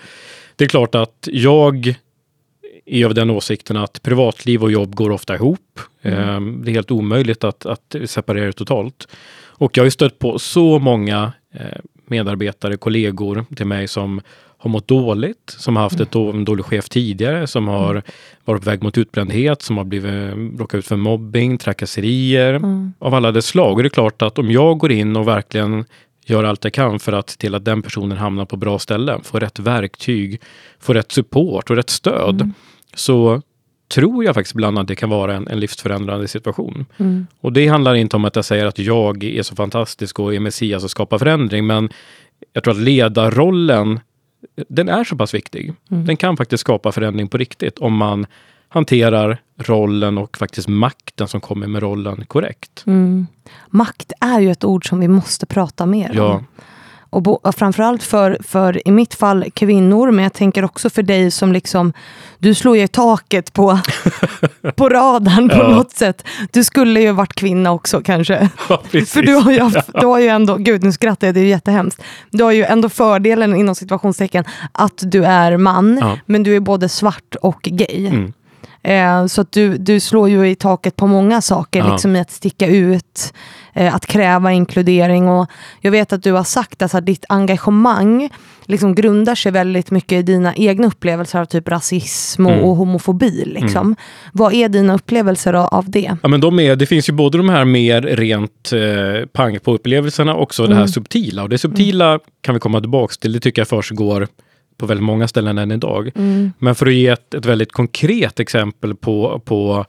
Det 0.55 0.63
är 0.63 0.69
klart 0.69 0.95
att 0.95 1.27
jag 1.31 1.95
är 2.86 3.06
av 3.06 3.13
den 3.13 3.30
åsikten 3.30 3.78
att 3.78 4.02
privatliv 4.04 4.63
och 4.63 4.71
jobb 4.71 4.95
går 4.95 5.10
ofta 5.10 5.36
ihop. 5.36 5.80
Eh, 6.02 6.39
Det 6.41 6.71
är 6.71 6.74
helt 6.74 6.91
omöjligt 6.91 7.43
att, 7.43 7.65
att 7.65 7.95
separera 8.06 8.45
det 8.45 8.54
totalt. 8.54 9.08
Och 9.58 9.78
jag 9.78 9.82
har 9.84 9.86
ju 9.86 9.91
stött 9.91 10.19
på 10.19 10.39
så 10.39 10.80
många 10.80 11.32
eh, 11.54 11.80
medarbetare, 12.08 12.78
kollegor 12.78 13.45
till 13.56 13.65
mig 13.65 13.88
som 13.88 14.21
har 14.58 14.69
mått 14.69 14.88
dåligt, 14.88 15.56
som 15.58 15.76
har 15.76 15.84
haft 15.84 16.00
ett, 16.00 16.12
då- 16.12 16.30
en 16.30 16.45
dålig 16.45 16.65
chef 16.65 16.89
tidigare, 16.89 17.48
som 17.48 17.67
har 17.67 18.04
varit 18.45 18.63
på 18.63 18.69
väg 18.69 18.84
mot 18.84 18.98
utbrändhet, 18.98 19.62
som 19.62 19.78
har 19.78 19.84
blivit, 19.84 20.60
råkat 20.60 20.78
ut 20.78 20.86
för 20.88 20.95
mobbing, 20.95 21.58
trakasserier 21.58 22.54
Mm. 22.54 22.93
av 23.00 23.13
alla 23.13 23.32
dess 23.32 23.45
slag. 23.45 23.74
Och 23.78 23.84
det 23.84 23.88
är 23.88 23.89
klart 23.89 24.21
att 24.21 24.39
om 24.39 24.52
jag 24.52 24.78
går 24.78 24.91
in 24.91 25.15
och 25.15 25.28
verkligen 25.28 25.86
gör 26.26 26.43
allt 26.43 26.63
jag 26.63 26.74
kan 26.74 27.00
för 27.00 27.13
att 27.13 27.30
se 27.30 27.38
till 27.38 27.56
att 27.56 27.65
den 27.65 27.82
personen 27.82 28.17
hamnar 28.17 28.45
på 28.45 28.58
bra 28.58 28.80
ställen, 28.80 29.21
får 29.24 29.39
rätt 29.39 29.60
verktyg, 29.60 30.41
får 30.80 30.93
rätt 30.93 31.12
support 31.12 31.69
och 31.69 31.76
rätt 31.76 31.89
stöd, 31.89 32.52
så 32.95 33.41
tror 33.88 34.23
jag 34.23 34.36
faktiskt 34.36 34.55
ibland 34.55 34.79
att 34.79 34.88
det 34.88 34.95
kan 34.95 35.10
vara 35.10 35.36
en, 35.36 35.47
en 35.47 35.60
livsförändrande 35.60 36.27
situation. 36.27 36.86
Mm. 36.97 37.27
Och 37.41 37.53
det 37.53 37.67
handlar 37.67 37.95
inte 37.95 38.15
om 38.15 38.25
att 38.25 38.36
jag 38.36 38.45
säger 38.45 38.65
att 38.65 38.79
jag 38.79 39.23
är 39.23 39.43
så 39.43 39.55
fantastisk 39.55 40.19
och 40.19 40.36
är 40.36 40.39
Messias 40.39 40.84
och 40.84 40.91
skapar 40.91 41.17
förändring, 41.17 41.67
men 41.67 41.89
jag 42.53 42.63
tror 42.63 42.73
att 42.73 42.79
ledarrollen, 42.79 43.99
den 44.67 44.89
är 44.89 45.03
så 45.03 45.15
pass 45.15 45.34
viktig. 45.34 45.73
Den 45.88 46.17
kan 46.17 46.38
faktiskt 46.38 46.62
skapa 46.62 46.91
förändring 46.91 47.27
på 47.27 47.38
riktigt 47.38 47.77
om 47.77 47.95
man 47.95 48.25
hanterar 48.67 49.41
rollen 49.58 50.17
och 50.17 50.38
faktiskt 50.38 50.67
makten 50.67 51.27
som 51.27 51.41
kommer 51.41 51.67
med 51.67 51.81
rollen 51.81 52.25
korrekt. 52.25 52.84
Mm. 52.86 53.27
Makt 53.67 54.12
är 54.19 54.39
ju 54.39 54.51
ett 54.51 54.63
ord 54.63 54.89
som 54.89 54.99
vi 54.99 55.08
måste 55.08 55.45
prata 55.45 55.86
mer 55.86 56.10
om. 56.10 56.17
Ja, 56.17 56.43
Och 57.15 57.21
bo, 57.21 57.32
och 57.34 57.56
framförallt 57.56 58.04
för, 58.04 58.38
för, 58.43 58.88
i 58.88 58.91
mitt 58.91 59.13
fall, 59.15 59.45
kvinnor, 59.54 60.12
men 60.12 60.23
jag 60.23 60.34
tänker 60.34 60.65
också 60.65 60.89
för 60.89 61.04
dig 61.04 61.32
som 61.32 61.54
liksom, 61.54 61.93
du 62.39 62.54
slår 62.56 62.78
ju 62.78 62.88
taket 62.88 63.54
på, 63.54 63.80
på 64.75 64.89
radarn 64.89 65.49
på 65.49 65.56
Ja. 65.56 65.67
något 65.67 65.91
sätt. 65.91 66.23
Du 66.51 66.63
skulle 66.63 67.01
ju 67.01 67.12
varit 67.12 67.34
kvinna 67.34 67.71
också 67.71 68.01
kanske. 68.01 68.49
precis. 68.91 69.12
För 69.13 69.21
du 69.21 69.36
har, 69.36 69.51
ju, 69.51 69.60
haft- 69.60 69.89
du 70.01 70.06
har 70.06 70.19
ju 70.19 70.28
ändå, 70.28 70.56
gud 70.56 70.84
nu 70.84 70.91
skrattar 70.91 71.28
jag, 71.28 71.34
det 71.34 71.39
är 71.39 71.43
ju 71.43 71.49
jättehemskt. 71.49 72.01
Du 72.32 72.43
har 72.43 72.51
ju 72.51 72.63
ändå 72.63 72.89
fördelen 72.89 73.56
inom 73.56 73.75
situationstecken 73.75 74.43
att 74.71 74.97
du 75.12 75.25
är 75.25 75.58
man, 75.58 75.97
Ja. 76.01 76.17
men 76.25 76.43
du 76.43 76.56
är 76.56 76.60
både 76.60 76.89
svart 76.89 77.36
och 77.41 77.62
gay. 77.62 78.08
Mm. 78.08 78.34
Eh, 78.84 79.28
så 79.28 79.41
att 79.41 79.51
du, 79.51 79.78
du 79.78 79.99
slår 79.99 80.30
ju 80.30 80.49
i 80.49 80.56
taket 80.56 80.95
på 80.95 81.08
många 81.08 81.41
saker, 81.41 81.80
Ja. 81.80 81.91
liksom 81.91 82.15
i 82.15 82.19
att 82.19 82.32
sticka 82.32 82.67
ut, 82.67 83.34
eh, 83.76 83.96
att 83.96 84.06
kräva 84.06 84.52
inkludering. 84.52 85.28
Och 85.28 85.50
jag 85.82 85.92
vet 85.92 86.14
att 86.14 86.24
du 86.24 86.32
har 86.32 86.44
sagt 86.44 86.82
att 86.82 87.06
ditt 87.06 87.26
engagemang 87.30 88.30
liksom 88.68 88.96
grundar 88.96 89.36
sig 89.36 89.52
väldigt 89.52 89.92
mycket 89.92 90.12
i 90.12 90.22
dina 90.22 90.56
egna 90.56 90.88
upplevelser 90.88 91.40
av 91.40 91.46
typ 91.46 91.70
rasism 91.70 92.46
och, 92.46 92.52
Mm. 92.52 92.64
och 92.64 92.76
homofobi. 92.76 93.44
Liksom. 93.46 93.96
Vad 94.34 94.54
är 94.54 94.70
dina 94.70 94.96
upplevelser 94.96 95.54
av, 95.54 95.66
av 95.66 95.90
det? 95.90 96.18
Ja, 96.22 96.28
men 96.28 96.42
de 96.42 96.60
är, 96.60 96.76
det 96.76 96.86
finns 96.86 97.10
ju 97.10 97.14
både 97.14 97.38
de 97.38 97.50
här 97.50 97.66
mer 97.66 98.02
rent 98.02 98.72
eh, 98.74 99.26
pang 99.28 99.60
på 99.60 99.74
upplevelserna 99.74 100.36
och 100.36 100.42
också 100.44 100.64
det 100.64 100.74
här 100.76 100.82
Mm. 100.82 100.88
subtila. 100.88 101.44
Och 101.44 101.50
det 101.50 101.58
subtila 101.58 102.20
kan 102.42 102.54
vi 102.54 102.60
komma 102.60 102.80
tillbaks 102.80 103.18
till. 103.18 103.34
Det 103.34 103.40
tycker 103.40 103.60
jag 103.62 103.68
försiggår 103.68 104.28
på 104.78 104.86
väldigt 104.86 105.04
många 105.04 105.28
ställen 105.28 105.58
än 105.58 105.72
idag. 105.72 106.12
Mm. 106.16 106.52
Men 106.60 106.76
för 106.76 106.86
att 106.86 106.94
ge 106.94 107.08
ett, 107.08 107.34
ett 107.34 107.46
väldigt 107.46 107.72
konkret 107.72 108.40
exempel 108.40 108.96
på, 108.96 109.42
på 109.46 109.86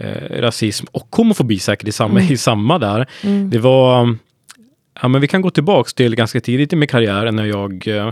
eh, 0.00 0.40
rasism 0.40 0.86
och 0.92 1.16
homofobi 1.16 1.58
säkert 1.58 1.88
i 1.88 1.92
samma, 1.92 2.20
Mm. 2.20 2.32
i 2.32 2.36
samma 2.36 2.78
där. 2.78 3.06
Det 3.50 3.58
var, 3.58 4.16
ja 5.02 5.08
men 5.08 5.20
vi 5.20 5.28
kan 5.28 5.42
gå 5.42 5.50
tillbaks 5.50 5.94
till 5.94 6.14
ganska 6.14 6.40
tidigt 6.40 6.72
i 6.72 6.76
min 6.76 6.88
karriär 6.88 7.32
när 7.32 7.44
jag, 7.44 7.88
eh, 7.88 8.06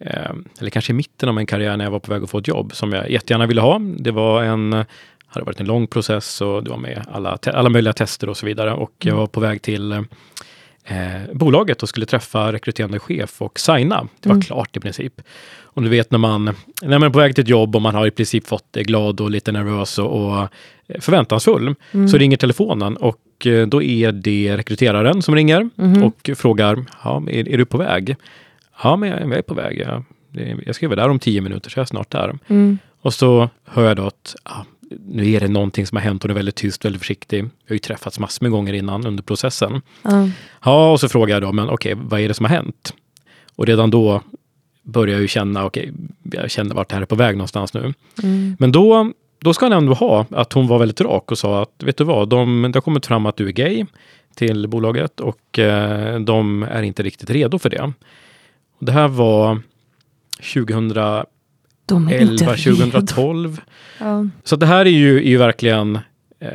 eh, 0.00 0.30
eller 0.60 0.70
kanske 0.70 0.92
i 0.92 0.94
mitten 0.94 1.28
av 1.28 1.34
min 1.34 1.46
karriär 1.46 1.76
när 1.76 1.84
jag 1.84 1.90
var 1.92 2.00
på 2.00 2.12
väg 2.12 2.22
att 2.22 2.30
få 2.30 2.38
ett 2.38 2.48
jobb 2.48 2.74
som 2.74 2.92
jag 2.92 3.10
jättegärna 3.10 3.46
ville 3.46 3.60
ha. 3.60 3.78
Det 3.78 4.10
var 4.10 4.42
en, 4.42 4.84
hade 5.26 5.44
varit 5.46 5.60
en 5.60 5.66
lång 5.66 5.86
process 5.86 6.40
och 6.40 6.64
det 6.64 6.70
var 6.70 6.78
med 6.78 7.04
alla, 7.12 7.38
alla 7.44 7.68
möjliga 7.68 7.92
tester 7.92 8.28
och 8.28 8.36
så 8.36 8.46
vidare. 8.46 8.72
Och 8.72 8.92
jag 8.98 9.16
var 9.16 9.26
på 9.26 9.40
väg 9.40 9.62
till 9.62 10.04
eh, 10.86 11.32
bolaget 11.32 11.82
och 11.82 11.88
skulle 11.88 12.06
träffa 12.06 12.52
rekryterande 12.52 12.98
chef 12.98 13.42
och 13.42 13.60
signa. 13.60 14.08
Det 14.20 14.28
var 14.28 14.40
klart 14.40 14.76
i 14.76 14.80
princip. 14.80 15.20
Och 15.62 15.82
du 15.82 15.88
vet 15.88 16.10
när 16.10 16.18
man, 16.18 16.44
när 16.82 16.98
man 16.98 17.02
är 17.02 17.10
på 17.10 17.18
väg 17.18 17.34
till 17.34 17.42
ett 17.42 17.48
jobb 17.48 17.76
och 17.76 17.82
man 17.82 17.94
har 17.94 18.06
i 18.06 18.10
princip 18.10 18.46
fått 18.46 18.64
det 18.70 18.82
glad 18.82 19.20
och 19.20 19.30
lite 19.30 19.52
nervös 19.52 19.98
och, 19.98 20.40
och 20.40 20.48
förväntansfull, 21.00 21.74
så 22.10 22.18
ringer 22.18 22.36
telefonen 22.36 22.96
och 22.96 23.46
eh, 23.46 23.66
då 23.66 23.82
är 23.82 24.12
det 24.12 24.56
rekryteraren 24.56 25.22
som 25.22 25.34
ringer 25.34 25.70
och 26.04 26.30
frågar, 26.36 26.84
ja, 27.04 27.22
är, 27.30 27.48
är 27.48 27.58
du 27.58 27.64
på 27.64 27.78
väg? 27.78 28.16
Ja, 28.82 28.96
men 28.96 29.08
jag, 29.08 29.20
jag 29.20 29.32
är 29.32 29.42
på 29.42 29.54
väg. 29.54 29.78
Jag, 29.78 30.02
jag 30.66 30.74
ska 30.74 30.88
vara 30.88 31.00
där 31.02 31.08
om 31.08 31.18
tio 31.18 31.40
minuter, 31.40 31.70
så 31.70 31.78
jag 31.78 31.82
är 31.82 31.86
snart 31.86 32.10
där. 32.10 32.38
Och 33.00 33.14
så 33.14 33.48
hör 33.64 33.84
jag 33.84 33.96
då 33.96 34.06
att 34.06 34.36
ja, 34.44 34.66
nu 34.90 35.32
är 35.32 35.40
det 35.40 35.48
någonting 35.48 35.86
som 35.86 35.96
har 35.96 36.02
hänt 36.02 36.24
och 36.24 36.28
det 36.28 36.32
är 36.32 36.36
väldigt 36.36 36.54
tyst, 36.54 36.84
väldigt 36.84 37.00
försiktig. 37.00 37.44
Vi 37.44 37.50
har 37.68 37.74
ju 37.74 37.78
träffats 37.78 38.18
massor 38.18 38.44
med 38.44 38.50
gånger 38.50 38.72
innan 38.72 39.06
under 39.06 39.22
processen. 39.22 39.82
Ja. 40.02 40.28
Ja, 40.64 40.92
och 40.92 41.00
så 41.00 41.08
frågar 41.08 41.34
jag 41.34 41.42
då, 41.42 41.52
men 41.52 41.68
okej, 41.68 41.94
vad 41.96 42.20
är 42.20 42.28
det 42.28 42.34
som 42.34 42.44
har 42.44 42.50
hänt? 42.50 42.94
Och 43.56 43.66
redan 43.66 43.90
då 43.90 44.22
börjar 44.82 45.14
jag 45.14 45.22
ju 45.22 45.28
känna, 45.28 45.64
okej, 45.64 45.92
jag 46.22 46.50
känner 46.50 46.74
vart 46.74 46.88
det 46.88 46.94
här 46.94 47.02
är 47.02 47.06
på 47.06 47.14
väg 47.14 47.36
någonstans 47.36 47.74
nu. 47.74 47.94
Men 48.58 48.72
då, 48.72 49.12
då 49.40 49.54
ska 49.54 49.64
han 49.64 49.72
ändå 49.72 49.94
ha 49.94 50.26
att 50.30 50.52
hon 50.52 50.66
var 50.66 50.78
väldigt 50.78 51.00
rak 51.00 51.30
och 51.30 51.38
sa 51.38 51.62
att, 51.62 51.82
vet 51.82 51.96
du 51.96 52.04
vad, 52.04 52.28
de, 52.28 52.62
det 52.62 52.76
har 52.76 52.82
kommit 52.82 53.06
fram 53.06 53.26
att 53.26 53.36
du 53.36 53.48
är 53.48 53.52
gay 53.52 53.86
till 54.34 54.68
bolaget 54.68 55.20
och 55.20 55.58
eh, 55.58 56.20
de 56.20 56.62
är 56.62 56.82
inte 56.82 57.02
riktigt 57.02 57.30
redo 57.30 57.58
för 57.58 57.70
det. 57.70 57.92
Och 58.78 58.86
det 58.86 58.92
här 58.92 59.08
var 59.08 59.60
2011, 60.54 61.26
De 61.86 62.08
är 62.08 62.20
inte 62.20 62.44
redo. 62.44 62.76
2012. 62.76 63.60
Ja. 64.00 64.26
Så 64.44 64.56
det 64.56 64.66
här 64.66 64.86
är 64.86 64.90
ju, 64.90 65.16
är 65.16 65.28
ju 65.28 65.36
verkligen 65.36 65.98
eh, 66.40 66.50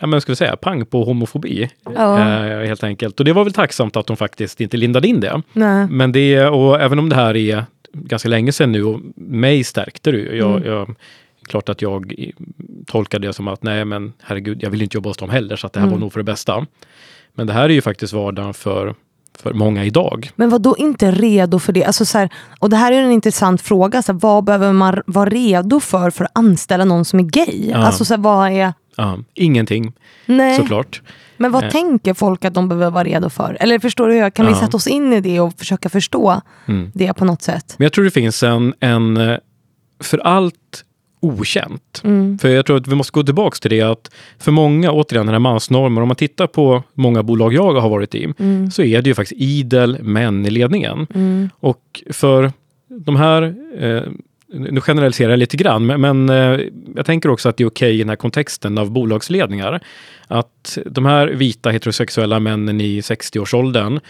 ja, 0.00 0.06
men 0.06 0.20
ska 0.20 0.32
vi 0.32 0.36
säga, 0.36 0.56
pang 0.56 0.86
på 0.86 1.04
homofobi. 1.04 1.70
Ja. 1.84 2.18
Eh, 2.18 2.66
helt 2.66 2.84
enkelt. 2.84 3.18
Och 3.20 3.24
det 3.24 3.32
var 3.32 3.44
väl 3.44 3.52
tacksamt 3.52 3.96
att 3.96 4.06
de 4.06 4.16
faktiskt 4.16 4.60
inte 4.60 4.76
lindade 4.76 5.08
in 5.08 5.20
det. 5.20 5.42
Nej. 5.52 5.86
Men 5.90 6.12
det, 6.12 6.44
och 6.46 6.80
även 6.80 6.98
om 6.98 7.08
det 7.08 7.16
här 7.16 7.36
är 7.36 7.64
ganska 7.92 8.28
länge 8.28 8.52
sedan 8.52 8.72
nu 8.72 8.84
och 8.84 9.00
mig 9.16 9.64
stärkte 9.64 10.10
det 10.10 10.18
ju. 10.18 10.36
Jag, 10.36 10.56
Mm. 10.56 10.68
jag, 10.72 10.94
klart 11.48 11.68
att 11.68 11.82
jag 11.82 12.14
tolkade 12.86 13.26
det 13.26 13.32
som 13.32 13.48
att 13.48 13.62
nej 13.62 13.84
men 13.84 14.12
herregud, 14.22 14.62
jag 14.62 14.70
vill 14.70 14.82
inte 14.82 14.96
jobba 14.96 15.10
hos 15.10 15.16
dem 15.16 15.30
heller 15.30 15.56
så 15.56 15.66
att 15.66 15.72
det 15.72 15.80
här 15.80 15.86
Mm. 15.86 15.98
var 15.98 16.00
nog 16.00 16.12
för 16.12 16.20
det 16.20 16.24
bästa. 16.24 16.66
Men 17.34 17.46
det 17.46 17.52
här 17.52 17.64
är 17.64 17.68
ju 17.74 17.80
faktiskt 17.80 18.12
vardagen 18.12 18.54
för, 18.54 18.94
för 19.38 19.52
många 19.52 19.84
idag. 19.84 20.30
Men 20.36 20.50
vad 20.50 20.62
då 20.62 20.76
inte 20.78 21.10
redo 21.10 21.58
för 21.58 21.72
det? 21.72 21.84
Alltså 21.84 22.04
så 22.04 22.18
här, 22.18 22.30
och 22.58 22.70
det 22.70 22.76
här 22.76 22.92
är 22.92 23.02
en 23.02 23.12
intressant 23.12 23.60
fråga. 23.62 24.02
Så 24.02 24.12
här, 24.12 24.18
vad 24.20 24.44
behöver 24.44 24.72
man 24.72 25.02
vara 25.06 25.30
redo 25.30 25.80
för 25.80 26.10
för 26.10 26.24
att 26.24 26.30
anställa 26.34 26.84
någon 26.84 27.04
som 27.04 27.18
är 27.18 27.22
gay? 27.24 27.68
Ja. 27.70 27.76
Alltså 27.76 28.04
så 28.04 28.14
här, 28.14 28.20
vad 28.20 28.50
är... 28.52 28.72
Ja, 28.96 29.18
ingenting 29.34 29.92
Nej. 30.26 30.56
såklart. 30.56 31.02
Men 31.36 31.52
vad 31.52 31.64
Eh. 31.64 31.70
tänker 31.70 32.14
folk 32.14 32.44
att 32.44 32.54
de 32.54 32.68
behöver 32.68 32.90
vara 32.90 33.04
redo 33.04 33.28
för? 33.30 33.56
Eller 33.60 33.78
förstår 33.78 34.08
du? 34.08 34.30
Kan 34.30 34.46
vi 34.46 34.54
sätta 34.54 34.76
oss 34.76 34.86
in 34.86 35.12
i 35.12 35.20
det 35.20 35.40
och 35.40 35.52
försöka 35.58 35.88
förstå 35.88 36.40
Mm. 36.66 36.90
det 36.94 37.12
på 37.14 37.24
något 37.24 37.42
sätt? 37.42 37.74
Men 37.78 37.84
jag 37.84 37.92
tror 37.92 38.04
det 38.04 38.10
finns 38.10 38.42
en, 38.42 38.74
en 38.80 39.16
eh, 39.16 39.38
för 40.02 40.18
allt 40.18 40.84
okänt. 41.22 42.00
Mm. 42.04 42.38
För 42.38 42.48
jag 42.48 42.66
tror 42.66 42.76
att 42.76 42.88
vi 42.88 42.94
måste 42.94 43.12
gå 43.12 43.22
tillbaka 43.22 43.56
till 43.60 43.70
det 43.70 43.80
att 43.82 44.10
för 44.38 44.52
många, 44.52 44.92
återigen 44.92 45.26
den 45.26 45.34
här 45.34 45.40
mansnormen, 45.40 46.02
om 46.02 46.08
man 46.08 46.16
tittar 46.16 46.46
på 46.46 46.82
många 46.94 47.22
bolag 47.22 47.52
jag 47.52 47.74
har 47.74 47.88
varit 47.88 48.14
i, 48.14 48.32
Mm. 48.38 48.70
så 48.70 48.82
är 48.82 49.02
det 49.02 49.10
ju 49.10 49.14
faktiskt 49.14 49.40
idel 49.40 50.02
män 50.02 50.46
i 50.46 50.50
ledningen. 50.50 51.06
Och 51.60 52.02
för 52.10 52.52
de 52.88 53.16
här, 53.16 53.54
eh, 53.78 54.02
nu 54.54 54.80
generaliserar 54.80 55.30
jag 55.30 55.38
lite 55.38 55.56
grann, 55.56 55.86
men, 55.86 56.00
men 56.00 56.28
eh, 56.28 56.60
jag 56.96 57.06
tänker 57.06 57.28
också 57.30 57.48
att 57.48 57.56
det 57.56 57.64
är 57.64 57.68
okej 57.68 57.94
i 57.94 57.98
den 57.98 58.08
här 58.08 58.16
kontexten 58.16 58.78
av 58.78 58.90
bolagsledningar, 58.90 59.80
att 60.28 60.78
de 60.86 61.06
här 61.06 61.26
vita 61.26 61.70
heterosexuella 61.70 62.40
männen 62.40 62.80
i 62.80 63.00
60-årsåldern, 63.00 64.00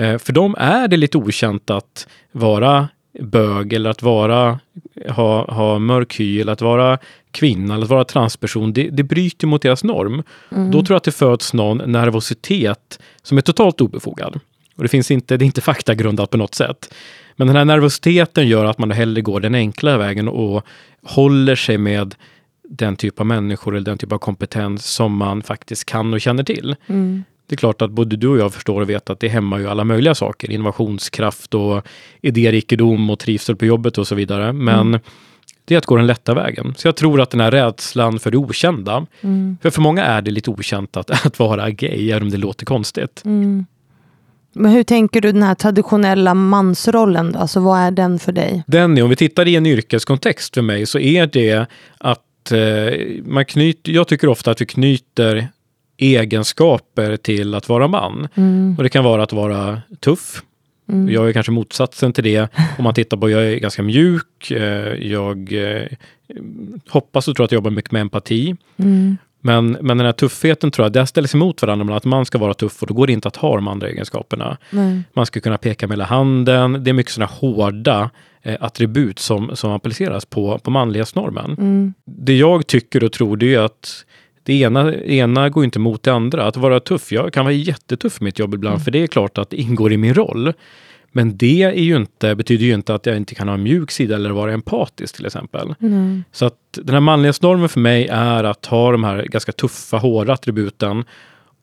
eh, 0.00 0.18
för 0.18 0.32
dem 0.32 0.54
är 0.58 0.88
det 0.88 0.96
lite 0.96 1.18
okänt 1.18 1.70
att 1.70 2.06
vara 2.32 2.88
bög 3.18 3.72
eller 3.72 3.90
att 3.90 4.02
vara, 4.02 4.60
ha, 5.08 5.54
ha 5.54 5.78
mörk 5.78 6.20
hy 6.20 6.40
eller 6.40 6.52
att 6.52 6.60
vara 6.60 6.98
kvinna 7.30 7.74
eller 7.74 7.84
att 7.84 7.90
vara 7.90 8.04
transperson. 8.04 8.72
Det, 8.72 8.90
det 8.90 9.02
bryter 9.02 9.46
mot 9.46 9.62
deras 9.62 9.84
norm. 9.84 10.22
Då 10.70 10.72
tror 10.72 10.90
jag 10.94 10.96
att 10.96 11.04
det 11.04 11.12
föds 11.12 11.52
någon 11.52 11.92
nervositet 11.92 12.98
som 13.22 13.38
är 13.38 13.42
totalt 13.42 13.80
obefogad. 13.80 14.40
Och 14.76 14.82
det, 14.82 14.88
finns 14.88 15.10
inte, 15.10 15.36
det 15.36 15.44
är 15.44 15.46
inte 15.46 15.60
faktagrundat 15.60 16.30
på 16.30 16.36
något 16.36 16.54
sätt. 16.54 16.94
Men 17.36 17.46
den 17.46 17.56
här 17.56 17.64
nervositeten 17.64 18.48
gör 18.48 18.64
att 18.64 18.78
man 18.78 18.90
hellre 18.90 19.22
går 19.22 19.40
den 19.40 19.54
enkla 19.54 19.98
vägen 19.98 20.28
och 20.28 20.66
håller 21.02 21.56
sig 21.56 21.78
med 21.78 22.14
den 22.68 22.96
typ 22.96 23.20
av 23.20 23.26
människor 23.26 23.76
eller 23.76 23.84
den 23.84 23.98
typ 23.98 24.12
av 24.12 24.18
kompetens 24.18 24.86
som 24.86 25.16
man 25.16 25.42
faktiskt 25.42 25.84
kan 25.84 26.14
och 26.14 26.20
känner 26.20 26.42
till. 26.42 26.76
Det 27.50 27.54
är 27.54 27.56
klart 27.56 27.82
att 27.82 27.90
både 27.90 28.16
du 28.16 28.28
och 28.28 28.38
jag 28.38 28.54
förstår 28.54 28.80
och 28.80 28.90
vet 28.90 29.10
att 29.10 29.20
det 29.20 29.28
hämmar 29.28 29.58
ju 29.58 29.68
alla 29.68 29.84
möjliga 29.84 30.14
saker. 30.14 30.50
Innovationskraft 30.50 31.54
och 31.54 31.86
idérikedom 32.22 33.10
och 33.10 33.18
trivsel 33.18 33.56
på 33.56 33.66
jobbet 33.66 33.98
och 33.98 34.06
så 34.06 34.14
vidare. 34.14 34.52
Men 34.52 35.00
det 35.64 35.74
är 35.74 35.78
att 35.78 35.86
gå 35.86 35.96
den 35.96 36.06
lätta 36.06 36.34
vägen. 36.34 36.74
Så 36.76 36.88
jag 36.88 36.96
tror 36.96 37.20
att 37.20 37.30
den 37.30 37.40
här 37.40 37.50
rädslan 37.50 38.18
för 38.18 38.30
det 38.30 38.36
okända, 38.36 39.06
för 39.62 39.70
för 39.70 39.80
många 39.80 40.04
är 40.04 40.22
det 40.22 40.30
lite 40.30 40.50
okänt 40.50 40.96
att, 40.96 41.10
att 41.26 41.38
vara 41.38 41.70
gay, 41.70 42.10
även 42.10 42.22
om 42.22 42.30
det 42.30 42.36
låter 42.36 42.66
konstigt. 42.66 43.22
Men 43.24 44.72
hur 44.72 44.82
tänker 44.82 45.20
du 45.20 45.32
den 45.32 45.42
här 45.42 45.54
traditionella 45.54 46.34
mansrollen? 46.34 47.32
Då? 47.32 47.38
Alltså 47.38 47.60
vad 47.60 47.78
är 47.78 47.90
den 47.90 48.18
för 48.18 48.32
dig? 48.32 48.62
Den 48.66 48.98
är, 48.98 49.02
om 49.02 49.10
vi 49.10 49.16
tittar 49.16 49.48
i 49.48 49.56
en 49.56 49.66
yrkeskontext 49.66 50.54
för 50.54 50.62
mig, 50.62 50.86
så 50.86 50.98
är 50.98 51.26
det 51.26 51.66
att 51.98 52.52
eh, 52.52 52.98
man 53.24 53.44
knyter, 53.44 53.92
jag 53.92 54.08
tycker 54.08 54.28
ofta 54.28 54.50
att 54.50 54.60
vi 54.60 54.66
knyter 54.66 55.48
egenskaper 56.00 57.16
till 57.16 57.54
att 57.54 57.68
vara 57.68 57.88
man. 57.88 58.28
Och 58.78 58.82
det 58.82 58.88
kan 58.88 59.04
vara 59.04 59.22
att 59.22 59.32
vara 59.32 59.82
tuff. 60.00 60.42
Jag 61.08 61.28
är 61.28 61.32
kanske 61.32 61.52
motsatsen 61.52 62.12
till 62.12 62.24
det. 62.24 62.48
Om 62.78 62.84
man 62.84 62.94
tittar 62.94 63.16
på, 63.16 63.30
jag 63.30 63.44
är 63.44 63.56
ganska 63.56 63.82
mjuk, 63.82 64.50
eh, 64.50 64.94
jag 64.94 65.52
eh, 65.52 65.86
hoppas 66.88 67.28
och 67.28 67.36
tror 67.36 67.44
att 67.44 67.52
jag 67.52 67.58
jobbar 67.58 67.70
mycket 67.70 67.92
med 67.92 68.00
empati. 68.00 68.56
Men, 69.40 69.78
men 69.80 69.98
den 69.98 70.06
här 70.06 70.12
tuffheten 70.12 70.70
tror 70.70 70.84
jag, 70.84 70.92
det 70.92 71.06
ställs 71.06 71.34
emot 71.34 71.62
varandra, 71.62 71.84
men 71.84 71.96
att 71.96 72.04
man 72.04 72.26
ska 72.26 72.38
vara 72.38 72.54
tuff 72.54 72.82
och 72.82 72.88
då 72.88 72.94
går 72.94 73.06
det 73.06 73.12
inte 73.12 73.28
att 73.28 73.36
ha 73.36 73.56
de 73.56 73.68
andra 73.68 73.88
egenskaperna. 73.88 74.56
Nej. 74.70 75.02
Man 75.12 75.26
ska 75.26 75.40
kunna 75.40 75.58
peka 75.58 75.86
med 75.86 75.94
hela 75.94 76.04
handen. 76.04 76.84
Det 76.84 76.90
är 76.90 76.92
mycket 76.92 77.12
sådana 77.12 77.32
hårda 77.32 78.10
eh, 78.42 78.56
attribut 78.60 79.18
som, 79.18 79.56
som 79.56 79.70
appliceras 79.70 80.24
på, 80.24 80.58
på 80.58 80.70
manlighetsnormen. 80.70 81.94
Det 82.04 82.36
jag 82.36 82.66
tycker 82.66 83.04
och 83.04 83.12
tror 83.12 83.36
det 83.36 83.54
är 83.54 83.60
att 83.60 84.04
det 84.42 84.60
ena, 84.60 84.94
ena 84.94 85.48
går 85.48 85.64
inte 85.64 85.78
mot 85.78 86.02
det 86.02 86.12
andra. 86.12 86.46
Att 86.46 86.56
vara 86.56 86.80
tuff, 86.80 87.12
jag 87.12 87.32
kan 87.32 87.44
vara 87.44 87.54
jättetuff 87.54 88.20
i 88.20 88.24
mitt 88.24 88.38
jobb 88.38 88.54
ibland, 88.54 88.84
för 88.84 88.90
det 88.90 89.02
är 89.02 89.06
klart 89.06 89.38
att 89.38 89.50
det 89.50 89.56
ingår 89.56 89.92
i 89.92 89.96
min 89.96 90.14
roll. 90.14 90.52
Men 91.12 91.36
det 91.36 91.62
är 91.62 91.72
ju 91.82 91.96
inte, 91.96 92.34
betyder 92.34 92.64
ju 92.64 92.74
inte 92.74 92.94
att 92.94 93.06
jag 93.06 93.16
inte 93.16 93.34
kan 93.34 93.48
ha 93.48 93.54
en 93.54 93.62
mjuk 93.62 93.90
sida 93.90 94.14
eller 94.14 94.30
vara 94.30 94.52
empatisk 94.52 95.16
till 95.16 95.26
exempel. 95.26 95.74
Så 96.32 96.44
att 96.44 96.56
den 96.72 96.94
här 96.94 97.00
manlighetsnormen 97.00 97.68
för 97.68 97.80
mig 97.80 98.06
är 98.10 98.44
att 98.44 98.66
ha 98.66 98.92
de 98.92 99.04
här 99.04 99.22
ganska 99.22 99.52
tuffa, 99.52 99.96
hårda 99.96 100.32
attributen 100.32 101.04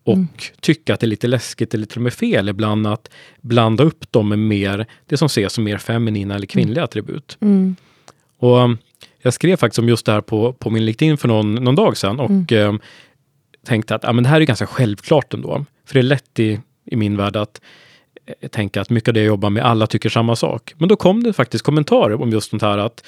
och 0.03 0.17
tycka 0.61 0.93
att 0.93 0.99
det 0.99 1.05
är 1.05 1.07
lite 1.07 1.27
läskigt 1.27 1.73
eller 1.73 1.85
till 1.85 1.97
och 1.97 2.03
med 2.03 2.13
fel 2.13 2.49
ibland 2.49 2.87
att 2.87 3.09
blanda 3.41 3.83
upp 3.83 4.11
dem 4.11 4.29
med 4.29 4.39
mer, 4.39 4.85
det 5.05 5.17
som 5.17 5.25
ses 5.25 5.53
som 5.53 5.63
mer 5.63 5.77
feminina 5.77 6.35
eller 6.35 6.47
kvinnliga 6.47 6.83
attribut. 6.83 7.37
Och 8.39 8.57
um, 8.57 8.77
jag 9.27 9.33
skrev 9.33 9.57
faktiskt 9.57 9.79
om 9.79 9.89
just 9.89 10.05
det 10.05 10.11
här 10.11 10.21
på, 10.21 10.53
på 10.53 10.69
min 10.69 10.85
LinkedIn 10.85 11.17
för 11.17 11.27
någon, 11.27 11.55
någon 11.55 11.75
dag 11.75 11.97
sedan 11.97 12.19
och 12.19 12.51
eh, 12.51 12.73
tänkte 13.65 13.95
att 13.95 14.03
ja, 14.03 14.13
men 14.13 14.23
det 14.23 14.29
här 14.29 14.41
är 14.41 14.45
ganska 14.45 14.67
självklart 14.67 15.33
ändå. 15.33 15.65
För 15.85 15.93
det 15.93 15.99
är 15.99 16.03
lätt 16.03 16.39
i, 16.39 16.59
i 16.85 16.95
min 16.95 17.17
värld 17.17 17.35
att 17.35 17.61
eh, 18.25 18.49
tänka 18.49 18.81
att 18.81 18.89
mycket 18.89 19.07
av 19.07 19.13
det 19.13 19.19
jag 19.19 19.27
jobbar 19.27 19.49
med, 19.49 19.63
alla 19.63 19.87
tycker 19.87 20.09
samma 20.09 20.35
sak. 20.35 20.73
Men 20.77 20.89
då 20.89 20.95
kom 20.95 21.23
det 21.23 21.33
faktiskt 21.33 21.63
kommentarer 21.63 22.21
om 22.21 22.29
just 22.29 22.49
sånt 22.49 22.61
här 22.61 22.77
att 22.77 23.03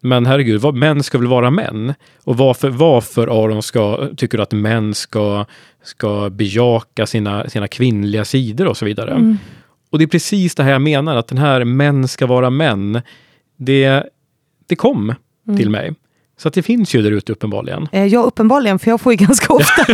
men 0.00 0.26
herregud, 0.26 0.60
vad, 0.60 0.74
män 0.74 1.02
ska 1.02 1.18
väl 1.18 1.26
vara 1.26 1.50
män? 1.50 1.94
Och 2.24 2.36
varför, 2.36 2.68
varför 2.68 3.44
Aron 3.44 3.62
ska, 3.62 4.08
tycker 4.16 4.38
du 4.38 4.42
att 4.42 4.52
män 4.52 4.94
ska, 4.94 5.44
ska 5.82 6.30
bejaka 6.30 7.06
sina, 7.06 7.48
sina 7.48 7.68
kvinnliga 7.68 8.24
sidor 8.24 8.66
och 8.66 8.76
så 8.76 8.84
vidare? 8.84 9.10
Mm. 9.10 9.38
Och 9.90 9.98
det 9.98 10.04
är 10.04 10.08
precis 10.08 10.54
det 10.54 10.62
här 10.62 10.72
jag 10.72 10.82
menar, 10.82 11.16
att 11.16 11.28
den 11.28 11.38
här 11.38 11.64
män 11.64 12.08
ska 12.08 12.26
vara 12.26 12.50
män, 12.50 13.02
det, 13.56 14.04
det 14.66 14.76
kom 14.76 15.14
Mm. 15.48 15.58
till 15.58 15.70
mig. 15.70 15.94
Så 16.38 16.48
att 16.48 16.54
det 16.54 16.62
finns 16.62 16.94
ju 16.94 17.02
där 17.02 17.10
ute 17.10 17.32
uppenbarligen. 17.32 17.88
Eh, 17.92 18.06
Ja, 18.06 18.20
uppenbarligen, 18.20 18.78
för 18.78 18.90
jag 18.90 19.00
får 19.00 19.12
ju 19.12 19.16
ganska 19.16 19.52
ofta 19.52 19.86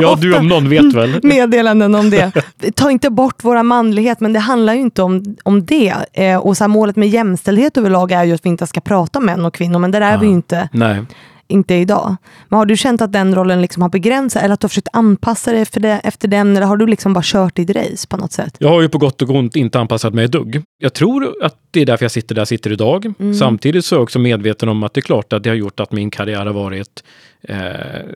Ja, 0.00 0.18
du 0.20 0.36
om 0.36 0.48
någon 0.48 0.68
vet 0.68 0.94
väl? 0.94 1.20
meddelanden 1.22 1.94
om 1.94 2.10
det. 2.10 2.32
Ta 2.74 2.90
inte 2.90 3.10
bort 3.10 3.44
våra 3.44 3.62
manlighet, 3.62 4.20
men 4.20 4.32
det 4.32 4.38
handlar 4.38 4.74
ju 4.74 4.80
inte 4.80 5.02
om, 5.02 5.36
om 5.42 5.66
det. 5.66 5.94
Eh, 6.12 6.36
och 6.38 6.56
så 6.56 6.64
här, 6.64 6.68
målet 6.68 6.96
med 6.96 7.08
jämställdhet 7.08 7.76
överlag 7.76 8.12
är 8.12 8.24
ju 8.24 8.32
att 8.34 8.44
vi 8.44 8.48
inte 8.48 8.66
ska 8.66 8.80
prata 8.80 9.18
om 9.18 9.26
män 9.26 9.44
och 9.44 9.54
kvinnor, 9.54 9.78
men 9.78 9.90
där 9.90 10.00
är 10.00 10.18
vi 10.18 10.26
ju 10.26 10.32
inte, 10.32 10.68
Nej. 10.72 11.02
Inte 11.48 11.74
idag. 11.74 12.16
Men 12.48 12.58
har 12.58 12.66
du 12.66 12.76
känt 12.76 13.00
att 13.00 13.12
den 13.12 13.34
rollen 13.34 13.62
liksom 13.62 13.82
har 13.82 13.88
begränsat, 13.88 14.42
eller 14.42 14.54
att 14.54 14.60
du 14.60 14.64
har 14.64 14.68
försökt 14.68 14.88
anpassa 14.92 15.52
dig 15.52 15.60
efter, 15.60 15.80
det, 15.80 16.00
efter 16.04 16.28
den, 16.28 16.56
eller 16.56 16.66
har 16.66 16.76
du 16.76 16.86
liksom 16.86 17.12
bara 17.12 17.24
kört 17.24 17.56
ditt 17.56 17.70
race 17.70 18.08
på 18.08 18.16
något 18.16 18.32
sätt? 18.32 18.56
Jag 18.58 18.68
har 18.68 18.80
ju 18.80 18.88
på 18.88 18.98
gott 18.98 19.22
och 19.22 19.30
ont 19.30 19.56
inte 19.56 19.80
anpassat 19.80 20.14
mig 20.14 20.24
ett 20.24 20.32
dugg. 20.32 20.62
Jag 20.78 20.94
tror 20.94 21.44
att 21.44 21.56
det 21.70 21.80
är 21.80 21.86
därför 21.86 22.04
jag 22.04 22.12
sitter 22.12 22.34
där 22.34 22.40
jag 22.40 22.48
sitter 22.48 22.72
idag. 22.72 23.12
Mm. 23.18 23.34
Samtidigt 23.34 23.84
så 23.84 23.94
är 23.94 23.96
jag 23.96 24.02
också 24.02 24.18
medveten 24.18 24.68
om 24.68 24.82
att 24.82 24.94
det 24.94 24.98
är 24.98 25.02
klart 25.02 25.32
att 25.32 25.42
det 25.42 25.50
har 25.50 25.56
gjort 25.56 25.80
att 25.80 25.92
min 25.92 26.10
karriär 26.10 26.46
har 26.46 26.52
varit 26.52 27.04
eh, 27.42 27.56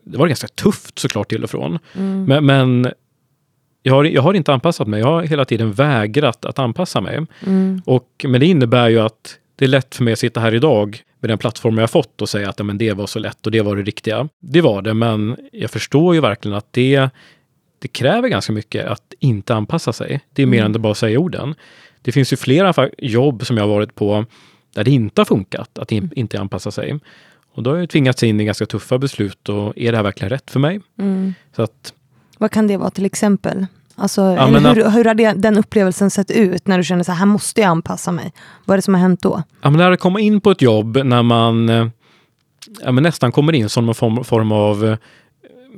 det 0.02 0.18
var 0.18 0.26
ganska 0.26 0.48
tufft 0.48 0.98
såklart 0.98 1.28
till 1.28 1.44
och 1.44 1.50
från. 1.50 1.78
Mm. 1.96 2.24
Men, 2.24 2.46
men 2.46 2.92
jag, 3.82 3.94
har, 3.94 4.04
jag 4.04 4.22
har 4.22 4.34
inte 4.34 4.52
anpassat 4.52 4.88
mig. 4.88 5.00
Jag 5.00 5.06
har 5.06 5.22
hela 5.22 5.44
tiden 5.44 5.72
vägrat 5.72 6.44
att 6.44 6.58
anpassa 6.58 7.00
mig. 7.00 7.26
Mm. 7.46 7.82
Och, 7.86 8.24
men 8.28 8.40
det 8.40 8.46
innebär 8.46 8.88
ju 8.88 9.00
att 9.00 9.36
det 9.56 9.64
är 9.64 9.68
lätt 9.68 9.94
för 9.94 10.04
mig 10.04 10.12
att 10.12 10.18
sitta 10.18 10.40
här 10.40 10.54
idag 10.54 11.02
med 11.20 11.30
den 11.30 11.38
plattform 11.38 11.78
jag 11.78 11.90
fått 11.90 12.22
och 12.22 12.28
säga 12.28 12.48
att 12.48 12.58
ja, 12.58 12.64
men 12.64 12.78
det 12.78 12.92
var 12.92 13.06
så 13.06 13.18
lätt 13.18 13.46
och 13.46 13.52
det 13.52 13.62
var 13.62 13.76
det 13.76 13.82
riktiga. 13.82 14.28
Det 14.40 14.60
var 14.60 14.82
det, 14.82 14.94
men 14.94 15.36
jag 15.52 15.70
förstår 15.70 16.14
ju 16.14 16.20
verkligen 16.20 16.56
att 16.56 16.72
det, 16.72 17.08
det 17.78 17.88
kräver 17.88 18.28
ganska 18.28 18.52
mycket 18.52 18.86
att 18.86 19.14
inte 19.18 19.54
anpassa 19.54 19.92
sig. 19.92 20.20
Det 20.32 20.42
är 20.42 20.46
mer 20.46 20.64
än 20.64 20.74
att 20.74 20.80
bara 20.80 20.94
säga 20.94 21.18
orden. 21.18 21.54
Det 22.02 22.12
finns 22.12 22.32
ju 22.32 22.36
flera 22.36 22.90
jobb 22.98 23.46
som 23.46 23.56
jag 23.56 23.64
har 23.64 23.74
varit 23.74 23.94
på 23.94 24.24
där 24.74 24.84
det 24.84 24.90
inte 24.90 25.20
har 25.20 25.26
funkat 25.26 25.78
att 25.78 25.92
in, 25.92 26.10
inte 26.16 26.40
anpassa 26.40 26.70
sig. 26.70 26.98
Och 27.52 27.62
då 27.62 27.70
har 27.70 27.76
jag 27.76 27.90
tvingats 27.90 28.22
in 28.22 28.40
i 28.40 28.44
ganska 28.44 28.66
tuffa 28.66 28.98
beslut 28.98 29.48
och 29.48 29.78
är 29.78 29.92
det 29.92 29.98
här 29.98 30.04
verkligen 30.04 30.30
rätt 30.30 30.50
för 30.50 30.60
mig? 30.60 30.80
Mm. 30.98 31.34
Så 31.56 31.62
att, 31.62 31.94
Vad 32.38 32.50
kan 32.50 32.66
det 32.66 32.76
vara 32.76 32.90
till 32.90 33.04
exempel? 33.04 33.66
Alltså, 34.00 34.22
Ja, 34.22 34.50
men 34.50 34.64
hur, 34.64 34.90
hur 34.90 35.04
har 35.04 35.34
den 35.34 35.58
upplevelsen 35.58 36.10
sett 36.10 36.30
ut 36.30 36.66
när 36.68 36.78
du 36.78 36.84
känner 36.84 37.02
så 37.04 37.12
här, 37.12 37.18
här 37.18 37.26
måste 37.26 37.60
jag 37.60 37.68
anpassa 37.68 38.12
mig? 38.12 38.32
Vad 38.64 38.74
är 38.74 38.78
det 38.78 38.82
som 38.82 38.94
har 38.94 39.00
hänt 39.00 39.22
då? 39.22 39.42
ja, 39.62 39.70
men 39.70 39.78
när 39.78 39.90
det 39.90 39.96
kommer 39.96 40.20
in 40.20 40.40
på 40.40 40.50
ett 40.50 40.62
jobb 40.62 40.96
när 41.04 41.22
man 41.22 41.68
eh, 41.68 41.86
ja, 42.84 42.92
men 42.92 43.02
nästan 43.02 43.32
kommer 43.32 43.52
in 43.52 43.68
som 43.68 43.86
någon 43.86 43.94
form, 43.94 44.24
form 44.24 44.52
av 44.52 44.84
eh, 44.86 44.96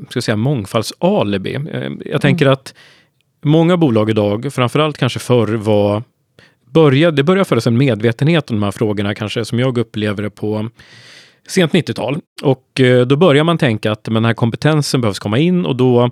ska 0.08 0.16
jag 0.16 0.24
säga, 0.24 0.36
mångfaldsalibi. 0.36 1.54
Eh, 1.54 1.90
Jag 2.04 2.20
tänker 2.20 2.46
att 2.46 2.74
många 3.44 3.76
bolag 3.76 4.10
idag, 4.10 4.52
framförallt 4.52 4.98
kanske 4.98 5.18
förr, 5.18 5.48
var 5.54 6.02
började, 6.70 7.16
det 7.16 7.22
började 7.22 7.44
föras 7.44 7.66
en 7.66 7.78
medvetenhet 7.78 8.50
om 8.50 8.56
de 8.56 8.62
här 8.62 8.70
frågorna, 8.70 9.14
kanske 9.14 9.44
som 9.44 9.58
jag 9.58 9.78
upplever 9.78 10.22
det 10.22 10.30
på 10.30 10.68
sent 11.48 11.72
90-tal. 11.72 12.18
Och 12.42 12.80
då 13.06 13.16
börjar 13.16 13.44
man 13.44 13.58
tänka 13.58 13.92
att 13.92 14.06
men 14.06 14.14
den 14.14 14.24
här 14.24 14.34
kompetensen 14.34 15.00
behövs 15.00 15.18
komma 15.18 15.38
in 15.38 15.66
och 15.66 15.76
då, 15.76 16.10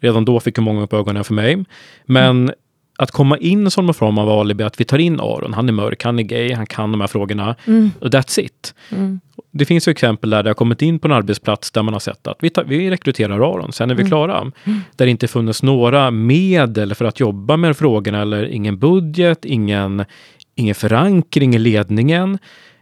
redan 0.00 0.24
då 0.24 0.40
fick 0.40 0.58
ju 0.58 0.64
många 0.64 0.82
upp 0.82 0.92
ögonen 0.92 1.24
för 1.24 1.34
mig. 1.34 1.64
Men 2.04 2.52
att 2.98 3.10
komma 3.10 3.38
in 3.38 3.70
som 3.70 3.86
någon 3.86 3.94
form 3.94 4.18
av 4.18 4.30
alibi, 4.30 4.64
att 4.64 4.80
vi 4.80 4.84
tar 4.84 4.98
in 4.98 5.20
Aron, 5.20 5.54
han 5.54 5.68
är 5.68 5.72
mörk, 5.72 6.04
han 6.04 6.18
är 6.18 6.22
gay, 6.22 6.52
han 6.52 6.66
kan 6.66 6.92
de 6.92 7.00
här 7.00 7.08
frågorna. 7.08 7.54
Och 8.00 8.08
that's 8.08 8.40
it. 8.40 8.74
Mm. 8.90 9.20
Det 9.50 9.64
finns 9.64 9.88
ju 9.88 9.90
exempel 9.90 10.30
där 10.30 10.42
det 10.42 10.50
har 10.50 10.54
kommit 10.54 10.82
in 10.82 10.98
på 10.98 11.08
en 11.08 11.12
arbetsplats 11.12 11.70
där 11.70 11.82
man 11.82 11.94
har 11.94 12.00
sett 12.00 12.26
att 12.26 12.36
vi, 12.40 12.50
tar, 12.50 12.64
vi 12.64 12.90
rekryterar 12.90 13.34
Aron, 13.34 13.72
sen 13.72 13.90
är 13.90 13.94
vi 13.94 14.04
klara. 14.04 14.52
Där 14.96 15.06
det 15.06 15.10
inte 15.10 15.28
funnits 15.28 15.62
några 15.62 16.10
medel 16.10 16.94
för 16.94 17.04
att 17.04 17.20
jobba 17.20 17.56
med 17.56 17.76
frågorna 17.76 18.22
eller 18.22 18.44
ingen 18.44 18.78
budget, 18.78 19.44
ingen, 19.44 20.04
ingen 20.54 20.74
förankring 20.74 21.54
i 21.54 21.58
ledningen. 21.58 22.38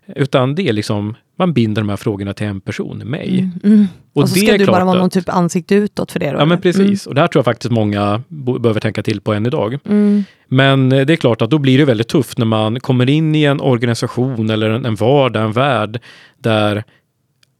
Utan 0.06 0.54
det 0.54 0.68
är 0.68 0.72
liksom, 0.72 1.14
man 1.36 1.52
binder 1.52 1.82
de 1.82 1.88
här 1.88 1.96
frågorna 1.96 2.32
till 2.32 2.46
en 2.46 2.60
person, 2.60 2.98
mig. 2.98 3.50
Mm. 3.64 3.86
Och, 4.12 4.22
Och 4.22 4.28
så 4.28 4.34
ska 4.34 4.58
du 4.58 4.66
bara 4.66 4.84
vara 4.84 4.98
någon 4.98 5.10
typ 5.10 5.28
ansikte 5.28 5.74
utåt 5.74 6.12
för 6.12 6.20
det 6.20 6.26
då? 6.30 6.32
Ja 6.32 6.44
men 6.44 6.52
eller? 6.52 6.62
precis. 6.62 7.06
Och 7.06 7.14
det 7.14 7.20
här 7.20 7.28
tror 7.28 7.38
jag 7.40 7.44
faktiskt 7.44 7.70
många 7.70 8.22
behöver 8.28 8.80
tänka 8.80 9.02
till 9.02 9.20
på 9.20 9.32
än 9.32 9.46
idag. 9.46 9.78
Mm. 9.84 10.24
Men 10.48 10.92
eh, 10.92 11.06
det 11.06 11.12
är 11.12 11.16
klart 11.16 11.42
att 11.42 11.50
då 11.50 11.58
blir 11.58 11.78
det 11.78 11.84
väldigt 11.84 12.08
tufft 12.08 12.38
när 12.38 12.46
man 12.46 12.80
kommer 12.80 13.10
in 13.10 13.34
i 13.34 13.44
en 13.44 13.60
organisation 13.60 14.50
eller 14.50 14.70
en, 14.70 14.86
en 14.86 14.94
vardag, 14.94 15.44
en 15.44 15.52
värld 15.52 16.00
där 16.38 16.84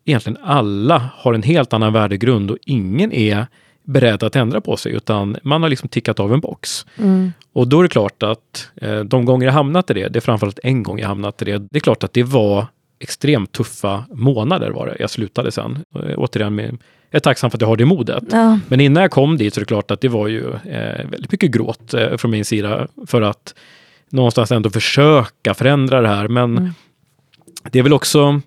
egentligen 0.05 0.39
alla 0.43 1.11
har 1.17 1.35
en 1.35 1.43
helt 1.43 1.73
annan 1.73 1.93
värdegrund 1.93 2.51
och 2.51 2.59
ingen 2.63 3.13
är 3.13 3.47
beredd 3.85 4.23
att 4.23 4.37
ändra 4.37 4.61
på 4.61 4.77
sig 4.77 4.93
utan 4.93 5.37
man 5.43 5.63
har 5.63 5.69
liksom 5.69 5.89
tickat 5.89 6.21
av 6.21 6.33
en 6.33 6.41
box. 6.41 6.87
Mm. 6.99 7.33
Och 7.53 7.69
då 7.69 7.79
är 7.79 7.83
det 7.83 7.89
klart 7.89 8.23
att 8.23 8.71
eh, 8.77 9.01
de 9.01 9.25
gånger 9.25 9.47
jag 9.47 9.53
hamnat 9.53 9.91
i 9.91 9.95
det, 9.95 10.09
det 10.09 10.19
är 10.19 10.21
framförallt 10.21 10.59
en 10.63 10.83
gång 10.83 10.99
jag 10.99 11.09
hamnat 11.09 11.43
i 11.43 11.45
det, 11.45 11.59
det 11.71 11.79
är 11.79 11.81
klart 11.81 12.05
att 12.05 12.13
det 12.13 12.23
var 12.23 12.67
extremt 13.05 13.53
tuffa 13.53 14.05
månader 14.12 14.71
var 14.71 14.87
det. 14.87 14.97
Jag 14.99 15.11
slutade 15.11 15.51
sen. 15.53 15.85
Eh, 15.95 16.01
återigen, 16.17 16.55
med, 16.55 16.64
jag 17.11 17.19
är 17.19 17.21
tacksam 17.21 17.51
för 17.51 17.57
att 17.59 17.61
jag 17.61 17.69
har 17.69 17.77
det 17.77 17.85
modet. 17.85 18.25
Ja. 18.31 18.59
Men 18.69 18.81
innan 18.81 19.01
jag 19.03 19.11
kom 19.11 19.37
dit 19.38 19.55
så 19.55 19.59
är 19.61 19.62
det 19.62 19.67
klart 19.67 19.90
att 19.90 20.01
det 20.01 20.09
var 20.09 20.29
ju 20.29 20.53
eh, 20.53 21.07
väldigt 21.11 21.33
mycket 21.33 21.51
gråt 21.51 21.95
eh, 21.95 22.17
från 22.17 22.31
min 22.31 22.45
sida 22.45 22.88
för 23.07 23.23
att 23.23 23.55
någonstans 24.11 24.53
ändå 24.53 24.71
försöka 24.71 25.55
förändra 25.55 26.01
det 26.01 26.09
här. 26.09 26.29
Men 26.29 26.59
Mm. 26.59 26.71
det 27.71 27.79
är 27.79 27.83
väl 27.83 27.93
också 27.93 28.40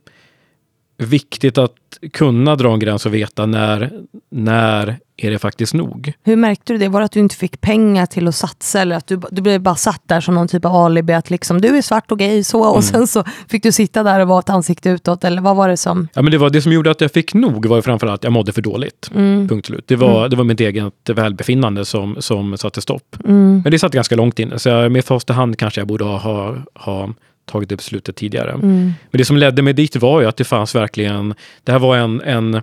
viktigt 0.98 1.58
att 1.58 1.74
kunna 2.14 2.56
dra 2.56 2.74
en 2.74 2.80
gräns 2.80 3.06
och 3.06 3.14
veta 3.14 3.46
när, 3.46 3.92
när 4.32 4.98
är 5.18 5.32
det 5.32 5.40
faktiskt 5.40 5.74
nog. 5.74 6.14
Hur 6.24 6.36
märkte 6.36 6.74
du 6.74 6.80
det? 6.80 6.90
Var 6.90 7.00
det 7.00 7.06
att 7.06 7.12
du 7.12 7.20
inte 7.20 7.36
fick 7.36 7.62
pengar 7.62 8.06
till 8.06 8.28
att 8.28 8.36
satsa 8.36 8.82
eller 8.82 8.96
att 8.96 9.08
du, 9.08 9.22
du 9.32 9.42
blev 9.42 9.62
bara 9.62 9.76
satt 9.76 10.02
där 10.06 10.22
som 10.22 10.36
någon 10.36 10.48
typ 10.48 10.66
av 10.66 10.76
alibi 10.76 11.14
att 11.14 11.30
liksom, 11.30 11.62
du 11.62 11.78
är 11.78 11.82
svart 11.82 12.12
och 12.12 12.20
gay 12.20 12.44
så 12.44 12.64
Mm. 12.64 12.76
och 12.76 12.84
sen 12.84 13.08
så 13.08 13.24
fick 13.50 13.64
du 13.64 13.72
sitta 13.72 14.04
där 14.04 14.20
och 14.20 14.28
vara 14.28 14.40
ett 14.40 14.50
ansikte 14.50 14.90
utåt 14.90 15.24
eller 15.24 15.42
vad 15.42 15.56
var 15.56 15.70
det 15.70 15.78
som? 15.78 16.08
Ja, 16.14 16.22
men 16.22 16.32
det, 16.32 16.38
var, 16.38 16.50
det 16.50 16.62
som 16.62 16.72
gjorde 16.72 16.92
att 16.92 17.02
jag 17.02 17.12
fick 17.12 17.34
nog 17.34 17.66
var 17.66 17.76
ju 17.76 17.82
framförallt 17.82 18.20
att 18.20 18.24
jag 18.24 18.34
mådde 18.34 18.52
för 18.52 18.62
dåligt. 18.62 19.12
Mm. 19.16 19.48
Punkt 19.48 19.66
slut. 19.66 19.84
Det 19.88 19.96
var, 19.96 20.30
det 20.30 20.36
var 20.36 20.44
mitt 20.44 20.60
eget 20.60 20.94
välbefinnande 21.10 21.86
som, 21.86 22.16
som 22.20 22.58
satte 22.58 22.82
stopp. 22.82 23.16
Mm. 23.26 23.62
Men 23.64 23.72
det 23.72 23.80
satt 23.80 23.92
ganska 23.94 24.16
långt 24.16 24.40
inne, 24.40 24.60
så 24.60 24.70
jag, 24.70 24.92
med 24.92 25.06
första 25.06 25.34
hand 25.34 25.58
kanske 25.58 25.82
jag 25.82 25.88
borde 25.88 26.04
ha, 26.04 26.18
ha, 26.18 26.56
ha 26.74 27.10
tagit 27.48 27.70
det 27.70 27.76
beslutet 27.76 28.16
tidigare. 28.16 28.52
Mm. 28.52 28.94
Men 29.12 29.18
det 29.18 29.26
som 29.26 29.38
ledde 29.38 29.62
mig 29.62 29.74
dit 29.74 29.96
var 29.96 30.22
ju 30.22 30.28
att 30.28 30.38
det 30.38 30.44
fanns 30.44 30.76
verkligen, 30.76 31.34
det 31.64 31.72
här 31.72 31.80
var 31.80 31.98
en, 31.98 32.22
en 32.22 32.62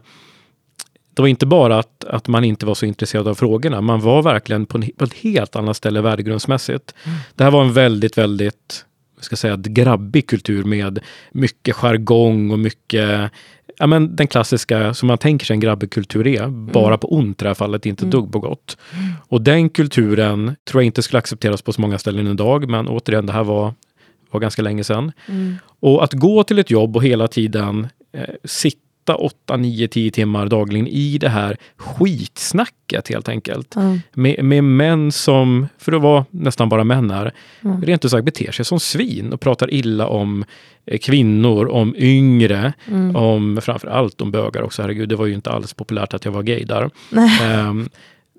det 1.15 1.23
var 1.23 1.29
inte 1.29 1.47
bara 1.47 1.79
att, 1.79 2.05
att 2.05 2.29
man 2.29 2.45
inte 2.45 2.67
var 2.67 2.75
så 2.75 2.87
intresserad 2.87 3.29
av 3.29 3.35
frågorna, 3.35 3.81
man 3.81 4.01
var 4.01 4.23
verkligen 4.23 4.67
på, 4.67 4.79
en, 4.79 4.91
på 4.97 5.05
ett 5.05 5.15
helt 5.15 5.57
annat 5.57 5.77
ställe 5.77 6.01
värdegrundsmässigt. 6.01 6.95
Det 7.35 7.45
här 7.45 7.51
var 7.51 7.65
en 7.65 7.73
väldigt, 7.73 8.19
väldigt, 8.19 8.85
ska 9.21 9.37
säga, 9.37 9.57
grabbig 9.57 10.27
kultur 10.27 10.65
med 10.65 10.99
mycket 11.33 11.77
jargong 11.77 12.51
och 12.51 12.59
mycket, 12.59 13.31
ja 13.79 13.87
men 13.87 14.17
den 14.17 14.27
klassiska, 14.27 14.95
som 14.95 15.07
man 15.07 15.19
tänker 15.19 15.47
sig 15.47 15.55
en 15.55 15.61
grabbig 15.61 15.91
kultur 15.91 16.27
är, 16.27 16.49
bara 16.49 16.99
på 16.99 17.15
ont 17.15 17.43
i 17.43 17.45
det 17.45 17.49
här 17.49 17.55
fallet, 17.55 17.87
inte 17.87 18.05
ett 18.05 18.11
dugg 18.11 18.33
på 18.33 18.39
gott. 18.39 18.77
Och 19.29 19.43
den 19.43 19.69
kulturen 19.69 20.57
tror 20.71 20.83
jag 20.83 20.87
inte 20.87 21.03
skulle 21.03 21.19
accepteras 21.19 21.63
på 21.63 21.73
så 21.73 21.81
många 21.81 21.99
ställen 21.99 22.27
idag, 22.27 22.71
men 22.71 22.89
återigen, 22.89 23.27
det 23.27 23.33
här 23.33 23.45
var, 23.45 23.75
var 24.35 24.41
ganska 24.41 24.63
länge 24.63 24.85
sedan. 24.85 25.13
Mm. 25.29 25.55
Och 25.81 26.05
att 26.05 26.13
gå 26.13 26.45
till 26.45 26.59
ett 26.59 26.71
jobb 26.71 26.97
och 26.97 27.05
hela 27.05 27.29
tiden 27.29 27.89
eh, 28.13 28.23
sitta 28.45 28.81
8, 29.19 29.57
9, 29.57 29.89
10 29.89 30.11
timmar 30.11 30.47
dagligen 30.47 30.87
i 30.89 31.19
det 31.19 31.29
här 31.29 31.57
skitsnacket 31.77 33.09
helt 33.09 33.29
enkelt. 33.29 33.73
Ja. 33.77 33.99
Med, 34.13 34.45
med 34.45 34.65
män 34.65 35.13
som, 35.13 35.67
för 35.79 35.93
det 35.93 35.99
var 35.99 36.25
nästan 36.31 36.69
bara 36.69 36.85
män 36.85 37.11
här, 37.11 37.33
Mm. 37.65 37.83
rent 37.83 38.05
ut 38.05 38.11
sagt 38.11 38.25
beter 38.25 38.53
sig 38.53 38.65
som 38.65 38.81
svin 38.81 39.33
och 39.33 39.41
pratar 39.41 39.75
illa 39.75 40.07
om 40.07 40.45
eh, 40.87 40.99
kvinnor, 40.99 41.69
om 41.69 41.95
yngre, 41.99 42.73
Mm. 42.89 43.17
om 43.17 43.59
framför 43.63 43.89
allt 43.89 44.21
om 44.21 44.31
bögar 44.31 44.63
också. 44.63 44.83
Herregud, 44.83 45.09
det 45.09 45.17
var 45.17 45.27
ju 45.27 45.35
inte 45.35 45.51
alls 45.51 45.75
populärt 45.75 46.15
att 46.15 46.25
jag 46.25 46.33
var 46.33 46.43
gay 46.43 46.65
där. 46.65 46.91
Nej. 47.11 47.41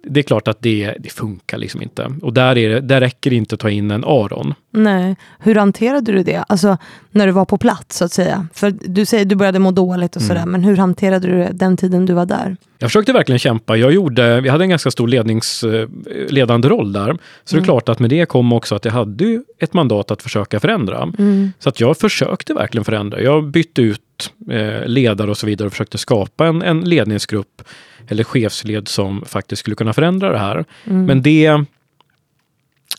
Det 0.07 0.19
är 0.19 0.23
klart 0.23 0.47
att 0.47 0.61
det, 0.61 0.93
det 0.99 1.09
funkar 1.09 1.57
liksom 1.57 1.81
inte. 1.81 2.11
Och 2.21 2.33
där, 2.33 2.57
är 2.57 2.69
det, 2.69 2.81
där 2.81 3.01
räcker 3.01 3.29
det 3.29 3.35
inte 3.35 3.55
att 3.55 3.59
ta 3.61 3.69
in 3.69 3.91
en 3.91 4.03
Aron. 4.03 4.53
Nej. 4.71 5.15
Hur 5.39 5.55
hanterade 5.55 6.11
du 6.11 6.23
det? 6.23 6.43
Alltså 6.47 6.77
när 7.11 7.25
du 7.25 7.31
var 7.31 7.45
på 7.45 7.57
plats 7.57 7.97
så 7.97 8.05
att 8.05 8.11
säga. 8.11 8.47
För 8.53 8.73
du 8.81 9.05
säger 9.05 9.23
att 9.23 9.29
du 9.29 9.35
började 9.35 9.59
må 9.59 9.71
dåligt 9.71 10.15
och 10.15 10.21
Mm. 10.21 10.27
sådär, 10.27 10.45
men 10.45 10.63
hur 10.63 10.77
hanterade 10.77 11.27
du 11.27 11.37
det 11.37 11.49
den 11.53 11.77
tiden 11.77 12.05
du 12.05 12.13
var 12.13 12.25
där? 12.25 12.57
Jag 12.79 12.89
försökte 12.89 13.13
verkligen 13.13 13.39
kämpa. 13.39 13.75
Jag 13.77 13.91
gjorde, 13.93 14.41
vi 14.41 14.49
hade 14.49 14.63
en 14.63 14.69
ganska 14.69 14.91
stor 14.91 15.07
lednings, 15.07 15.63
eh, 15.63 15.87
ledande 16.29 16.69
roll 16.69 16.93
där. 16.93 17.17
Så 17.43 17.55
det 17.55 17.61
är 17.61 17.63
klart 17.63 17.89
att 17.89 17.99
med 17.99 18.09
det 18.09 18.25
kom 18.25 18.53
också 18.53 18.75
att 18.75 18.85
jag 18.85 18.91
hade 18.91 19.43
ett 19.59 19.73
mandat 19.73 20.11
att 20.11 20.21
försöka 20.21 20.59
förändra. 20.59 20.97
Mm. 21.03 21.51
Så 21.59 21.69
att 21.69 21.79
jag 21.79 21.97
försökte 21.97 22.53
verkligen 22.53 22.85
förändra. 22.85 23.21
Jag 23.21 23.47
bytte 23.47 23.81
ut 23.81 24.01
eh, 24.51 24.85
ledare 24.85 25.31
och 25.31 25.37
så 25.37 25.47
vidare 25.47 25.65
och 25.65 25.71
försökte 25.71 25.97
skapa 25.97 26.47
en, 26.47 26.61
en 26.61 26.79
ledningsgrupp 26.79 27.61
eller 28.07 28.23
chefsled 28.23 28.87
som 28.87 29.25
faktiskt 29.25 29.59
skulle 29.59 29.75
kunna 29.75 29.93
förändra 29.93 30.31
det 30.31 30.37
här. 30.37 30.65
Mm. 30.85 31.05
Men 31.05 31.21
det, 31.21 31.65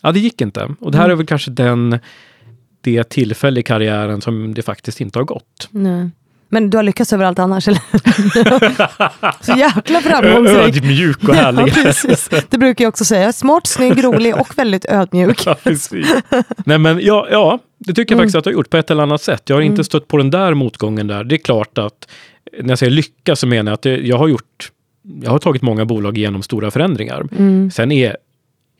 ja, 0.01 0.11
det 0.11 0.19
gick 0.19 0.41
inte. 0.41 0.75
Och 0.79 0.91
det 0.91 0.97
här 0.97 1.09
är 1.09 1.15
väl 1.15 1.25
kanske 1.25 1.51
den, 1.51 1.99
det 2.81 3.09
tillfälle 3.09 3.59
i 3.59 3.63
karriären 3.63 4.21
som 4.21 4.53
det 4.53 4.61
faktiskt 4.61 5.01
inte 5.01 5.19
har 5.19 5.23
gått. 5.23 5.67
Nej. 5.71 6.09
Men 6.49 6.69
du 6.69 6.77
har 6.77 6.83
lyckats 6.83 7.13
överallt 7.13 7.39
annars 7.39 7.67
eller? 7.67 7.81
så 9.43 9.51
jäkla 9.57 10.01
framgångsrik. 10.01 10.77
Ödmjuk 10.77 11.29
och 11.29 11.35
härlig. 11.35 11.61
ja, 11.67 11.73
precis. 11.73 12.29
Det 12.49 12.57
brukar 12.57 12.85
jag 12.85 12.89
också 12.89 13.05
säga. 13.05 13.33
Smart, 13.33 13.67
snygg, 13.67 14.03
rolig 14.03 14.35
och 14.35 14.57
väldigt 14.57 14.85
ödmjuk. 14.85 15.45
ja, 15.45 15.55
Nej, 16.65 16.77
men 16.77 16.99
ja, 17.01 17.27
ja, 17.31 17.59
det 17.77 17.93
tycker 17.93 18.15
jag 18.15 18.19
mm. 18.19 18.23
faktiskt 18.23 18.35
att 18.35 18.45
jag 18.45 18.53
har 18.53 18.57
gjort 18.57 18.69
på 18.69 18.77
ett 18.77 18.91
eller 18.91 19.03
annat 19.03 19.21
sätt. 19.21 19.41
Jag 19.45 19.55
har 19.55 19.61
mm. 19.61 19.71
inte 19.71 19.83
stött 19.83 20.07
på 20.07 20.17
den 20.17 20.29
där 20.29 20.53
motgången 20.53 21.07
där. 21.07 21.23
Det 21.23 21.35
är 21.35 21.39
klart 21.39 21.77
att 21.77 22.07
när 22.61 22.69
jag 22.69 22.79
säger 22.79 22.91
lycka 22.91 23.35
så 23.35 23.47
menar 23.47 23.71
jag 23.71 23.73
att 23.73 23.81
det, 23.81 23.97
jag 23.97 24.17
har 24.17 24.27
gjort 24.27 24.71
jag 25.21 25.31
har 25.31 25.39
tagit 25.39 25.61
många 25.61 25.85
bolag 25.85 26.17
igenom 26.17 26.43
stora 26.43 26.71
förändringar. 26.71 27.27
Mm. 27.37 27.71
Sen 27.71 27.91
är 27.91 28.17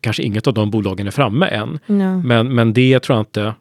kanske 0.01 0.23
inget 0.23 0.47
av 0.47 0.53
de 0.53 0.71
bolagen 0.71 1.07
är 1.07 1.11
framme 1.11 1.47
än. 1.47 1.79
Ja. 1.85 2.17
Men, 2.17 2.55
men 2.55 2.73
det 2.73 2.99
tror 2.99 3.17
jag 3.17 3.21
inte 3.21 3.53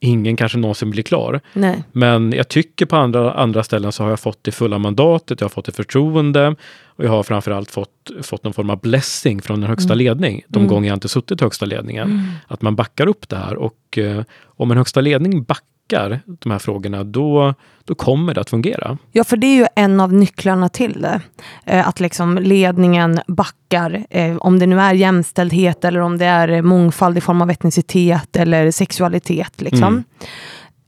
ingen 0.00 0.36
kanske 0.36 0.58
någonsin 0.58 0.90
blir 0.90 1.02
klar. 1.02 1.40
Nej. 1.52 1.84
Men 1.92 2.32
jag 2.32 2.48
tycker 2.48 2.86
på 2.86 2.96
andra, 2.96 3.32
andra 3.32 3.62
ställen 3.62 3.92
så 3.92 4.02
har 4.02 4.10
jag 4.10 4.20
fått 4.20 4.38
det 4.44 4.52
fulla 4.52 4.78
mandatet, 4.78 5.40
jag 5.40 5.44
har 5.44 5.50
fått 5.50 5.68
ett 5.68 5.76
förtroende 5.76 6.56
och 6.86 7.04
jag 7.04 7.10
har 7.10 7.22
framförallt 7.22 7.70
fått, 7.70 8.10
fått 8.22 8.44
någon 8.44 8.52
form 8.52 8.70
av 8.70 8.80
blessing 8.80 9.42
från 9.42 9.62
en 9.62 9.68
högsta 9.68 9.92
mm. 9.92 9.98
ledning. 10.04 10.42
De 10.48 10.58
mm. 10.58 10.68
gånger 10.68 10.88
jag 10.88 10.96
inte 10.96 11.08
suttit 11.08 11.40
i 11.40 11.44
högsta 11.44 11.66
ledningen. 11.66 12.10
Mm. 12.10 12.26
Att 12.48 12.62
man 12.62 12.76
backar 12.76 13.06
upp 13.06 13.28
det 13.28 13.36
här 13.36 13.56
och 13.56 13.98
eh, 13.98 14.22
om 14.46 14.70
en 14.70 14.76
högsta 14.76 15.00
ledning 15.00 15.42
backar 15.42 15.73
backar 15.88 16.20
de 16.26 16.52
här 16.52 16.58
frågorna, 16.58 17.04
då, 17.04 17.54
då 17.84 17.94
kommer 17.94 18.34
det 18.34 18.40
att 18.40 18.50
fungera. 18.50 18.98
Ja, 19.12 19.24
för 19.24 19.36
det 19.36 19.46
är 19.46 19.56
ju 19.56 19.66
en 19.76 20.00
av 20.00 20.12
nycklarna 20.12 20.68
till 20.68 21.02
det. 21.02 21.20
Eh, 21.64 21.88
att 21.88 22.00
liksom 22.00 22.38
ledningen 22.38 23.20
backar, 23.26 24.06
eh, 24.10 24.36
om 24.36 24.58
det 24.58 24.66
nu 24.66 24.80
är 24.80 24.94
jämställdhet 24.94 25.84
eller 25.84 26.00
om 26.00 26.18
det 26.18 26.26
är 26.26 26.62
mångfald 26.62 27.18
i 27.18 27.20
form 27.20 27.42
av 27.42 27.50
etnicitet 27.50 28.36
eller 28.36 28.70
sexualitet. 28.70 29.60
Liksom. 29.60 29.88
Mm 29.88 30.04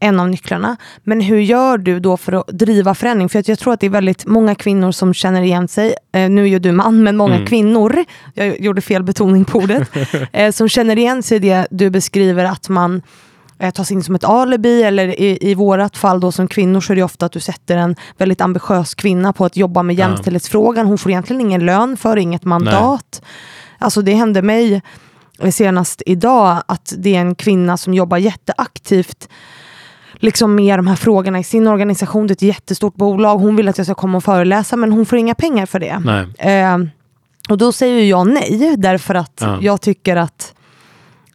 en 0.01 0.21
av 0.21 0.29
nycklarna. 0.29 0.77
Men 1.05 1.21
hur 1.21 1.41
gör 1.41 1.79
du 1.79 2.01
då 2.01 2.17
för 2.17 2.33
att 2.33 2.47
driva 2.49 2.95
förändring? 2.95 3.29
För 3.29 3.43
jag 3.47 3.59
tror 3.59 3.73
att 3.73 3.81
det 3.81 3.87
är 3.87 3.91
väldigt 3.91 4.27
många 4.27 4.55
kvinnor 4.55 4.93
som 4.93 5.15
känner 5.15 5.43
igen 5.43 5.69
sig. 5.69 5.95
Eh, 6.13 6.31
nu 6.31 6.43
är 6.43 6.47
ju 6.47 6.59
du 6.59 6.73
man, 6.73 7.03
men 7.03 7.17
många 7.17 7.35
mm. 7.35 7.47
kvinnor, 7.47 8.05
jag 8.35 8.61
gjorde 8.61 8.81
fel 8.81 9.03
betoning 9.03 9.45
på 9.45 9.59
ordet, 9.59 9.89
eh, 10.33 10.53
som 10.53 10.69
känner 10.69 10.99
igen 10.99 11.23
sig 11.23 11.37
i 11.37 11.41
det 11.41 11.67
du 11.71 11.91
beskriver 11.91 12.45
att 12.45 12.69
man 12.69 13.03
eh, 13.59 13.71
tas 13.71 13.91
in 13.91 14.03
som 14.03 14.15
ett 14.15 14.25
alibi 14.25 14.83
eller 14.83 15.21
i, 15.21 15.39
i 15.51 15.55
vårat 15.55 15.97
fall 15.97 16.21
då 16.21 16.33
som 16.33 16.49
kvinnor 16.49 16.81
så 16.81 16.93
är 16.93 16.97
det 16.97 17.03
ofta 17.03 17.27
att 17.27 17.33
du 17.33 17.41
sätter 17.41 17.77
en 17.77 17.97
väldigt 18.19 18.41
ambitiös 18.41 18.95
kvinna 18.95 19.33
på 19.33 19.45
att 19.45 19.57
jobba 19.57 19.83
med 19.83 19.97
jämställdhetsfrågan. 19.97 20.87
Hon 20.87 20.99
får 20.99 21.11
egentligen 21.11 21.41
ingen 21.41 21.67
lön 21.67 21.97
för 21.97 22.17
inget 22.17 22.45
mandat. 22.45 23.21
Nej. 23.23 23.31
Alltså 23.79 24.03
det 24.03 24.15
hände 24.15 24.43
mig 24.43 24.83
senast 25.51 26.03
idag 26.07 26.63
att 26.69 26.95
det 26.99 27.17
är 27.17 27.21
en 27.21 27.35
kvinna 27.35 27.77
som 27.77 27.95
jobbar 27.95 28.17
jätteaktivt 28.17 29.29
liksom 30.15 30.55
med 30.55 30.79
de 30.79 30.87
här 30.87 30.97
frågorna 30.97 31.39
i 31.39 31.45
sin 31.45 31.67
organisation. 31.67 32.27
Det 32.27 32.33
är 32.33 32.35
ett 32.35 32.43
jättestort 32.43 32.95
bolag. 32.95 33.39
Hon 33.39 33.57
vill 33.57 33.69
att 33.69 33.79
jag 33.79 33.87
ska 33.87 33.95
komma 33.95 34.17
och 34.19 34.25
föreläsa 34.25 34.77
men 34.77 34.93
hon 34.93 35.07
får 35.07 35.19
inga 35.19 35.35
pengar 35.35 35.67
för 35.67 35.81
det. 35.81 35.99
Eh, 36.39 36.79
och 37.49 37.59
då 37.59 37.73
säger 37.73 38.05
jag 38.05 38.27
nej 38.27 38.75
därför 38.77 39.15
att 39.15 39.39
ja. 39.41 39.59
jag 39.61 39.81
tycker 39.81 40.17
att 40.17 40.56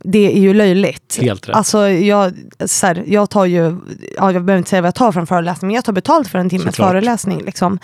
det 0.04 0.38
är 0.38 0.40
ju 0.40 0.54
löjligt. 0.54 1.18
Helt 1.22 1.50
rätt. 1.50 1.56
Alltså, 1.56 1.90
jag, 1.90 2.34
så 2.66 2.88
här, 2.88 3.04
jag 3.08 3.30
tar 3.30 3.46
ju, 3.46 3.78
ja, 4.18 4.32
jag 4.32 4.44
behöver 4.44 4.58
inte 4.58 4.70
säga 4.70 4.82
vad 4.82 4.88
jag 4.88 4.96
tar 4.96 5.12
för 5.12 5.20
en 5.20 5.28
föreläsning, 5.28 5.68
men 5.68 5.76
jag 5.76 5.86
tar 5.86 5.94
betalt 5.94 6.28
för 6.28 6.40
en 6.40 6.50
timmes 6.50 6.66
Såklart. 6.66 6.90
föreläsning. 6.90 7.42
Liksom. 7.46 7.80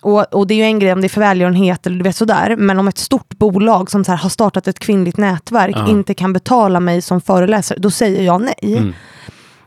Och, 0.00 0.34
och, 0.34 0.46
det 0.46 0.54
är 0.54 0.56
ju 0.56 0.62
en 0.62 0.78
grej 0.78 0.92
om 0.92 1.00
det 1.00 1.06
är 1.06 1.08
för 1.08 1.20
välgörenhet 1.20 1.86
eller 1.86 1.96
du 1.96 2.02
vet 2.02 2.16
sådär, 2.16 2.56
men 2.56 2.78
om 2.78 2.88
ett 2.88 2.98
stort 2.98 3.38
bolag 3.38 3.90
som 3.90 4.04
så 4.04 4.12
här, 4.12 4.18
har 4.18 4.30
startat 4.30 4.68
ett 4.68 4.78
kvinnligt 4.78 5.16
nätverk 5.16 5.76
ja. 5.76 5.88
inte 5.88 6.14
kan 6.14 6.32
betala 6.32 6.80
mig 6.80 7.02
som 7.02 7.20
föreläsare, 7.20 7.78
då 7.78 7.90
säger 7.90 8.22
jag 8.22 8.40
nej. 8.40 8.76
Mm. 8.76 8.94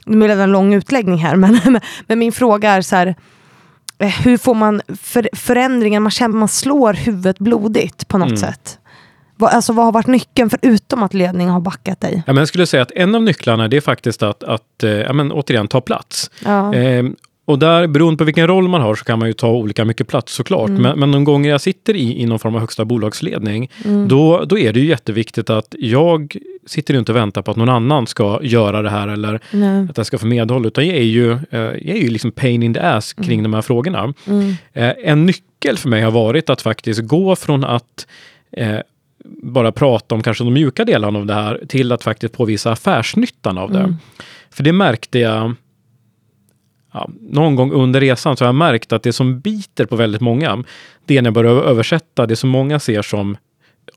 Det 0.05 0.17
blir 0.17 0.29
en 0.29 0.51
lång 0.51 0.73
utläggning 0.73 1.17
här, 1.17 1.35
men, 1.65 1.79
men 2.07 2.19
min 2.19 2.31
fråga 2.31 2.71
är 2.71 2.81
så 2.81 2.95
här, 2.95 3.15
eh, 3.97 4.07
hur 4.07 4.37
får 4.37 4.55
man 4.55 4.81
för, 5.01 5.29
förändringar, 5.33 5.99
man 5.99 6.11
känner 6.11 6.35
man 6.35 6.47
slår 6.47 6.93
huvudet 6.93 7.39
blodigt 7.39 8.07
på 8.07 8.17
något 8.17 8.27
mm. 8.27 8.37
sätt. 8.37 8.79
Vad, 9.41 9.51
alltså, 9.51 9.73
vad 9.73 9.85
har 9.85 9.91
varit 9.91 10.07
nyckeln, 10.07 10.49
förutom 10.49 11.03
att 11.03 11.13
ledningen 11.13 11.53
har 11.53 11.61
backat 11.61 12.01
dig? 12.01 12.23
Ja, 12.27 12.33
men 12.33 12.37
jag 12.37 12.47
skulle 12.47 12.65
säga 12.65 12.83
att 12.83 12.91
en 12.91 13.15
av 13.15 13.23
nycklarna 13.23 13.67
det 13.67 13.77
är 13.77 13.81
faktiskt 13.81 14.23
att, 14.23 14.43
att 14.43 14.83
eh, 14.83 14.89
ja, 14.89 15.13
men, 15.13 15.31
återigen 15.31 15.67
ta 15.67 15.81
plats. 15.81 16.31
Ja. 16.45 16.75
Eh, 16.75 17.03
och 17.45 17.59
där, 17.59 17.87
beroende 17.87 18.17
på 18.17 18.23
vilken 18.23 18.47
roll 18.47 18.67
man 18.67 18.81
har, 18.81 18.95
så 18.95 19.05
kan 19.05 19.19
man 19.19 19.27
ju 19.27 19.33
ta 19.33 19.49
olika 19.49 19.85
mycket 19.85 20.07
plats 20.07 20.33
såklart. 20.33 20.69
Mm. 20.69 20.81
Men, 20.81 20.99
men 20.99 21.11
de 21.11 21.23
gånger 21.23 21.49
jag 21.49 21.61
sitter 21.61 21.93
i, 21.95 22.21
i 22.21 22.25
någon 22.25 22.39
form 22.39 22.55
av 22.55 22.61
högsta 22.61 22.85
bolagsledning, 22.85 23.71
mm. 23.85 24.07
då, 24.07 24.45
då 24.45 24.57
är 24.57 24.73
det 24.73 24.79
ju 24.79 24.85
jätteviktigt 24.85 25.49
att 25.49 25.75
jag 25.79 26.35
sitter 26.65 26.93
inte 26.93 27.11
och 27.11 27.15
väntar 27.15 27.41
på 27.41 27.51
att 27.51 27.57
någon 27.57 27.69
annan 27.69 28.07
ska 28.07 28.39
göra 28.43 28.81
det 28.81 28.89
här 28.89 29.07
eller 29.07 29.39
Nej. 29.51 29.87
att 29.89 29.97
jag 29.97 30.05
ska 30.05 30.17
få 30.17 30.25
medhåll, 30.25 30.65
utan 30.65 30.87
jag 30.87 30.97
är 30.97 31.01
ju, 31.01 31.31
eh, 31.31 31.39
jag 31.51 31.97
är 31.97 32.01
ju 32.01 32.09
liksom 32.09 32.31
pain 32.31 32.63
in 32.63 32.73
the 32.73 32.79
ass 32.79 33.13
kring 33.13 33.39
mm. 33.39 33.43
de 33.43 33.53
här 33.53 33.61
frågorna. 33.61 34.13
Mm. 34.27 34.55
Eh, 34.73 34.93
en 35.03 35.25
nyckel 35.25 35.77
för 35.77 35.89
mig 35.89 36.01
har 36.01 36.11
varit 36.11 36.49
att 36.49 36.61
faktiskt 36.61 37.01
gå 37.01 37.35
från 37.35 37.63
att 37.63 38.07
eh, 38.51 38.77
bara 39.25 39.71
prata 39.71 40.15
om 40.15 40.23
kanske 40.23 40.43
de 40.43 40.53
mjuka 40.53 40.85
delarna 40.85 41.19
av 41.19 41.25
det 41.25 41.33
här 41.33 41.63
till 41.67 41.91
att 41.91 42.03
faktiskt 42.03 42.33
påvisa 42.33 42.71
affärsnyttan 42.71 43.57
av 43.57 43.71
det. 43.71 43.79
Mm. 43.79 43.95
För 44.49 44.63
det 44.63 44.73
märkte 44.73 45.19
jag 45.19 45.53
ja, 46.93 47.09
någon 47.19 47.55
gång 47.55 47.71
under 47.71 47.99
resan 47.99 48.37
så 48.37 48.43
har 48.43 48.47
jag 48.47 48.55
märkt 48.55 48.93
att 48.93 49.03
det 49.03 49.13
som 49.13 49.39
biter 49.39 49.85
på 49.85 49.95
väldigt 49.95 50.21
många, 50.21 50.63
det 51.05 51.17
är 51.17 51.21
när 51.21 51.27
jag 51.27 51.33
börjar 51.33 51.51
översätta 51.51 52.25
det 52.25 52.35
som 52.35 52.49
många 52.49 52.79
ser 52.79 53.01
som 53.01 53.37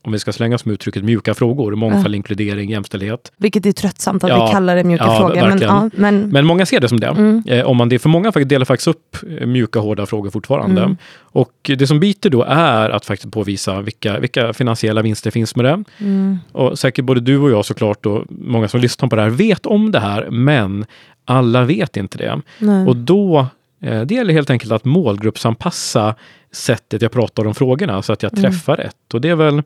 om 0.05 0.11
vi 0.11 0.19
ska 0.19 0.33
slänga 0.33 0.57
med 0.63 0.73
uttrycket 0.73 1.03
mjuka 1.03 1.33
frågor, 1.33 1.75
mångfald, 1.75 2.13
ja. 2.13 2.15
inkludering, 2.15 2.69
jämställdhet. 2.69 3.31
Vilket 3.37 3.65
är 3.65 3.71
tröttsamt 3.71 4.23
att 4.23 4.29
ja, 4.29 4.45
vi 4.45 4.51
kallar 4.51 4.75
det 4.75 4.83
mjuka 4.83 5.03
ja, 5.03 5.17
frågor. 5.17 5.47
Men, 5.47 5.61
ja, 5.61 5.89
men... 5.95 6.29
men 6.29 6.45
många 6.45 6.65
ser 6.65 6.79
det 6.79 6.89
som 6.89 6.99
det. 6.99 7.07
Mm. 7.07 7.43
Eh, 7.47 7.65
om 7.65 7.77
man 7.77 7.89
det, 7.89 7.99
för 7.99 8.09
många 8.09 8.31
delar 8.31 8.65
faktiskt 8.65 8.87
upp 8.87 9.17
eh, 9.39 9.47
mjuka, 9.47 9.79
hårda 9.79 10.05
frågor 10.05 10.29
fortfarande. 10.29 10.81
Mm. 10.81 10.97
Och 11.17 11.53
det 11.63 11.87
som 11.87 11.99
biter 11.99 12.29
då 12.29 12.43
är 12.43 12.89
att 12.89 13.05
faktiskt 13.05 13.33
påvisa 13.33 13.81
vilka, 13.81 14.19
vilka 14.19 14.53
finansiella 14.53 15.01
vinster 15.01 15.31
finns 15.31 15.55
med 15.55 15.65
det. 15.65 15.83
Mm. 15.97 16.39
Och 16.51 16.79
säkert 16.79 17.05
både 17.05 17.21
du 17.21 17.37
och 17.37 17.51
jag 17.51 17.65
såklart 17.65 18.05
och 18.05 18.23
många 18.29 18.67
som 18.67 18.79
lyssnar 18.79 19.09
på 19.09 19.15
det 19.15 19.21
här 19.21 19.29
vet 19.29 19.65
om 19.65 19.91
det 19.91 19.99
här, 19.99 20.29
men 20.29 20.85
alla 21.25 21.63
vet 21.63 21.97
inte 21.97 22.17
det. 22.17 22.41
Nej. 22.59 22.87
Och 22.87 22.95
då 22.95 23.47
eh, 23.81 24.01
det 24.01 24.15
gäller 24.15 24.33
helt 24.33 24.49
enkelt 24.49 24.71
att 24.71 24.85
målgruppsanpassa 24.85 26.15
sättet 26.51 27.01
jag 27.01 27.11
pratar 27.11 27.47
om 27.47 27.55
frågorna 27.55 28.01
så 28.01 28.13
att 28.13 28.23
jag 28.23 28.37
mm. 28.37 28.43
träffar 28.43 28.73
mm. 28.73 28.85
rätt. 28.85 29.13
Och 29.13 29.21
det 29.21 29.29
är 29.29 29.35
väl 29.35 29.63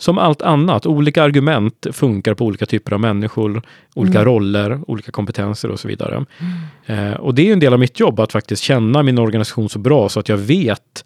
som 0.00 0.18
allt 0.18 0.42
annat, 0.42 0.86
olika 0.86 1.22
argument 1.22 1.86
funkar 1.92 2.34
på 2.34 2.44
olika 2.44 2.66
typer 2.66 2.92
av 2.92 3.00
människor, 3.00 3.62
olika 3.94 4.18
mm. 4.18 4.24
roller, 4.24 4.80
olika 4.86 5.12
kompetenser 5.12 5.70
och 5.70 5.80
så 5.80 5.88
vidare. 5.88 6.24
Mm. 6.86 7.12
Eh, 7.12 7.16
och 7.16 7.34
det 7.34 7.48
är 7.48 7.52
en 7.52 7.60
del 7.60 7.72
av 7.72 7.78
mitt 7.78 8.00
jobb 8.00 8.20
att 8.20 8.32
faktiskt 8.32 8.62
känna 8.62 9.02
min 9.02 9.18
organisation 9.18 9.68
så 9.68 9.78
bra 9.78 10.08
så 10.08 10.20
att 10.20 10.28
jag 10.28 10.36
vet 10.36 11.04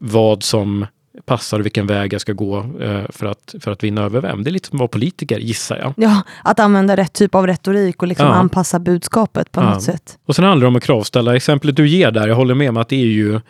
vad 0.00 0.42
som 0.42 0.86
passar 1.24 1.58
och 1.58 1.64
vilken 1.64 1.86
väg 1.86 2.12
jag 2.12 2.20
ska 2.20 2.32
gå 2.32 2.58
eh, 2.58 3.02
för, 3.08 3.26
att, 3.26 3.54
för 3.60 3.70
att 3.70 3.84
vinna 3.84 4.02
över 4.02 4.20
vem. 4.20 4.44
Det 4.44 4.50
är 4.50 4.52
lite 4.52 4.68
som 4.68 4.76
att 4.76 4.80
vara 4.80 4.88
politiker, 4.88 5.38
gissar 5.38 5.78
jag. 5.78 5.94
Ja, 5.96 6.22
att 6.44 6.60
använda 6.60 6.96
rätt 6.96 7.12
typ 7.12 7.34
av 7.34 7.46
retorik 7.46 8.02
och 8.02 8.08
liksom 8.08 8.26
ja. 8.26 8.32
anpassa 8.32 8.78
budskapet 8.78 9.52
på 9.52 9.60
ja. 9.60 9.70
något 9.70 9.82
sätt. 9.82 10.18
Och 10.26 10.36
sen 10.36 10.44
handlar 10.44 10.64
det 10.64 10.68
om 10.68 10.76
att 10.76 10.82
kravställa. 10.82 11.36
Exemplet 11.36 11.76
du 11.76 11.88
ger 11.88 12.10
där, 12.10 12.28
jag 12.28 12.36
håller 12.36 12.54
med 12.54 12.68
om 12.68 12.76
att 12.76 12.88
det 12.88 12.96
är 12.96 13.06
ju 13.06 13.40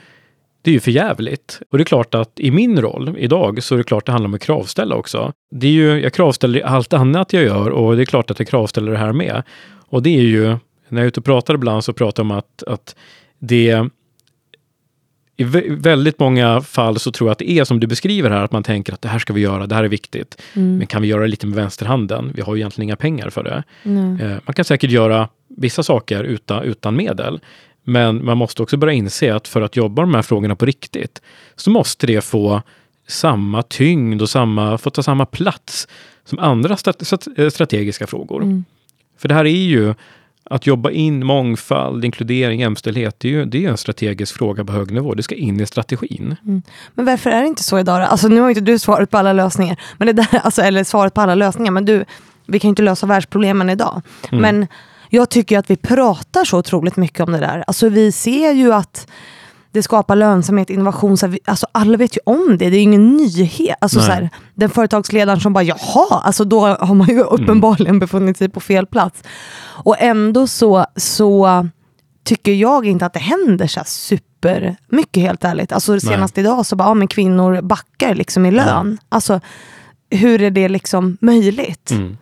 det 0.63 0.71
är 0.71 0.73
ju 0.73 0.81
för 0.81 0.91
jävligt. 0.91 1.61
Och 1.71 1.79
det 1.79 1.83
är 1.83 1.85
klart 1.87 2.15
att 2.15 2.41
i 2.41 2.51
min 2.51 2.81
roll 2.81 3.15
idag 3.19 3.63
så 3.63 3.75
är 3.75 3.79
det 3.79 3.85
klart 3.85 4.07
det 4.07 4.13
handlar 4.13 4.29
om 4.29 4.35
att 4.35 4.41
kravställa 4.41 4.95
också. 4.95 5.33
Det 5.51 5.67
är 5.67 5.73
ju, 5.73 6.01
jag 6.01 6.13
kravställer 6.13 6.61
allt 6.61 6.93
annat 6.93 7.33
jag 7.33 7.43
gör 7.43 7.71
och 7.71 7.97
det 7.97 8.03
är 8.03 8.07
klart 8.07 8.31
att 8.31 8.39
jag 8.39 8.49
kravställer 8.49 8.93
det 8.93 8.99
här 8.99 9.13
med. 9.13 9.43
Och 9.89 10.03
det 10.03 10.19
är 10.19 10.23
ju, 10.23 10.47
när 10.89 11.01
jag 11.01 11.03
är 11.03 11.07
ute 11.07 11.21
och 11.21 11.27
pratar 11.27 11.55
ibland 11.55 11.85
så 11.85 11.93
pratar 11.93 12.23
jag 12.23 12.31
om 12.31 12.39
att, 12.39 12.63
att 12.63 12.97
det 13.39 13.89
i 15.37 15.45
väldigt 15.69 16.19
många 16.19 16.61
fall 16.61 16.99
så 16.99 17.13
tror 17.13 17.29
jag 17.29 17.33
att 17.33 17.39
det 17.39 17.51
är 17.51 17.65
som 17.65 17.81
du 17.81 17.87
beskriver 17.87 18.31
här, 18.31 18.45
att 18.45 18.53
man 18.53 18.63
tänker 18.63 18.93
att 18.93 19.03
det 19.03 19.09
här 19.09 19.19
ska 19.19 19.33
vi 19.33 19.41
göra, 19.41 19.67
det 19.67 19.75
här 19.75 19.85
är 19.85 19.89
viktigt. 19.89 20.43
Mm. 20.55 20.79
Men 20.79 20.87
kan 20.87 21.03
vi 21.03 21.09
göra 21.09 21.21
det 21.23 21.29
lite 21.29 21.47
med 21.47 21.57
vänsterhanden? 21.57 22.33
Vi 22.35 22.43
har 22.43 22.55
ju 22.55 22.61
egentligen 22.61 22.89
inga 22.89 22.97
pengar 22.97 23.31
för 23.31 23.43
det. 23.43 23.63
Mm. 23.83 24.19
Man 24.47 24.55
kan 24.55 24.65
säkert 24.65 24.91
göra 24.91 25.29
vissa 25.49 25.83
saker 25.83 26.25
utan, 26.25 26.65
utan 26.65 26.97
medel. 26.97 27.41
Men 27.91 28.25
man 28.25 28.39
måste 28.39 28.63
också 28.63 28.77
börja 28.77 28.95
inse 28.95 29.35
att 29.35 29.49
för 29.49 29.63
att 29.63 29.77
jobba 29.77 30.03
de 30.03 30.15
här 30.15 30.23
frågorna 30.23 30.57
på 30.57 30.67
riktigt 30.67 31.23
så 31.57 31.71
måste 31.71 32.07
det 32.07 32.21
få 32.21 32.63
samma 33.09 33.63
tyngd 33.63 34.23
och 34.23 34.31
samma, 34.31 34.79
få 34.79 34.91
ta 34.91 35.03
samma 35.03 35.27
plats 35.27 35.89
som 36.25 36.39
andra 36.39 36.77
strategiska 37.51 38.07
frågor. 38.07 38.43
Mm. 38.43 38.65
För 39.19 39.29
det 39.29 39.35
här 39.35 39.45
är 39.45 39.51
ju 39.51 39.95
att 40.45 40.67
jobba 40.67 40.91
in 40.91 41.27
mångfald, 41.27 42.05
inkludering, 42.05 42.61
jämställdhet, 42.61 43.21
det 43.21 43.29
är 43.29 43.33
ju 43.33 43.45
det 43.45 43.65
är 43.65 43.71
en 43.71 43.77
strategisk 43.77 44.35
fråga 44.35 44.65
på 44.65 44.73
hög 44.73 44.91
nivå. 44.91 45.15
Det 45.15 45.23
ska 45.23 45.35
in 45.35 45.61
i 45.61 45.67
strategin. 45.67 46.37
Mm. 46.45 46.63
Men 46.95 47.05
varför 47.05 47.31
är 47.31 47.41
det 47.41 47.47
inte 47.47 47.63
så 47.63 47.79
idag? 47.79 48.03
Alltså, 48.03 48.29
nu 48.29 48.41
har 48.41 48.49
inte 48.49 48.61
du 48.61 48.79
svaret 48.79 49.11
på 49.11 49.19
alla 49.19 49.33
lösningar, 49.33 49.81
men 49.99 50.07
det 50.07 50.13
där, 50.13 50.39
alltså, 50.43 50.63
eller 50.63 50.85
svaret 50.85 51.15
på 51.15 51.21
alla 51.21 51.35
lösningar, 51.35 51.73
men 51.73 51.85
du, 51.85 52.05
vi 52.47 52.59
kan 52.59 52.69
inte 52.69 52.83
lösa 52.83 53.07
världsproblemen 53.07 53.71
idag. 53.71 54.03
Mm. 54.33 54.43
Men 54.43 54.67
jag 55.11 55.29
tycker 55.29 55.59
att 55.59 55.71
vi 55.71 55.77
pratar 55.77 56.45
så 56.45 56.59
otroligt 56.59 56.97
mycket 56.97 57.21
om 57.21 57.33
det 57.33 57.39
där. 57.39 57.65
Alltså 57.67 57.89
vi 57.89 58.13
ser 58.13 58.53
ju 58.53 58.73
att 58.73 59.07
det 59.73 59.83
skapar 59.83 60.17
lönsamhet, 60.17 60.71
innovation. 60.71 61.17
Så 61.17 61.27
vi, 61.27 61.39
alltså 61.45 61.67
alla 61.73 61.97
vet 61.97 62.17
ju 62.17 62.21
om 62.27 62.57
det, 62.59 62.71
det 62.71 62.77
är 62.77 62.83
ingen 62.83 63.17
nyhet. 63.17 63.77
Alltså, 63.81 64.01
så 64.01 64.13
här, 64.13 64.31
den 64.55 64.71
företagsledaren 64.71 65.41
som 65.41 65.53
bara 65.53 65.65
jaha, 65.65 66.21
alltså 66.25 66.45
då 66.45 66.67
har 66.67 66.95
man 66.95 67.09
ju 67.09 67.21
uppenbarligen 67.21 67.91
mm. 67.91 67.99
befunnit 67.99 68.37
sig 68.37 68.49
på 68.49 68.61
fel 68.61 68.87
plats. 68.87 69.23
Och 69.85 69.97
ändå 69.99 70.47
så, 70.47 70.87
så 70.97 71.69
tycker 72.25 72.53
jag 72.53 72.87
inte 72.87 73.07
att 73.07 73.13
det 73.13 73.21
händer 73.21 73.67
så 73.67 73.81
super 73.85 74.77
mycket 74.89 75.23
helt 75.23 75.45
ärligt. 75.45 75.73
Alltså 75.73 76.01
senast 76.01 76.37
Nej. 76.37 76.45
idag 76.45 76.67
så 76.67 76.77
bara, 76.77 76.89
ja 76.89 76.95
men 76.95 77.09
kvinnor 77.09 77.61
backar 77.63 78.15
liksom 78.15 78.47
i 78.47 78.51
lön. 78.51 78.99
Ja. 79.01 79.07
Alltså 79.09 79.41
hur 80.11 80.43
är 80.43 80.51
det 80.51 80.69
liksom 80.69 81.19
möjligt? 81.21 81.91
Mm. 81.91 82.17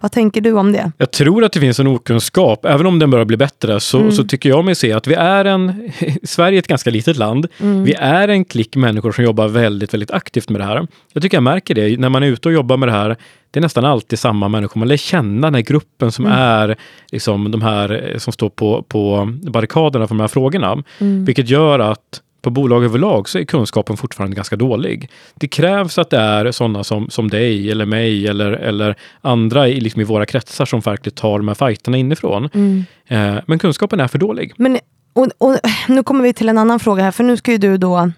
Vad 0.00 0.12
tänker 0.12 0.40
du 0.40 0.52
om 0.52 0.72
det? 0.72 0.92
Jag 0.98 1.10
tror 1.10 1.44
att 1.44 1.52
det 1.52 1.60
finns 1.60 1.80
en 1.80 1.86
okunskap. 1.86 2.64
Även 2.64 2.86
om 2.86 2.98
den 2.98 3.10
börjar 3.10 3.24
bli 3.24 3.36
bättre 3.36 3.80
så, 3.80 3.98
mm. 3.98 4.12
så 4.12 4.24
tycker 4.24 4.48
jag 4.48 4.64
mig 4.64 4.74
se 4.74 4.92
att 4.92 5.06
vi 5.06 5.14
är 5.14 5.44
en... 5.44 5.92
Sverige 6.22 6.56
är 6.56 6.58
ett 6.58 6.68
ganska 6.68 6.90
litet 6.90 7.16
land. 7.16 7.46
Mm. 7.60 7.84
Vi 7.84 7.94
är 7.94 8.28
en 8.28 8.44
klick 8.44 8.76
människor 8.76 9.12
som 9.12 9.24
jobbar 9.24 9.48
väldigt, 9.48 9.94
väldigt 9.94 10.10
aktivt 10.10 10.48
med 10.48 10.60
det 10.60 10.64
här. 10.64 10.86
Jag 11.12 11.22
tycker 11.22 11.36
jag 11.36 11.42
märker 11.42 11.74
det 11.74 12.00
när 12.00 12.08
man 12.08 12.22
är 12.22 12.26
ute 12.26 12.48
och 12.48 12.54
jobbar 12.54 12.76
med 12.76 12.88
det 12.88 12.92
här. 12.92 13.16
Det 13.50 13.58
är 13.58 13.62
nästan 13.62 13.84
alltid 13.84 14.18
samma 14.18 14.48
människor. 14.48 14.78
Man 14.78 14.88
lär 14.88 14.96
känna 14.96 15.46
den 15.46 15.54
här 15.54 15.62
gruppen 15.62 16.12
som 16.12 16.26
mm. 16.26 16.38
är 16.38 16.76
liksom 17.12 17.50
de 17.50 17.62
här 17.62 18.14
som 18.18 18.32
står 18.32 18.50
på, 18.50 18.82
på 18.88 19.32
barrikaderna 19.42 20.06
för 20.06 20.14
de 20.14 20.20
här 20.20 20.28
frågorna. 20.28 20.82
Mm. 20.98 21.24
Vilket 21.24 21.48
gör 21.48 21.78
att 21.78 22.20
på 22.40 22.50
bolag 22.50 22.84
överlag 22.84 23.28
så 23.28 23.38
är 23.38 23.44
kunskapen 23.44 23.96
fortfarande 23.96 24.36
ganska 24.36 24.56
dålig. 24.56 25.10
Det 25.34 25.48
krävs 25.48 25.98
att 25.98 26.10
det 26.10 26.18
är 26.18 26.52
sådana 26.52 26.84
som, 26.84 27.10
som 27.10 27.30
dig 27.30 27.70
eller 27.70 27.86
mig 27.86 28.28
eller, 28.28 28.52
eller 28.52 28.96
andra 29.20 29.68
i, 29.68 29.80
liksom 29.80 30.00
i 30.00 30.04
våra 30.04 30.26
kretsar 30.26 30.64
som 30.64 30.82
faktiskt 30.82 31.16
tar 31.16 31.38
de 31.38 31.48
här 31.48 31.54
fighterna 31.54 31.96
inifrån. 31.96 32.48
Mm. 32.54 32.84
Eh, 33.06 33.42
men 33.46 33.58
kunskapen 33.58 34.00
är 34.00 34.08
för 34.08 34.18
dålig. 34.18 34.52
Men, 34.56 34.78
och, 35.12 35.28
och, 35.38 35.56
nu 35.88 36.02
kommer 36.02 36.22
vi 36.22 36.32
till 36.32 36.48
en 36.48 36.58
annan 36.58 36.80
fråga 36.80 37.02
här, 37.02 37.10
för 37.10 37.24
nu 37.24 37.36
ska 37.36 37.52
ju 37.52 37.58
du 37.58 37.76
då 37.76 38.10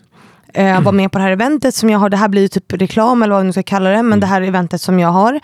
eh, 0.55 0.81
vara 0.81 0.93
med 0.93 1.13
på 1.13 1.19
det 1.19 1.25
här 1.25 1.31
eventet 1.31 1.75
som 1.75 1.91
jag 1.91 1.99
har. 1.99 2.09
Det 2.09 2.17
här 2.17 2.29
blir 2.29 2.43
ju 2.43 2.49
typ 2.49 2.73
reklam 2.73 3.23
eller 3.23 3.35
vad 3.35 3.47
du 3.47 3.53
ska 3.53 3.63
kalla 3.63 3.91
det, 3.91 3.97
men 3.97 4.07
mm. 4.07 4.21
det 4.21 4.27
här 4.27 4.43
eventet 4.43 4.81
som 4.81 4.99
jag 4.99 5.09
har. 5.09 5.35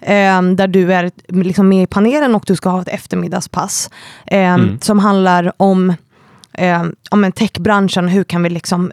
Eh, 0.00 0.42
där 0.42 0.66
du 0.66 0.92
är 0.92 1.10
liksom 1.28 1.68
med 1.68 1.82
i 1.82 1.86
panelen 1.86 2.34
och 2.34 2.44
du 2.46 2.56
ska 2.56 2.68
ha 2.68 2.82
ett 2.82 2.88
eftermiddagspass. 2.88 3.90
Eh, 4.26 4.54
mm. 4.54 4.80
Som 4.80 4.98
handlar 4.98 5.52
om 5.56 5.94
eh, 6.56 6.84
om 7.10 7.32
techbranschen, 7.32 8.08
hur 8.08 8.24
kan 8.24 8.42
vi 8.42 8.50
liksom 8.50 8.92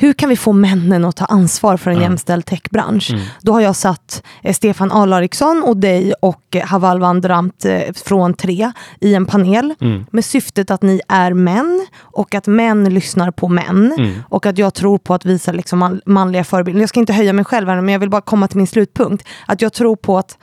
hur 0.00 0.12
kan 0.12 0.28
vi 0.28 0.36
få 0.36 0.52
männen 0.52 1.04
att 1.04 1.16
ta 1.16 1.24
ansvar 1.24 1.76
för 1.76 1.90
en 1.90 1.96
mm. 1.96 2.10
jämställd 2.10 2.46
techbransch? 2.46 3.10
Mm. 3.10 3.24
Då 3.42 3.52
har 3.52 3.60
jag 3.60 3.76
satt 3.76 4.22
eh, 4.42 4.54
Stefan 4.54 4.92
Alariksson 4.92 5.62
och 5.66 5.76
dig 5.76 6.12
och 6.22 6.56
eh, 6.56 6.66
Haval 6.66 7.00
Vandramt 7.00 7.64
eh, 7.64 7.80
från 8.04 8.34
Tre 8.34 8.72
i 9.00 9.14
en 9.14 9.26
panel 9.26 9.74
mm. 9.80 10.06
med 10.10 10.24
syftet 10.24 10.70
att 10.70 10.82
ni 10.82 11.00
är 11.08 11.34
män 11.34 11.86
och 11.98 12.34
att 12.34 12.46
män 12.46 12.94
lyssnar 12.94 13.30
på 13.30 13.48
män 13.48 13.92
mm. 13.98 14.22
och 14.28 14.46
att 14.46 14.58
jag 14.58 14.74
tror 14.74 14.98
på 14.98 15.14
att 15.14 15.24
visa 15.24 15.52
liksom 15.52 15.78
man, 15.78 16.00
manliga 16.06 16.44
förebilder. 16.44 16.80
Jag 16.80 16.88
ska 16.88 17.00
inte 17.00 17.12
höja 17.12 17.32
mig 17.32 17.44
själv 17.44 17.68
här, 17.68 17.80
men 17.80 17.92
jag 17.92 18.00
vill 18.00 18.10
bara 18.10 18.20
komma 18.20 18.48
till 18.48 18.56
min 18.56 18.66
slutpunkt. 18.66 19.28
Att 19.46 19.62
jag 19.62 19.72
tror 19.72 19.96
på 19.96 20.18
att 20.18 20.38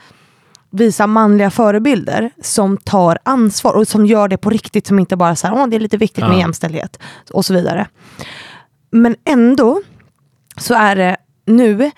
visa 0.70 1.06
manliga 1.06 1.50
förebilder 1.50 2.30
som 2.42 2.76
tar 2.76 3.18
ansvar 3.22 3.72
och 3.72 3.88
som 3.88 4.06
gör 4.06 4.28
det 4.28 4.36
på 4.36 4.50
riktigt, 4.50 4.86
som 4.86 4.98
inte 4.98 5.16
bara 5.16 5.36
säger 5.36 5.64
att 5.64 5.70
det 5.70 5.76
är 5.76 5.80
lite 5.80 5.96
viktigt 5.96 6.24
ja. 6.24 6.28
med 6.28 6.38
jämställdhet 6.38 6.98
och 7.30 7.44
så 7.44 7.54
vidare. 7.54 7.86
Men 8.90 9.16
ändå 9.24 9.82
så 10.56 10.74
är 10.74 10.96
det 10.96 11.16
nu 11.46 11.90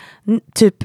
typ 0.55 0.77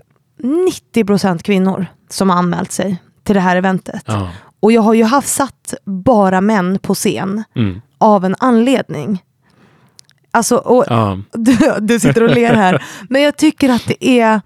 90% 0.43 1.43
kvinnor 1.43 1.85
som 2.09 2.29
har 2.29 2.37
anmält 2.37 2.71
sig 2.71 3.01
till 3.23 3.35
det 3.35 3.41
här 3.41 3.55
eventet. 3.55 4.03
Ja. 4.05 4.29
Och 4.59 4.71
jag 4.71 4.81
har 4.81 4.93
ju 4.93 5.03
haft 5.03 5.27
satt 5.27 5.73
bara 5.83 6.41
män 6.41 6.79
på 6.79 6.95
scen 6.95 7.43
mm. 7.55 7.81
av 7.97 8.25
en 8.25 8.35
anledning. 8.39 9.23
Alltså, 10.31 10.55
och, 10.55 10.85
ja. 10.87 11.19
du, 11.33 11.57
du 11.79 11.99
sitter 11.99 12.23
och 12.23 12.35
ler 12.35 12.53
här. 12.53 12.83
Men 13.09 13.21
jag 13.21 13.37
tycker 13.37 13.69
att 13.69 13.87
det 13.87 14.05
är 14.19 14.41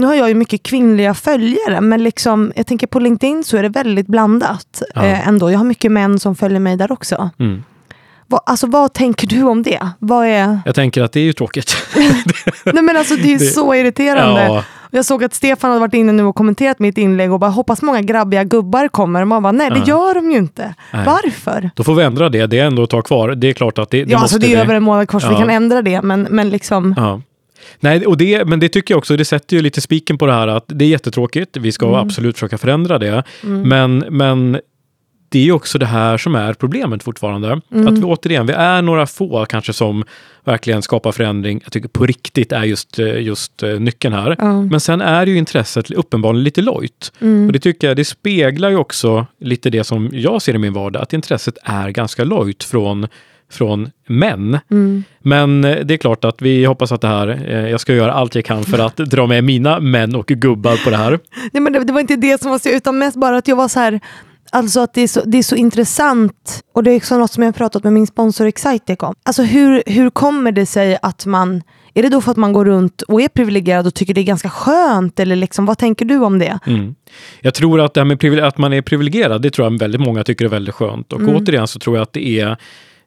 nu 0.00 0.06
har 0.06 0.14
jag 0.14 0.28
ju 0.28 0.34
mycket 0.34 0.62
kvinnliga 0.62 1.14
följare, 1.14 1.80
men 1.80 2.04
liksom, 2.04 2.52
jag 2.56 2.66
tänker 2.66 2.86
på 2.86 2.98
LinkedIn 2.98 3.44
så 3.44 3.56
är 3.56 3.62
det 3.62 3.68
väldigt 3.68 4.06
blandat 4.06 4.82
ja. 4.94 5.04
eh, 5.04 5.28
ändå. 5.28 5.50
Jag 5.50 5.58
har 5.58 5.64
mycket 5.64 5.92
män 5.92 6.18
som 6.18 6.36
följer 6.36 6.60
mig 6.60 6.76
där 6.76 6.92
också. 6.92 7.30
Mm. 7.38 7.62
Va, 8.26 8.40
alltså, 8.46 8.66
vad 8.66 8.92
tänker 8.92 9.26
du 9.26 9.42
om 9.42 9.62
det? 9.62 9.88
Vad 9.98 10.26
är... 10.26 10.60
Jag 10.64 10.74
tänker 10.74 11.02
att 11.02 11.12
det 11.12 11.20
är 11.20 11.24
ju 11.24 11.32
tråkigt. 11.32 11.76
Nej 12.64 12.82
men 12.82 12.96
alltså 12.96 13.16
det 13.16 13.34
är 13.34 13.38
det... 13.38 13.44
så 13.44 13.74
irriterande. 13.74 14.42
Ja. 14.42 14.64
Jag 14.90 15.04
såg 15.04 15.24
att 15.24 15.34
Stefan 15.34 15.70
hade 15.70 15.80
varit 15.80 15.94
inne 15.94 16.12
nu 16.12 16.22
och 16.22 16.34
kommenterat 16.34 16.78
mitt 16.78 16.98
inlägg 16.98 17.32
och 17.32 17.40
bara 17.40 17.50
hoppas 17.50 17.82
många 17.82 18.02
grabbiga 18.02 18.44
gubbar 18.44 18.88
kommer. 18.88 19.24
man 19.24 19.42
bara, 19.42 19.52
nej 19.52 19.70
det 19.70 19.78
gör 19.86 20.14
de 20.14 20.30
ju 20.30 20.38
inte. 20.38 20.74
Nej. 20.92 21.06
Varför? 21.06 21.70
Då 21.74 21.84
får 21.84 21.94
vi 21.94 22.02
ändra 22.02 22.28
det. 22.28 22.46
Det 22.46 22.58
är 22.58 22.64
ändå 22.64 22.82
att 22.82 22.90
ta 22.90 23.02
kvar. 23.02 23.28
Det 23.28 23.48
är 23.48 23.52
klart 23.52 23.78
att 23.78 23.90
det, 23.90 24.04
det 24.04 24.10
ja, 24.10 24.20
måste 24.20 24.36
alltså 24.36 24.48
det 24.48 24.54
är 24.54 24.60
över 24.60 24.74
en 24.74 24.82
månad 24.82 25.08
kvar 25.08 25.20
så 25.20 25.28
vi 25.28 25.34
kan 25.34 25.50
ändra 25.50 25.82
det. 25.82 26.02
Men, 26.02 26.26
men 26.30 26.50
liksom... 26.50 26.94
Ja. 26.96 27.20
Nej, 27.80 28.06
och 28.06 28.16
det, 28.16 28.44
men 28.44 28.60
det 28.60 28.68
tycker 28.68 28.94
jag 28.94 28.98
också, 28.98 29.16
det 29.16 29.24
sätter 29.24 29.56
ju 29.56 29.62
lite 29.62 29.80
spiken 29.80 30.18
på 30.18 30.26
det 30.26 30.32
här 30.32 30.48
att 30.48 30.64
det 30.66 30.84
är 30.84 30.88
jättetråkigt. 30.88 31.56
Vi 31.56 31.72
ska 31.72 31.86
mm. 31.86 32.00
absolut 32.00 32.36
försöka 32.36 32.58
förändra 32.58 32.98
det. 32.98 33.22
Mm. 33.42 33.68
Men, 33.68 33.98
men 33.98 34.60
det 35.30 35.48
är 35.48 35.52
också 35.52 35.78
det 35.78 35.86
här 35.86 36.18
som 36.18 36.34
är 36.34 36.52
problemet 36.52 37.02
fortfarande. 37.02 37.60
Mm. 37.72 37.88
Att 37.88 37.98
vi 37.98 38.02
återigen, 38.02 38.46
vi 38.46 38.52
är 38.52 38.82
några 38.82 39.06
få 39.06 39.46
kanske 39.46 39.72
som 39.72 40.04
verkligen 40.44 40.82
skapar 40.82 41.12
förändring. 41.12 41.60
Jag 41.64 41.72
tycker 41.72 41.88
på 41.88 42.06
riktigt 42.06 42.52
är 42.52 42.64
just, 42.64 42.98
just 42.98 43.62
eh, 43.62 43.80
nyckeln 43.80 44.14
här. 44.14 44.36
Mm. 44.40 44.68
Men 44.68 44.80
sen 44.80 45.00
är 45.00 45.26
ju 45.26 45.36
intresset 45.36 45.90
uppenbarligen 45.90 46.44
lite 46.44 46.62
lojt. 46.62 47.12
Mm. 47.20 47.46
Och 47.46 47.52
det 47.52 47.58
tycker 47.58 47.88
jag, 47.88 47.96
det 47.96 48.04
speglar 48.04 48.70
ju 48.70 48.76
också 48.76 49.26
lite 49.40 49.70
det 49.70 49.84
som 49.84 50.10
jag 50.12 50.42
ser 50.42 50.54
i 50.54 50.58
min 50.58 50.72
vardag, 50.72 51.02
att 51.02 51.12
intresset 51.12 51.58
är 51.62 51.90
ganska 51.90 52.24
lojt 52.24 52.64
från 52.64 53.06
från 53.50 53.90
män. 54.08 54.58
Mm. 54.70 55.04
Men 55.20 55.64
eh, 55.64 55.78
det 55.84 55.94
är 55.94 55.98
klart 55.98 56.24
att 56.24 56.42
vi 56.42 56.64
hoppas 56.64 56.92
att 56.92 57.00
det 57.00 57.08
här, 57.08 57.28
eh, 57.28 57.70
jag 57.70 57.80
ska 57.80 57.94
göra 57.94 58.12
allt 58.12 58.34
jag 58.34 58.44
kan 58.44 58.64
för 58.64 58.78
att 58.78 58.96
dra 58.96 59.26
med 59.26 59.44
mina 59.44 59.80
män 59.80 60.14
och 60.14 60.26
gubbar 60.26 60.84
på 60.84 60.90
det 60.90 60.96
här. 60.96 61.18
Nej, 61.52 61.62
men 61.62 61.72
det, 61.72 61.84
det 61.84 61.92
var 61.92 62.00
inte 62.00 62.16
det 62.16 62.40
som 62.40 62.50
var 62.50 62.58
så, 62.58 62.68
utan 62.68 62.98
mest 62.98 63.16
bara 63.16 63.36
att 63.36 63.48
jag 63.48 63.56
var 63.56 63.68
så 63.68 63.80
här, 63.80 64.00
Alltså 64.52 64.80
att 64.80 64.94
det 64.94 65.00
är, 65.00 65.08
så, 65.08 65.22
det 65.24 65.38
är 65.38 65.42
så 65.42 65.56
intressant 65.56 66.62
och 66.74 66.82
det 66.82 66.90
är 66.90 66.96
också 66.96 67.18
något 67.18 67.32
som 67.32 67.42
jag 67.42 67.54
pratat 67.54 67.84
med 67.84 67.92
min 67.92 68.06
sponsor 68.06 68.46
Excitec 68.46 68.98
om. 69.00 69.14
Alltså 69.22 69.42
hur, 69.42 69.82
hur 69.86 70.10
kommer 70.10 70.52
det 70.52 70.66
sig 70.66 70.98
att 71.02 71.26
man, 71.26 71.62
är 71.94 72.02
det 72.02 72.08
då 72.08 72.20
för 72.20 72.30
att 72.30 72.36
man 72.36 72.52
går 72.52 72.64
runt 72.64 73.02
och 73.02 73.22
är 73.22 73.28
privilegierad 73.28 73.86
och 73.86 73.94
tycker 73.94 74.14
det 74.14 74.20
är 74.20 74.24
ganska 74.24 74.50
skönt 74.50 75.20
eller 75.20 75.36
liksom, 75.36 75.66
vad 75.66 75.78
tänker 75.78 76.04
du 76.04 76.18
om 76.18 76.38
det? 76.38 76.58
Mm. 76.66 76.94
Jag 77.40 77.54
tror 77.54 77.80
att 77.80 77.94
det 77.94 78.00
här 78.00 78.30
med 78.30 78.44
att 78.44 78.58
man 78.58 78.72
är 78.72 78.82
privilegierad, 78.82 79.42
det 79.42 79.50
tror 79.50 79.66
jag 79.72 79.78
väldigt 79.78 80.00
många 80.00 80.24
tycker 80.24 80.44
är 80.44 80.48
väldigt 80.48 80.74
skönt. 80.74 81.12
Och 81.12 81.20
mm. 81.20 81.36
återigen 81.36 81.66
så 81.66 81.78
tror 81.78 81.96
jag 81.96 82.02
att 82.02 82.12
det 82.12 82.40
är 82.40 82.56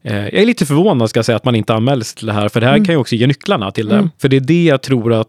jag 0.04 0.34
är 0.34 0.46
lite 0.46 0.66
förvånad 0.66 1.10
ska 1.10 1.18
jag 1.18 1.26
säga 1.26 1.36
att 1.36 1.46
man 1.46 1.56
inte 1.56 1.74
anmäler 1.74 2.04
sig 2.04 2.18
till 2.18 2.28
det 2.28 2.34
här, 2.34 2.50
för 2.50 2.60
det 2.60 2.66
här 2.66 2.74
mm. 2.74 2.86
kan 2.86 2.96
ju 2.96 3.00
också 3.00 3.16
ge 3.16 3.28
nycklarna 3.28 3.72
till 3.72 3.88
det. 3.88 3.96
Mm. 3.96 4.10
För 4.18 4.30
det 4.30 4.36
är 4.36 4.42
det 4.42 4.64
jag 4.64 4.82
tror 4.82 5.14
att 5.14 5.28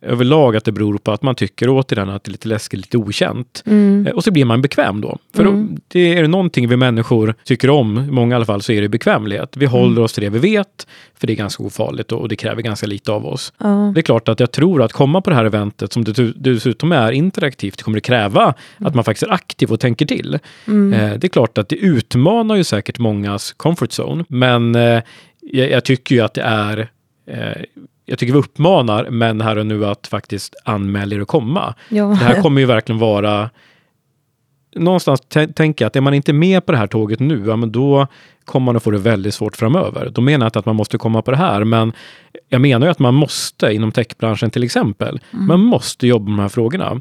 överlag 0.00 0.56
att 0.56 0.64
det 0.64 0.72
beror 0.72 0.98
på 0.98 1.12
att 1.12 1.22
man 1.22 1.34
tycker 1.34 1.68
återigen 1.68 2.08
att 2.08 2.24
det 2.24 2.28
är 2.28 2.32
lite 2.32 2.48
läskigt, 2.48 2.80
lite 2.80 2.96
okänt. 2.96 3.62
Mm. 3.66 4.06
Eh, 4.06 4.12
och 4.12 4.24
så 4.24 4.30
blir 4.30 4.44
man 4.44 4.62
bekväm 4.62 5.00
då. 5.00 5.18
För 5.34 5.42
mm. 5.42 5.68
då, 5.74 5.80
det 5.88 6.18
är 6.18 6.22
det 6.22 6.28
någonting 6.28 6.68
vi 6.68 6.76
människor 6.76 7.34
tycker 7.44 7.70
om, 7.70 8.08
många 8.10 8.34
i 8.34 8.36
alla 8.36 8.44
fall, 8.44 8.62
så 8.62 8.72
är 8.72 8.80
det 8.80 8.88
bekvämlighet. 8.88 9.56
Vi 9.56 9.66
håller 9.66 9.92
mm. 9.92 10.04
oss 10.04 10.12
till 10.12 10.22
det 10.22 10.30
vi 10.30 10.38
vet, 10.38 10.86
för 11.14 11.26
det 11.26 11.32
är 11.32 11.36
ganska 11.36 11.62
ofarligt 11.62 12.12
och, 12.12 12.28
det 12.28 12.36
kräver 12.36 12.62
ganska 12.62 12.86
lite 12.86 13.12
av 13.12 13.26
oss. 13.26 13.52
Det 13.94 14.00
är 14.00 14.02
klart 14.02 14.28
att 14.28 14.40
jag 14.40 14.52
tror 14.52 14.82
att 14.82 14.92
komma 14.92 15.20
på 15.20 15.30
det 15.30 15.36
här 15.36 15.44
eventet, 15.44 15.92
som 15.92 16.04
det 16.04 16.32
dessutom 16.36 16.92
är 16.92 17.12
interaktivt, 17.12 17.78
det 17.78 17.82
kommer 17.82 17.98
att 17.98 18.04
kräva 18.04 18.44
att 18.44 18.80
mm. 18.80 18.92
man 18.94 19.04
faktiskt 19.04 19.22
är 19.22 19.32
aktiv 19.32 19.72
och 19.72 19.80
tänker 19.80 20.06
till. 20.06 20.38
Mm. 20.66 20.92
Eh, 20.92 21.18
det 21.18 21.26
är 21.26 21.28
klart 21.28 21.58
att 21.58 21.68
det 21.68 21.76
utmanar 21.76 22.56
ju 22.56 22.64
säkert 22.64 22.98
mångas 22.98 23.52
comfort 23.52 23.90
zone, 23.90 24.24
men 24.28 24.74
eh, 24.74 25.02
jag, 25.40 25.70
jag 25.70 25.84
tycker 25.84 26.14
ju 26.14 26.20
att 26.20 26.34
det 26.34 26.42
är 26.42 26.88
eh, 27.26 27.62
jag 28.08 28.18
tycker 28.18 28.32
vi 28.32 28.38
uppmanar 28.38 29.10
män 29.10 29.40
här 29.40 29.58
och 29.58 29.66
nu 29.66 29.86
att 29.86 30.06
faktiskt 30.06 30.54
anmäla 30.64 31.16
er 31.16 31.20
att 31.20 31.28
komma. 31.28 31.74
Ja. 31.88 32.04
Det 32.04 32.14
här 32.14 32.42
kommer 32.42 32.60
ju 32.60 32.66
verkligen 32.66 32.98
vara 32.98 33.50
någonstans 34.74 35.20
tänker 35.54 35.84
jag 35.84 35.86
att 35.86 35.96
är 35.96 36.00
man 36.00 36.14
inte 36.14 36.32
med 36.32 36.66
på 36.66 36.72
det 36.72 36.78
här 36.78 36.86
tåget 36.86 37.20
nu, 37.20 37.44
ja, 37.46 37.56
men 37.56 37.72
då 37.72 38.06
kommer 38.44 38.64
man 38.64 38.76
att 38.76 38.82
få 38.82 38.90
det 38.90 38.98
väldigt 38.98 39.34
svårt 39.34 39.56
framöver. 39.56 40.10
Då 40.10 40.20
menar 40.20 40.44
jag 40.44 40.48
inte 40.48 40.58
att 40.58 40.66
man 40.66 40.76
måste 40.76 40.98
komma 40.98 41.22
på 41.22 41.30
det 41.30 41.36
här, 41.36 41.64
men 41.64 41.92
jag 42.48 42.60
menar 42.60 42.86
ju 42.86 42.90
att 42.90 42.98
man 42.98 43.14
måste, 43.14 43.72
inom 43.72 43.92
techbranschen 43.92 44.50
till 44.50 44.62
exempel, 44.64 45.20
mm. 45.32 45.46
man 45.46 45.60
måste 45.60 46.06
jobba 46.06 46.24
med 46.30 46.38
de 46.38 46.42
här 46.42 46.48
frågorna. 46.48 47.00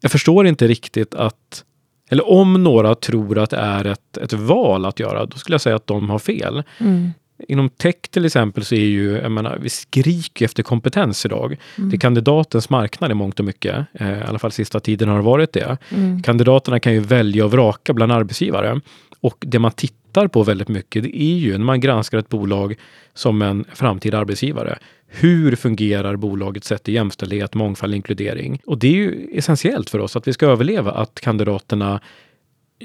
Jag 0.00 0.10
förstår 0.10 0.46
inte 0.46 0.68
riktigt 0.68 1.14
att, 1.14 1.64
eller 2.10 2.30
om 2.30 2.64
några 2.64 2.94
tror 2.94 3.38
att 3.38 3.50
det 3.50 3.56
är 3.56 3.84
ett, 3.84 4.16
ett 4.16 4.32
val 4.32 4.84
att 4.84 5.00
göra, 5.00 5.26
då 5.26 5.36
skulle 5.36 5.54
jag 5.54 5.60
säga 5.60 5.76
att 5.76 5.86
de 5.86 6.10
har 6.10 6.18
fel. 6.18 6.62
Mm. 6.78 7.10
Inom 7.48 7.68
tech 7.68 7.96
till 8.10 8.24
exempel 8.24 8.64
så 8.64 8.74
är 8.74 8.78
ju, 8.78 9.12
jag 9.12 9.32
menar, 9.32 9.58
vi 9.62 9.68
skriker 9.68 10.44
efter 10.44 10.62
kompetens 10.62 11.26
idag. 11.26 11.56
Mm. 11.78 11.90
Det 11.90 11.96
är 11.96 11.98
kandidatens 11.98 12.70
marknad 12.70 13.10
i 13.10 13.14
mångt 13.14 13.40
och 13.40 13.46
mycket. 13.46 13.86
Eh, 13.92 14.18
I 14.18 14.22
alla 14.22 14.38
fall 14.38 14.52
sista 14.52 14.80
tiden 14.80 15.08
har 15.08 15.16
det 15.16 15.22
varit 15.22 15.52
det. 15.52 15.76
Mm. 15.88 16.22
Kandidaterna 16.22 16.80
kan 16.80 16.92
ju 16.92 17.00
välja 17.00 17.44
och 17.44 17.50
vraka 17.50 17.92
bland 17.92 18.12
arbetsgivare. 18.12 18.80
Och 19.20 19.36
det 19.40 19.58
man 19.58 19.72
tittar 19.72 20.28
på 20.28 20.42
väldigt 20.42 20.68
mycket, 20.68 21.02
det 21.02 21.22
är 21.22 21.36
ju 21.36 21.58
när 21.58 21.64
man 21.64 21.80
granskar 21.80 22.18
ett 22.18 22.28
bolag 22.28 22.74
som 23.14 23.42
en 23.42 23.64
framtida 23.74 24.18
arbetsgivare. 24.18 24.78
Hur 25.06 25.56
fungerar 25.56 26.16
bolagets 26.16 26.68
sätt 26.68 26.82
till 26.82 26.94
jämställdhet, 26.94 27.54
mångfald, 27.54 27.94
inkludering? 27.94 28.60
Och 28.66 28.78
det 28.78 28.86
är 28.86 28.92
ju 28.92 29.28
essentiellt 29.32 29.90
för 29.90 29.98
oss 29.98 30.16
att 30.16 30.28
vi 30.28 30.32
ska 30.32 30.46
överleva, 30.46 30.92
att 30.92 31.20
kandidaterna 31.20 32.00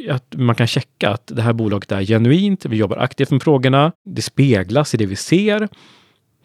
att 0.10 0.36
man 0.36 0.56
kan 0.56 0.68
checka 0.68 1.10
att 1.10 1.28
det 1.28 1.42
här 1.42 1.54
bolaget 1.54 1.92
är 1.92 2.02
genuint, 2.04 2.66
vi 2.66 2.78
jobbar 2.78 2.98
aktivt 2.98 3.32
med 3.32 3.44
frågorna, 3.44 3.92
det 4.06 4.22
speglas 4.22 4.94
i 4.94 4.98
det 4.98 5.06
vi 5.06 5.16
ser. 5.16 5.68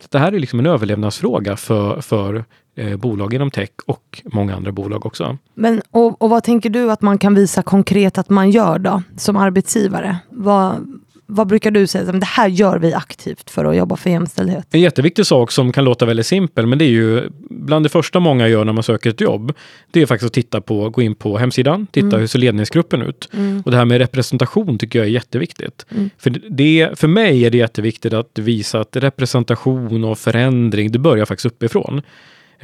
Så 0.01 0.09
det 0.11 0.19
här 0.19 0.33
är 0.33 0.39
liksom 0.39 0.59
en 0.59 0.67
överlevnadsfråga 0.67 1.57
för, 1.57 2.01
för 2.01 2.45
eh, 2.77 2.97
bolag 2.97 3.35
inom 3.35 3.51
tech 3.51 3.71
och 3.87 4.23
många 4.25 4.57
andra 4.57 4.73
bolag 4.73 5.07
också. 5.07 5.39
Men, 5.55 5.83
och, 5.91 6.23
och 6.23 6.31
vad 6.31 6.45
tänker 6.45 6.71
du 6.71 6.91
att 6.91 7.03
man 7.03 7.19
kan 7.19 7.35
visa 7.35 7.63
konkret 7.63 8.19
att 8.19 8.31
man 8.31 8.51
gör 8.51 8.79
då, 8.79 9.03
som 9.17 9.37
arbetsgivare? 9.37 10.17
Vad, 10.31 11.01
vad 11.27 11.47
brukar 11.47 11.71
du 11.71 11.87
säga, 11.87 12.13
det 12.13 12.27
här 12.27 12.49
gör 12.49 12.79
vi 12.79 12.95
aktivt 12.95 13.51
för 13.51 13.65
att 13.65 13.77
jobba 13.77 13.97
för 13.97 14.11
jämställdhet? 14.11 14.67
En 14.71 14.81
jätteviktig 14.81 15.27
sak 15.27 15.53
som 15.53 15.73
kan 15.73 15.85
låta 15.85 16.07
väldigt 16.07 16.27
simpel, 16.27 16.67
men 16.67 16.79
det 16.79 16.85
är 16.85 16.91
ju 16.91 17.29
bland 17.51 17.85
det 17.85 17.89
första 17.89 18.21
många 18.21 18.49
gör 18.49 18.65
när 18.65 18.73
man 18.73 18.83
söker 18.83 19.11
ett 19.11 19.21
jobb. 19.21 19.53
Det 19.91 20.03
är 20.03 20.07
faktiskt 20.07 20.27
att 20.27 20.33
titta 20.33 20.61
på, 20.61 20.91
gå 20.91 21.03
in 21.03 21.15
på 21.15 21.39
hemsidan, 21.39 21.87
titta 21.87 22.07
mm. 22.07 22.21
hur 22.21 22.27
ser 22.27 22.39
ledningsgruppen 22.39 23.03
ut? 23.03 23.29
Mm. 23.33 23.63
Och 23.65 23.71
det 23.71 23.77
här 23.77 23.85
med 23.85 23.99
representation 23.99 24.79
tycker 24.79 24.99
jag 24.99 25.07
är 25.07 25.13
jätteviktigt. 25.13 25.87
Mm. 25.91 26.11
För, 26.19 26.31
det, 26.51 26.91
för 26.95 27.09
mig 27.09 27.47
är 27.47 27.51
det 27.51 27.59
jätteviktigt 27.59 28.13
att 28.13 28.39
visa 28.39 28.81
att 28.81 28.97
representation 28.97 30.05
och 30.05 30.19
förändring, 30.19 30.93
det 30.93 30.99
börjar 30.99 31.25
faktiskt 31.25 31.47
uppifrån. 31.47 32.03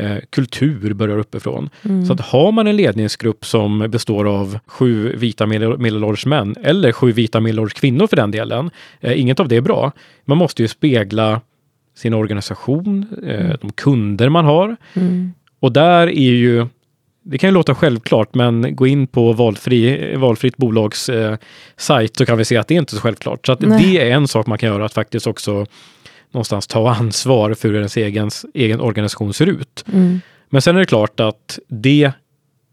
Eh, 0.01 0.17
kultur 0.31 0.93
börjar 0.95 1.19
uppifrån. 1.19 1.71
Mm. 1.83 2.07
Så 2.07 2.13
att 2.13 2.21
har 2.21 2.53
man 2.53 2.67
en 2.67 2.77
ledningsgrupp 2.77 3.45
som 3.45 3.79
består 3.79 4.29
av 4.29 4.59
sju 4.67 5.17
vita 5.17 5.47
medelålders 5.47 6.27
män 6.27 6.55
eller 6.63 6.93
sju 6.93 7.13
vita 7.13 7.41
medelålders 7.41 7.75
kvinnor 7.75 8.07
för 8.07 8.17
den 8.17 8.31
delen, 8.31 8.71
eh, 9.01 9.21
inget 9.21 9.41
av 9.41 9.49
det 9.49 9.57
är 9.57 9.61
bra. 9.61 9.93
Man 10.25 10.39
måste 10.39 10.63
ju 10.63 10.69
spegla 10.69 11.41
sin 11.97 12.15
organisation, 12.15 13.07
eh, 13.27 13.41
mm. 13.41 13.57
de 13.61 13.73
kunder 13.73 14.29
man 14.29 14.45
har. 14.45 14.77
Mm. 14.95 15.33
Och 15.61 15.73
där 15.73 16.07
är 16.07 16.33
ju 16.33 16.67
det 17.23 17.39
kan 17.39 17.51
ju 17.51 17.55
låta 17.55 17.75
självklart, 17.75 18.35
men 18.35 18.77
gå 18.77 18.87
in 18.87 19.07
på 19.07 19.33
valfri, 19.33 20.15
valfritt 20.17 20.57
bolags 20.57 21.09
eh, 21.09 21.37
sajt 21.77 22.17
så 22.17 22.27
kan 22.27 22.39
vi 22.39 22.45
se 22.45 22.57
att 22.57 22.69
det 22.69 22.75
är 22.75 22.79
inte 22.79 22.95
så 22.95 23.01
självklart. 23.01 23.47
Så 23.47 23.55
det 23.55 23.99
är 23.99 24.11
en 24.11 24.29
sak 24.29 24.47
man 24.47 24.59
kan 24.59 24.69
göra, 24.69 24.85
att 24.85 24.95
faktiskt 24.95 25.27
också 25.27 25.67
någonstans 26.31 26.67
ta 26.67 26.91
ansvar 26.91 27.55
för 27.55 27.69
hur 27.69 27.77
ens 27.77 27.97
egen, 27.97 28.31
egen 28.55 28.81
organisation 28.81 29.33
ser 29.33 29.47
ut. 29.47 29.85
Mm. 29.93 30.21
Men 30.49 30.63
sen 30.63 30.77
är 30.77 30.81
det 30.81 30.87
klart 30.87 31.21
att 31.21 31.59
det 31.69 32.13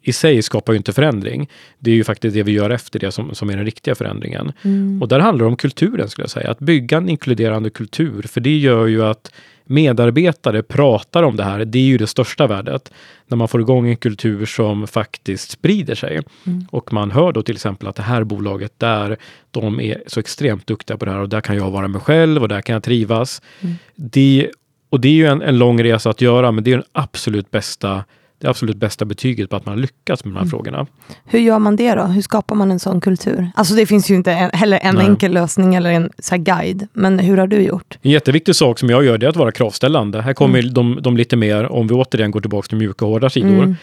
i 0.01 0.13
sig 0.13 0.41
skapar 0.41 0.73
ju 0.73 0.77
inte 0.77 0.93
förändring. 0.93 1.49
Det 1.79 1.91
är 1.91 1.95
ju 1.95 2.03
faktiskt 2.03 2.33
det 2.33 2.43
vi 2.43 2.51
gör 2.51 2.69
efter 2.69 2.99
det 2.99 3.11
som, 3.11 3.35
som 3.35 3.49
är 3.49 3.55
den 3.55 3.65
riktiga 3.65 3.95
förändringen. 3.95 4.51
Mm. 4.61 5.01
Och 5.01 5.07
där 5.07 5.19
handlar 5.19 5.45
det 5.45 5.49
om 5.49 5.57
kulturen, 5.57 6.09
skulle 6.09 6.23
jag 6.23 6.29
säga. 6.29 6.51
Att 6.51 6.59
bygga 6.59 6.97
en 6.97 7.09
inkluderande 7.09 7.69
kultur, 7.69 8.21
för 8.21 8.41
det 8.41 8.57
gör 8.57 8.87
ju 8.87 9.03
att 9.03 9.31
medarbetare 9.67 10.63
pratar 10.63 11.23
om 11.23 11.35
det 11.35 11.43
här, 11.43 11.65
det 11.65 11.79
är 11.79 11.83
ju 11.83 11.97
det 11.97 12.07
största 12.07 12.47
värdet. 12.47 12.91
När 13.27 13.37
man 13.37 13.47
får 13.47 13.61
igång 13.61 13.87
en 13.87 13.97
kultur 13.97 14.45
som 14.45 14.87
faktiskt 14.87 15.51
sprider 15.51 15.95
sig. 15.95 16.21
Mm. 16.45 16.65
Och 16.71 16.93
man 16.93 17.11
hör 17.11 17.31
då 17.31 17.41
till 17.41 17.55
exempel 17.55 17.87
att 17.87 17.95
det 17.95 18.03
här 18.03 18.23
bolaget 18.23 18.73
där, 18.77 19.17
de 19.51 19.79
är 19.79 20.03
så 20.07 20.19
extremt 20.19 20.67
duktiga 20.67 20.97
på 20.97 21.05
det 21.05 21.11
här 21.11 21.19
och 21.19 21.29
där 21.29 21.41
kan 21.41 21.55
jag 21.55 21.71
vara 21.71 21.87
mig 21.87 22.01
själv 22.01 22.41
och 22.41 22.47
där 22.47 22.61
kan 22.61 22.73
jag 22.73 22.83
trivas. 22.83 23.41
Mm. 23.61 23.75
Det, 23.95 24.51
och 24.89 25.01
det 25.01 25.07
är 25.07 25.13
ju 25.13 25.27
en, 25.27 25.41
en 25.41 25.57
lång 25.57 25.83
resa 25.83 26.09
att 26.09 26.21
göra, 26.21 26.51
men 26.51 26.63
det 26.63 26.71
är 26.71 26.75
den 26.75 26.85
absolut 26.91 27.51
bästa 27.51 28.03
det 28.39 28.47
absolut 28.47 28.77
bästa 28.77 29.05
betyget 29.05 29.49
på 29.49 29.55
att 29.55 29.65
man 29.65 29.75
har 29.75 29.81
lyckats 29.81 30.25
med 30.25 30.33
de 30.33 30.35
här 30.35 30.41
mm. 30.41 30.49
frågorna. 30.49 30.87
Hur 31.25 31.39
gör 31.39 31.59
man 31.59 31.75
det 31.75 31.95
då? 31.95 32.03
Hur 32.03 32.21
skapar 32.21 32.55
man 32.55 32.71
en 32.71 32.79
sån 32.79 33.01
kultur? 33.01 33.51
Alltså 33.55 33.73
det 33.73 33.85
finns 33.85 34.11
ju 34.11 34.15
inte 34.15 34.31
en, 34.31 34.49
heller 34.53 34.79
en 34.81 34.95
Nej. 34.95 35.05
enkel 35.05 35.33
lösning 35.33 35.75
eller 35.75 35.91
en 35.91 36.09
så 36.19 36.37
guide, 36.37 36.87
men 36.93 37.19
hur 37.19 37.37
har 37.37 37.47
du 37.47 37.61
gjort? 37.61 37.97
En 38.01 38.11
jätteviktig 38.11 38.55
sak 38.55 38.79
som 38.79 38.89
jag 38.89 39.05
gör 39.05 39.17
det 39.17 39.25
är 39.25 39.29
att 39.29 39.35
vara 39.35 39.51
kravställande. 39.51 40.21
Här 40.21 40.33
kommer 40.33 40.59
mm. 40.59 40.73
de, 40.73 40.99
de, 41.01 41.17
lite 41.17 41.35
mer, 41.35 41.71
om 41.71 41.87
vi 41.87 41.93
återigen 41.93 42.31
går 42.31 42.41
tillbaka 42.41 42.67
till 42.67 42.77
mjuka 42.77 43.05
och 43.05 43.11
hårda 43.11 43.29
sidor. 43.29 43.49
Mm. 43.49 43.75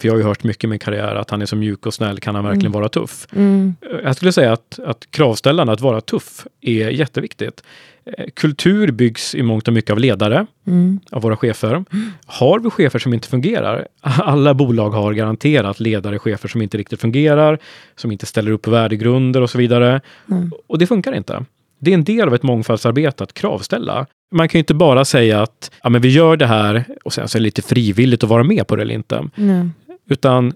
För 0.00 0.08
jag 0.08 0.14
har 0.14 0.18
ju 0.18 0.24
hört 0.24 0.44
mycket 0.44 0.64
i 0.64 0.66
min 0.66 0.78
karriär 0.78 1.14
att 1.14 1.30
han 1.30 1.42
är 1.42 1.46
så 1.46 1.56
mjuk 1.56 1.86
och 1.86 1.94
snäll, 1.94 2.20
kan 2.20 2.34
han 2.34 2.44
verkligen 2.44 2.66
mm. 2.66 2.80
vara 2.80 2.88
tuff? 2.88 3.26
Mm. 3.36 3.74
Jag 4.04 4.16
skulle 4.16 4.32
säga 4.32 4.52
att, 4.52 4.78
att 4.86 5.10
kravställande, 5.10 5.72
att 5.72 5.80
vara 5.80 6.00
tuff, 6.00 6.46
är 6.60 6.88
jätteviktigt. 6.88 7.62
Eh, 8.04 8.26
kultur 8.34 8.90
byggs 8.90 9.34
i 9.34 9.42
mångt 9.42 9.68
och 9.68 9.74
mycket 9.74 9.90
av 9.90 9.98
ledare, 9.98 10.46
mm. 10.66 11.00
av 11.10 11.22
våra 11.22 11.36
chefer. 11.36 11.84
Har 12.26 12.58
vi 12.58 12.70
chefer 12.70 12.98
som 12.98 13.14
inte 13.14 13.28
fungerar? 13.28 13.86
Alla 14.00 14.54
bolag 14.54 14.90
har 14.90 15.12
garanterat 15.12 15.80
ledare, 15.80 16.18
chefer 16.18 16.48
som 16.48 16.62
inte 16.62 16.78
riktigt 16.78 17.00
fungerar, 17.00 17.58
som 17.96 18.12
inte 18.12 18.26
ställer 18.26 18.50
upp 18.50 18.66
värdegrunder 18.66 19.40
och 19.40 19.50
så 19.50 19.58
vidare. 19.58 20.00
Mm. 20.30 20.52
Och 20.66 20.78
det 20.78 20.86
funkar 20.86 21.12
inte. 21.12 21.44
Det 21.78 21.90
är 21.90 21.94
en 21.94 22.04
del 22.04 22.28
av 22.28 22.34
ett 22.34 22.42
mångfaldsarbete 22.42 23.24
att 23.24 23.34
kravställa. 23.34 24.06
Man 24.34 24.48
kan 24.48 24.58
ju 24.58 24.60
inte 24.60 24.74
bara 24.74 25.04
säga 25.04 25.42
att 25.42 25.70
ja, 25.82 25.88
men 25.88 26.00
vi 26.00 26.08
gör 26.08 26.36
det 26.36 26.46
här 26.46 26.84
och 27.04 27.12
sen 27.12 27.28
så 27.28 27.38
är 27.38 27.40
det 27.40 27.44
lite 27.44 27.62
frivilligt 27.62 28.24
att 28.24 28.30
vara 28.30 28.44
med 28.44 28.66
på 28.66 28.76
det 28.76 28.82
eller 28.82 28.94
inte. 28.94 29.28
Mm. 29.36 29.72
Utan 30.12 30.52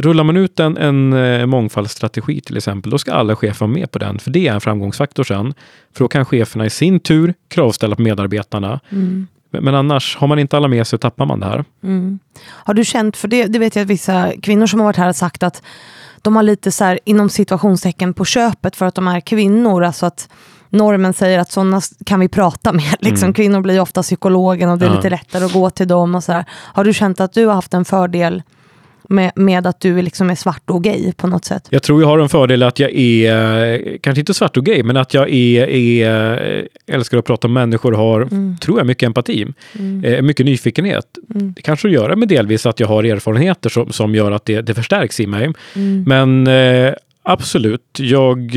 Rullar 0.00 0.24
man 0.24 0.36
ut 0.36 0.60
en, 0.60 0.76
en 0.76 1.12
eh, 1.12 1.46
mångfaldsstrategi 1.46 2.40
till 2.40 2.56
exempel, 2.56 2.90
då 2.90 2.98
ska 2.98 3.12
alla 3.12 3.36
chefer 3.36 3.66
vara 3.66 3.74
med 3.74 3.90
på 3.90 3.98
den, 3.98 4.18
för 4.18 4.30
det 4.30 4.48
är 4.48 4.54
en 4.54 4.60
framgångsfaktor 4.60 5.24
sen. 5.24 5.54
För 5.92 6.04
då 6.04 6.08
kan 6.08 6.24
cheferna 6.24 6.66
i 6.66 6.70
sin 6.70 7.00
tur 7.00 7.34
kravställa 7.48 7.96
på 7.96 8.02
medarbetarna. 8.02 8.80
Mm. 8.90 9.26
Men 9.50 9.74
annars, 9.74 10.16
har 10.16 10.26
man 10.26 10.38
inte 10.38 10.56
alla 10.56 10.68
med 10.68 10.86
sig 10.86 10.98
tappar 10.98 11.26
man 11.26 11.40
det 11.40 11.46
här. 11.46 11.64
Mm. 11.82 12.18
Har 12.46 12.74
du 12.74 12.84
känt, 12.84 13.16
för 13.16 13.28
det, 13.28 13.46
det 13.46 13.58
vet 13.58 13.76
jag 13.76 13.82
att 13.82 13.88
vissa 13.88 14.32
kvinnor 14.42 14.66
som 14.66 14.80
har 14.80 14.84
varit 14.84 14.96
här 14.96 15.06
har 15.06 15.12
sagt 15.12 15.42
att 15.42 15.62
de 16.22 16.36
har 16.36 16.42
lite 16.42 16.72
så 16.72 16.84
här, 16.84 16.98
inom 17.04 17.28
situationstecken 17.28 18.14
på 18.14 18.24
köpet 18.24 18.76
för 18.76 18.86
att 18.86 18.94
de 18.94 19.08
är 19.08 19.20
kvinnor. 19.20 19.84
Alltså 19.84 20.06
att 20.06 20.28
normen 20.70 21.14
säger 21.14 21.38
att 21.38 21.50
sådana 21.50 21.80
kan 22.06 22.20
vi 22.20 22.28
prata 22.28 22.72
med. 22.72 22.94
Liksom, 23.00 23.26
mm. 23.26 23.34
Kvinnor 23.34 23.60
blir 23.60 23.80
ofta 23.80 24.02
psykologen 24.02 24.70
och 24.70 24.78
det 24.78 24.86
är 24.86 24.90
ja. 24.90 24.96
lite 24.96 25.10
lättare 25.10 25.44
att 25.44 25.52
gå 25.52 25.70
till 25.70 25.88
dem. 25.88 26.14
Och 26.14 26.24
så 26.24 26.32
här. 26.32 26.44
Har 26.50 26.84
du 26.84 26.92
känt 26.92 27.20
att 27.20 27.32
du 27.32 27.46
har 27.46 27.54
haft 27.54 27.74
en 27.74 27.84
fördel 27.84 28.42
med, 29.08 29.32
med 29.34 29.66
att 29.66 29.80
du 29.80 30.02
liksom 30.02 30.30
är 30.30 30.34
svart 30.34 30.70
och 30.70 30.84
gay 30.84 31.12
på 31.12 31.26
något 31.26 31.44
sätt? 31.44 31.66
Jag 31.70 31.82
tror 31.82 32.00
jag 32.00 32.08
har 32.08 32.18
en 32.18 32.28
fördel 32.28 32.62
att 32.62 32.78
jag 32.78 32.90
är, 32.94 33.98
kanske 33.98 34.20
inte 34.20 34.34
svart 34.34 34.56
och 34.56 34.64
gay, 34.64 34.82
men 34.82 34.96
att 34.96 35.14
jag 35.14 35.30
är, 35.30 35.68
är 35.68 36.68
älskar 36.86 37.18
att 37.18 37.24
prata 37.24 37.46
om 37.46 37.52
människor 37.52 37.92
och 37.92 37.98
har, 37.98 38.20
mm. 38.20 38.56
tror 38.58 38.78
jag, 38.78 38.86
mycket 38.86 39.06
empati. 39.06 39.46
Mm. 39.78 40.04
Eh, 40.04 40.22
mycket 40.22 40.46
nyfikenhet. 40.46 41.06
Mm. 41.34 41.52
Det 41.52 41.62
kanske 41.62 41.88
gör 41.88 42.16
med 42.16 42.28
delvis 42.28 42.66
att 42.66 42.80
jag 42.80 42.88
har 42.88 43.04
erfarenheter 43.04 43.70
som, 43.70 43.92
som 43.92 44.14
gör 44.14 44.32
att 44.32 44.44
det, 44.44 44.60
det 44.60 44.74
förstärks 44.74 45.20
i 45.20 45.26
mig. 45.26 45.52
Mm. 45.74 46.04
Men 46.06 46.46
eh, 46.46 46.94
absolut, 47.22 47.98
jag 47.98 48.56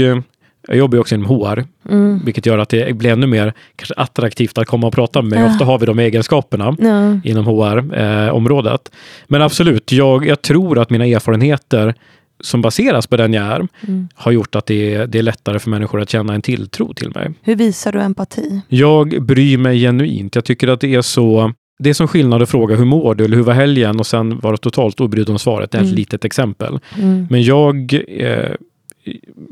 jag 0.68 0.78
jobbar 0.78 0.96
ju 0.96 1.00
också 1.00 1.16
inom 1.16 1.28
HR, 1.28 1.66
mm. 1.90 2.22
vilket 2.26 2.46
gör 2.46 2.58
att 2.58 2.70
det 2.70 2.98
blir 2.98 3.10
ännu 3.10 3.28
mer 3.28 3.54
kanske 3.76 3.94
attraktivt 3.94 4.58
att 4.58 4.68
komma 4.68 4.88
och 4.88 4.94
prata 4.94 5.22
med 5.22 5.32
mig. 5.32 5.40
Ja. 5.40 5.46
Ofta 5.46 5.66
har 5.66 5.80
vi 5.80 5.86
de 5.86 6.00
egenskaperna 6.00 6.76
ja. 6.80 7.30
inom 7.30 7.46
HR-området. 7.46 8.82
Eh, 8.92 8.98
Men 9.28 9.42
absolut, 9.42 9.92
jag, 9.92 10.26
jag 10.26 10.42
tror 10.42 10.80
att 10.80 10.90
mina 10.90 11.06
erfarenheter 11.06 11.96
som 12.40 12.62
baseras 12.62 13.08
på 13.08 13.18
den 13.18 13.34
jag 13.34 13.46
är, 13.46 13.68
mm. 13.88 14.10
har 14.16 14.32
gjort 14.32 14.56
att 14.56 14.66
det 14.66 14.96
är, 14.96 15.08
det 15.08 15.20
är 15.20 15.24
lättare 15.24 15.60
för 15.60 15.70
människor 15.70 16.02
att 16.02 16.10
känna 16.10 16.34
en 16.34 16.42
tilltro 16.42 16.94
till 16.94 17.12
mig. 17.16 17.34
Hur 17.42 17.56
visar 17.56 17.92
du 17.92 18.02
empati? 18.02 18.62
Jag 18.68 19.24
bryr 19.24 19.58
mig 19.58 19.80
genuint. 19.80 20.36
Jag 20.36 20.46
tycker 20.46 20.68
att 20.68 20.82
det 20.82 20.96
är 20.96 21.02
så 21.02 21.54
det 21.80 21.90
är 21.90 21.94
som 21.94 22.08
skillnad 22.08 22.42
att 22.42 22.50
fråga 22.50 22.76
hur 22.76 22.86
mår 22.86 23.16
du 23.16 23.26
eller 23.26 23.38
hur 23.38 23.44
var 23.44 23.54
helgen 23.54 24.00
och 24.00 24.08
sen 24.08 24.40
vara 24.40 24.58
totalt 24.58 25.00
obrydd 25.00 25.30
om 25.30 25.40
svaret. 25.40 25.72
Det 25.72 25.78
är 25.78 25.82
ett 25.82 25.86
mm. 25.86 25.96
litet 25.96 26.26
exempel. 26.26 26.80
Mm. 26.98 27.28
Men 27.30 27.44
jag 27.44 27.94
eh, 28.08 28.52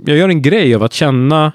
jag 0.06 0.18
gör 0.18 0.30
en 0.30 0.42
grej 0.42 0.76
av 0.76 0.84
att 0.84 0.94
känna 0.94 1.52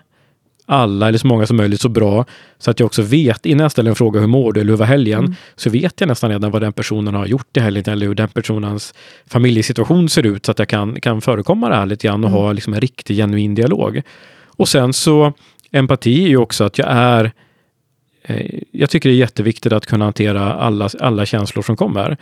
alla 0.66 1.08
eller 1.08 1.18
så 1.18 1.26
många 1.26 1.46
som 1.46 1.56
möjligt 1.56 1.80
så 1.80 1.88
bra 1.88 2.24
så 2.58 2.70
att 2.70 2.80
jag 2.80 2.86
också 2.86 3.02
vet 3.02 3.46
innan 3.46 3.62
jag 3.62 3.72
ställer 3.72 3.90
en 3.90 3.96
fråga 3.96 4.20
hur 4.20 4.26
mår 4.26 4.52
du 4.52 4.60
eller 4.60 4.70
hur 4.70 4.78
var 4.78 4.86
helgen? 4.86 5.18
Mm. 5.18 5.34
Så 5.56 5.70
vet 5.70 6.00
jag 6.00 6.08
nästan 6.08 6.30
redan 6.30 6.50
vad 6.50 6.62
den 6.62 6.72
personen 6.72 7.14
har 7.14 7.26
gjort 7.26 7.56
i 7.56 7.60
helgen 7.60 7.84
eller 7.86 8.06
hur 8.06 8.14
den 8.14 8.28
personens 8.28 8.94
familjesituation 9.26 10.08
ser 10.08 10.26
ut 10.26 10.46
så 10.46 10.52
att 10.52 10.58
jag 10.58 10.68
kan, 10.68 11.00
kan 11.00 11.20
förekomma 11.20 11.68
det 11.68 11.76
här 11.76 11.86
lite 11.86 12.06
grann 12.06 12.24
och 12.24 12.30
mm. 12.30 12.42
ha 12.42 12.52
liksom 12.52 12.74
en 12.74 12.80
riktig 12.80 13.16
genuin 13.16 13.54
dialog. 13.54 14.02
Och 14.46 14.68
sen 14.68 14.92
så 14.92 15.32
empati 15.70 16.24
är 16.24 16.28
ju 16.28 16.36
också 16.36 16.64
att 16.64 16.78
jag 16.78 16.88
är 16.90 17.32
Eh, 18.26 18.60
jag 18.70 18.90
tycker 18.90 19.08
det 19.08 19.14
är 19.14 19.18
jätteviktigt 19.18 19.72
att 19.72 19.86
kunna 19.86 20.04
hantera 20.04 20.54
alla, 20.54 20.88
alla 21.00 21.26
känslor 21.26 21.62
som 21.62 21.76
kommer. 21.76 22.16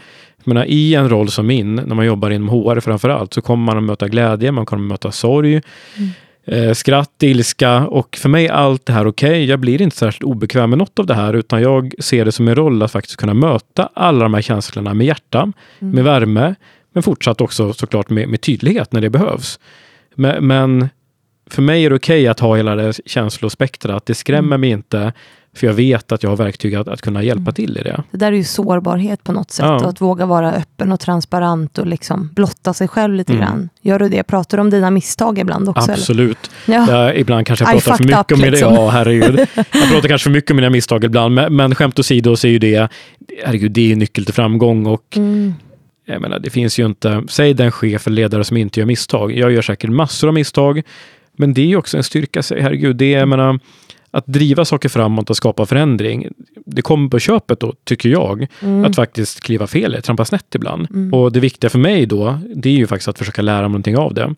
menar, 0.45 0.64
I 0.64 0.95
en 0.95 1.09
roll 1.09 1.28
som 1.28 1.47
min, 1.47 1.74
när 1.74 1.95
man 1.95 2.07
jobbar 2.07 2.30
inom 2.30 2.49
HR 2.49 2.80
framför 2.80 3.09
allt, 3.09 3.34
så 3.34 3.43
kommer 3.43 3.64
man 3.64 3.78
att 3.78 3.84
möta 3.84 4.09
glädje, 4.09 4.53
man 4.53 4.66
kommer 4.66 4.82
att 4.84 4.88
möta 4.88 5.12
sorg, 5.12 5.53
mm. 5.53 6.11
Eh, 6.45 6.72
skratt, 6.72 7.22
ilska 7.22 7.86
och 7.86 8.16
för 8.16 8.28
mig 8.28 8.47
är 8.47 8.53
allt 8.53 8.86
det 8.86 8.93
här 8.93 9.07
okej. 9.07 9.28
Okay. 9.30 9.45
Jag 9.45 9.59
blir 9.59 9.82
inte 9.82 9.97
särskilt 9.97 10.24
obekväm 10.24 10.70
med 10.70 10.78
något 10.78 10.99
av 10.99 11.07
det 11.07 11.14
här, 11.14 11.34
utan 11.34 11.62
jag 11.62 11.95
ser 11.99 12.24
det 12.24 12.32
som 12.32 12.49
en 12.49 12.55
roll 12.55 12.82
att 12.82 12.93
faktiskt 12.93 13.16
kunna 13.16 13.34
möta 13.34 13.88
alla 13.95 14.22
de 14.22 14.34
här 14.34 14.43
känslorna 14.43 14.95
med 14.95 15.07
hjärta, 15.07 15.40
mm. 15.40 15.95
med 15.95 16.05
värme, 16.05 16.55
men 16.93 17.03
fortsatt 17.03 17.40
också 17.40 17.72
såklart 17.72 18.11
med, 18.11 18.28
med 18.28 18.40
tydlighet 18.40 18.93
när 18.93 19.01
det 19.01 19.11
behövs. 19.11 19.61
Men, 20.14 20.47
men 20.47 20.88
för 21.51 21.62
mig 21.62 21.84
är 21.84 21.90
det 21.90 21.97
okej 21.97 22.20
okay 22.20 22.28
att 22.28 22.40
ha 22.40 22.57
hela 22.57 22.74
det 22.74 23.01
känslospektrat. 23.07 24.07
Det 24.07 24.14
skrämmer 24.14 24.57
mm. 24.57 24.61
mig 24.61 24.70
inte. 24.70 25.12
För 25.57 25.66
jag 25.66 25.74
vet 25.74 26.12
att 26.12 26.22
jag 26.22 26.30
har 26.30 26.36
verktyg 26.36 26.74
att, 26.74 26.88
att 26.88 27.00
kunna 27.00 27.22
hjälpa 27.22 27.40
mm. 27.40 27.55
till 27.55 27.78
i 27.78 27.82
det. 27.82 28.03
Det 28.11 28.18
där 28.18 28.32
är 28.32 28.36
ju 28.36 28.44
sårbarhet 28.44 29.24
på 29.24 29.32
något 29.32 29.50
sätt. 29.50 29.66
Ja. 29.66 29.88
att 29.88 30.00
våga 30.00 30.26
vara 30.26 30.53
öppen 30.53 30.92
och 30.92 31.00
transparent 31.00 31.78
och 31.78 31.86
liksom 31.86 32.30
blotta 32.34 32.74
sig 32.74 32.88
själv 32.88 33.14
lite 33.14 33.32
mm. 33.32 33.44
grann. 33.44 33.68
Gör 33.82 33.98
du 33.98 34.09
det? 34.09 34.22
Pratar 34.22 34.59
du 34.59 34.61
om 34.61 34.70
dina 34.70 34.90
misstag 34.90 35.38
ibland 35.38 35.68
också? 35.68 35.92
Absolut. 35.92 36.50
Ja. 36.66 37.14
ibland 37.14 37.46
kanske 37.46 37.64
jag 37.64 37.72
pratar 37.72 37.96
för 37.96 38.05
mycket 38.05 38.32
up, 38.32 38.32
om 38.32 38.40
liksom. 38.40 38.74
Ja, 38.74 38.88
herregud. 38.88 39.38
jag 39.55 39.90
pratar 39.90 40.09
kanske 40.09 40.24
för 40.24 40.30
mycket 40.30 40.50
om 40.50 40.57
mina 40.57 40.70
misstag 40.70 41.05
ibland. 41.05 41.34
Men, 41.34 41.57
men 41.57 41.74
skämt 41.74 41.98
åsido 41.98 42.36
så 42.36 42.46
är 42.46 42.50
ju 42.50 42.59
det, 42.59 42.88
herregud, 43.44 43.72
det 43.72 43.92
är 43.92 43.96
nyckel 43.96 44.24
till 44.24 44.34
framgång. 44.34 44.86
Och 44.86 45.16
mm 45.16 45.55
jag 46.05 46.20
menar, 46.20 46.38
det 46.38 46.50
finns 46.50 46.78
ju 46.78 46.86
inte, 46.86 47.22
säg 47.28 47.55
den 47.55 47.72
chef 47.72 48.07
eller 48.07 48.14
ledare 48.14 48.44
som 48.44 48.57
inte 48.57 48.80
gör 48.80 48.86
misstag. 48.86 49.32
Jag 49.32 49.53
gör 49.53 49.62
säkert 49.62 49.90
massor 49.90 50.28
av 50.28 50.34
misstag, 50.34 50.82
men 51.36 51.55
det 51.55 51.61
är 51.61 51.66
ju 51.66 51.76
också 51.76 51.96
en 51.96 52.03
styrka. 52.03 52.42
Herregud, 52.50 52.96
det 52.96 53.14
är, 53.14 53.18
jag 53.18 53.28
menar, 53.28 53.61
att 54.15 54.27
driva 54.27 54.65
saker 54.65 54.89
framåt 54.89 55.31
och 55.31 55.37
skapa 55.37 55.67
förändring, 55.67 56.29
det 56.67 56.83
kommer 56.83 57.09
på 57.09 57.19
köpet 57.19 57.61
då, 57.61 57.73
tycker 57.85 58.09
jag, 58.09 58.47
mm. 58.61 58.85
att 58.85 58.97
faktiskt 58.97 59.41
kliva 59.41 59.67
fel, 59.67 60.03
trampa 60.03 60.25
snett 60.25 60.55
ibland. 60.55 60.91
Mm. 60.91 61.15
Och 61.15 61.33
det 61.33 61.41
viktiga 61.41 61.71
för 61.71 61.79
mig 61.79 62.07
då, 62.07 62.39
det 62.55 62.69
är 62.69 62.75
ju 62.75 62.87
faktiskt 62.87 63.09
att 63.09 63.19
försöka 63.19 63.43
lära 63.43 63.61
mig 63.61 63.69
någonting 63.69 63.97
av 63.97 64.15
det. 64.15 64.35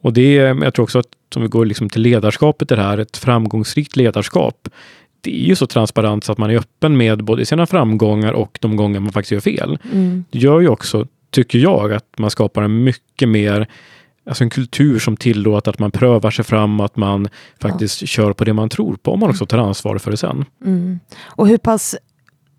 Och 0.00 0.12
det, 0.12 0.34
jag 0.34 0.74
tror 0.74 0.82
också 0.82 0.98
att 0.98 1.36
om 1.36 1.42
vi 1.42 1.48
går 1.48 1.66
liksom 1.66 1.88
till 1.88 2.02
ledarskapet 2.02 2.72
i 2.72 2.74
det 2.74 2.82
här, 2.82 2.98
ett 2.98 3.16
framgångsrikt 3.16 3.96
ledarskap, 3.96 4.68
det 5.20 5.42
är 5.42 5.46
ju 5.46 5.56
så 5.56 5.66
transparent 5.66 6.24
så 6.24 6.32
att 6.32 6.38
man 6.38 6.50
är 6.50 6.56
öppen 6.56 6.96
med 6.96 7.24
både 7.24 7.46
sina 7.46 7.66
framgångar 7.66 8.32
och 8.32 8.58
de 8.60 8.76
gånger 8.76 9.00
man 9.00 9.12
faktiskt 9.12 9.32
gör 9.32 9.40
fel. 9.40 9.78
Mm. 9.92 10.24
Det 10.30 10.38
gör 10.38 10.60
ju 10.60 10.68
också, 10.68 11.06
tycker 11.30 11.58
jag, 11.58 11.92
att 11.92 12.18
man 12.18 12.30
skapar 12.30 12.62
en 12.62 12.84
mycket 12.84 13.28
mer 13.28 13.68
alltså 14.28 14.44
en 14.44 14.50
kultur 14.50 14.98
som 14.98 15.16
tillåter 15.16 15.70
att 15.70 15.78
man 15.78 15.90
prövar 15.90 16.30
sig 16.30 16.44
fram, 16.44 16.80
att 16.80 16.96
man 16.96 17.28
faktiskt 17.62 18.00
ja. 18.00 18.06
kör 18.06 18.32
på 18.32 18.44
det 18.44 18.52
man 18.52 18.68
tror 18.68 18.96
på, 18.96 19.12
om 19.12 19.20
man 19.20 19.30
också 19.30 19.46
tar 19.46 19.58
ansvar 19.58 19.98
för 19.98 20.10
det 20.10 20.16
sen. 20.16 20.44
Mm. 20.64 21.00
Och 21.24 21.48
hur 21.48 21.58
pass 21.58 21.96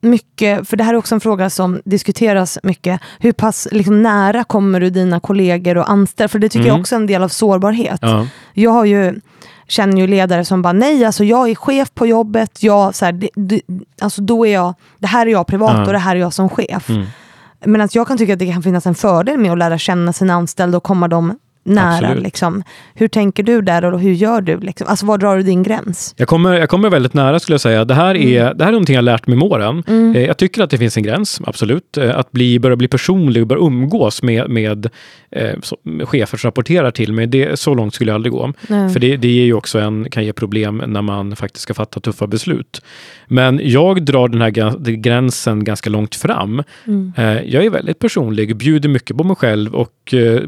mycket, 0.01 0.69
för 0.69 0.77
det 0.77 0.83
här 0.83 0.93
är 0.93 0.97
också 0.97 1.15
en 1.15 1.21
fråga 1.21 1.49
som 1.49 1.81
diskuteras 1.85 2.59
mycket, 2.63 3.01
hur 3.19 3.31
pass 3.31 3.67
liksom, 3.71 4.03
nära 4.03 4.43
kommer 4.43 4.79
du 4.79 4.89
dina 4.89 5.19
kollegor 5.19 5.77
och 5.77 5.89
anställda? 5.89 6.27
För 6.27 6.39
det 6.39 6.49
tycker 6.49 6.59
mm. 6.59 6.67
jag 6.67 6.79
också 6.79 6.95
är 6.95 6.99
en 6.99 7.07
del 7.07 7.23
av 7.23 7.29
sårbarhet. 7.29 7.99
Ja. 8.01 8.27
Jag 8.53 8.71
har 8.71 8.85
ju 8.85 9.19
känner 9.67 9.97
ju 9.97 10.07
ledare 10.07 10.45
som 10.45 10.61
bara 10.61 10.73
nej, 10.73 11.05
alltså 11.05 11.23
jag 11.23 11.49
är 11.49 11.55
chef 11.55 11.93
på 11.93 12.07
jobbet, 12.07 12.63
jag, 12.63 12.95
så 12.95 13.05
här, 13.05 13.11
det, 13.11 13.29
det, 13.35 13.61
alltså 14.01 14.21
då 14.21 14.47
är 14.47 14.53
jag, 14.53 14.73
det 14.97 15.07
här 15.07 15.27
är 15.27 15.31
jag 15.31 15.47
privat 15.47 15.73
ja. 15.75 15.85
och 15.85 15.93
det 15.93 15.99
här 15.99 16.15
är 16.15 16.19
jag 16.19 16.33
som 16.33 16.49
chef. 16.49 16.89
Mm. 16.89 17.05
Men 17.65 17.81
att 17.81 17.95
jag 17.95 18.07
kan 18.07 18.17
tycka 18.17 18.33
att 18.33 18.39
det 18.39 18.53
kan 18.53 18.63
finnas 18.63 18.85
en 18.85 18.95
fördel 18.95 19.37
med 19.37 19.51
att 19.51 19.57
lära 19.57 19.77
känna 19.77 20.13
sina 20.13 20.33
anställda 20.33 20.77
och 20.77 20.83
komma 20.83 21.07
dem 21.07 21.39
nära. 21.63 22.13
Liksom. 22.13 22.63
Hur 22.93 23.07
tänker 23.07 23.43
du 23.43 23.61
där 23.61 23.85
och 23.85 23.99
hur 23.99 24.11
gör 24.11 24.41
du? 24.41 24.59
Liksom? 24.59 24.87
Alltså, 24.87 25.05
var 25.05 25.17
drar 25.17 25.37
du 25.37 25.43
din 25.43 25.63
gräns? 25.63 26.13
Jag 26.17 26.27
kommer, 26.27 26.53
jag 26.53 26.69
kommer 26.69 26.89
väldigt 26.89 27.13
nära 27.13 27.39
skulle 27.39 27.53
jag 27.53 27.61
säga. 27.61 27.85
Det 27.85 27.93
här 27.93 28.15
är, 28.15 28.41
mm. 28.41 28.57
det 28.57 28.63
här 28.63 28.69
är 28.69 28.71
någonting 28.71 28.95
jag 28.95 29.03
lärt 29.03 29.27
mig 29.27 29.37
med 29.37 29.47
åren. 29.47 29.83
Mm. 29.87 30.15
Eh, 30.15 30.25
jag 30.25 30.37
tycker 30.37 30.63
att 30.63 30.69
det 30.69 30.77
finns 30.77 30.97
en 30.97 31.03
gräns, 31.03 31.41
absolut. 31.45 31.97
Eh, 31.97 32.17
att 32.17 32.31
bli, 32.31 32.59
börja 32.59 32.75
bli 32.75 32.87
personlig 32.87 33.43
och 33.43 33.47
börja 33.47 33.61
umgås 33.61 34.23
med, 34.23 34.49
med 34.49 34.89
eh, 35.31 36.05
chefer 36.05 36.37
som 36.37 36.47
rapporterar 36.47 36.91
till 36.91 37.13
mig, 37.13 37.27
det, 37.27 37.59
så 37.59 37.73
långt 37.73 37.93
skulle 37.93 38.11
jag 38.11 38.15
aldrig 38.15 38.33
gå. 38.33 38.53
Nej. 38.67 38.89
För 38.89 38.99
det, 38.99 39.17
det 39.17 39.27
ger 39.27 39.45
ju 39.45 39.53
också 39.53 39.79
en, 39.79 40.09
kan 40.09 40.25
ge 40.25 40.33
problem 40.33 40.83
när 40.87 41.01
man 41.01 41.35
faktiskt 41.35 41.63
ska 41.63 41.73
fatta 41.73 41.99
tuffa 41.99 42.27
beslut. 42.27 42.81
Men 43.27 43.59
jag 43.63 44.05
drar 44.05 44.27
den 44.27 44.41
här 44.41 44.91
gränsen 44.95 45.63
ganska 45.63 45.89
långt 45.89 46.15
fram. 46.15 46.63
Mm. 46.87 47.13
Eh, 47.17 47.41
jag 47.41 47.65
är 47.65 47.69
väldigt 47.69 47.99
personlig, 47.99 48.57
bjuder 48.57 48.89
mycket 48.89 49.17
på 49.17 49.23
mig 49.23 49.35
själv 49.35 49.75
och 49.75 50.13
eh, 50.13 50.41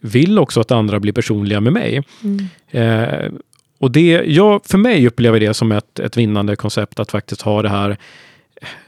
vill 0.00 0.38
också 0.38 0.51
att 0.60 0.70
andra 0.70 1.00
blir 1.00 1.12
personliga 1.12 1.60
med 1.60 1.72
mig. 1.72 2.02
Mm. 2.24 2.48
Eh, 2.70 3.32
och 3.78 3.90
det, 3.90 4.22
jag, 4.26 4.60
för 4.64 4.78
mig 4.78 5.06
upplever 5.06 5.40
det 5.40 5.54
som 5.54 5.72
ett, 5.72 5.98
ett 5.98 6.16
vinnande 6.16 6.56
koncept 6.56 7.00
att 7.00 7.10
faktiskt 7.10 7.42
ha 7.42 7.62
det 7.62 7.68
här 7.68 7.96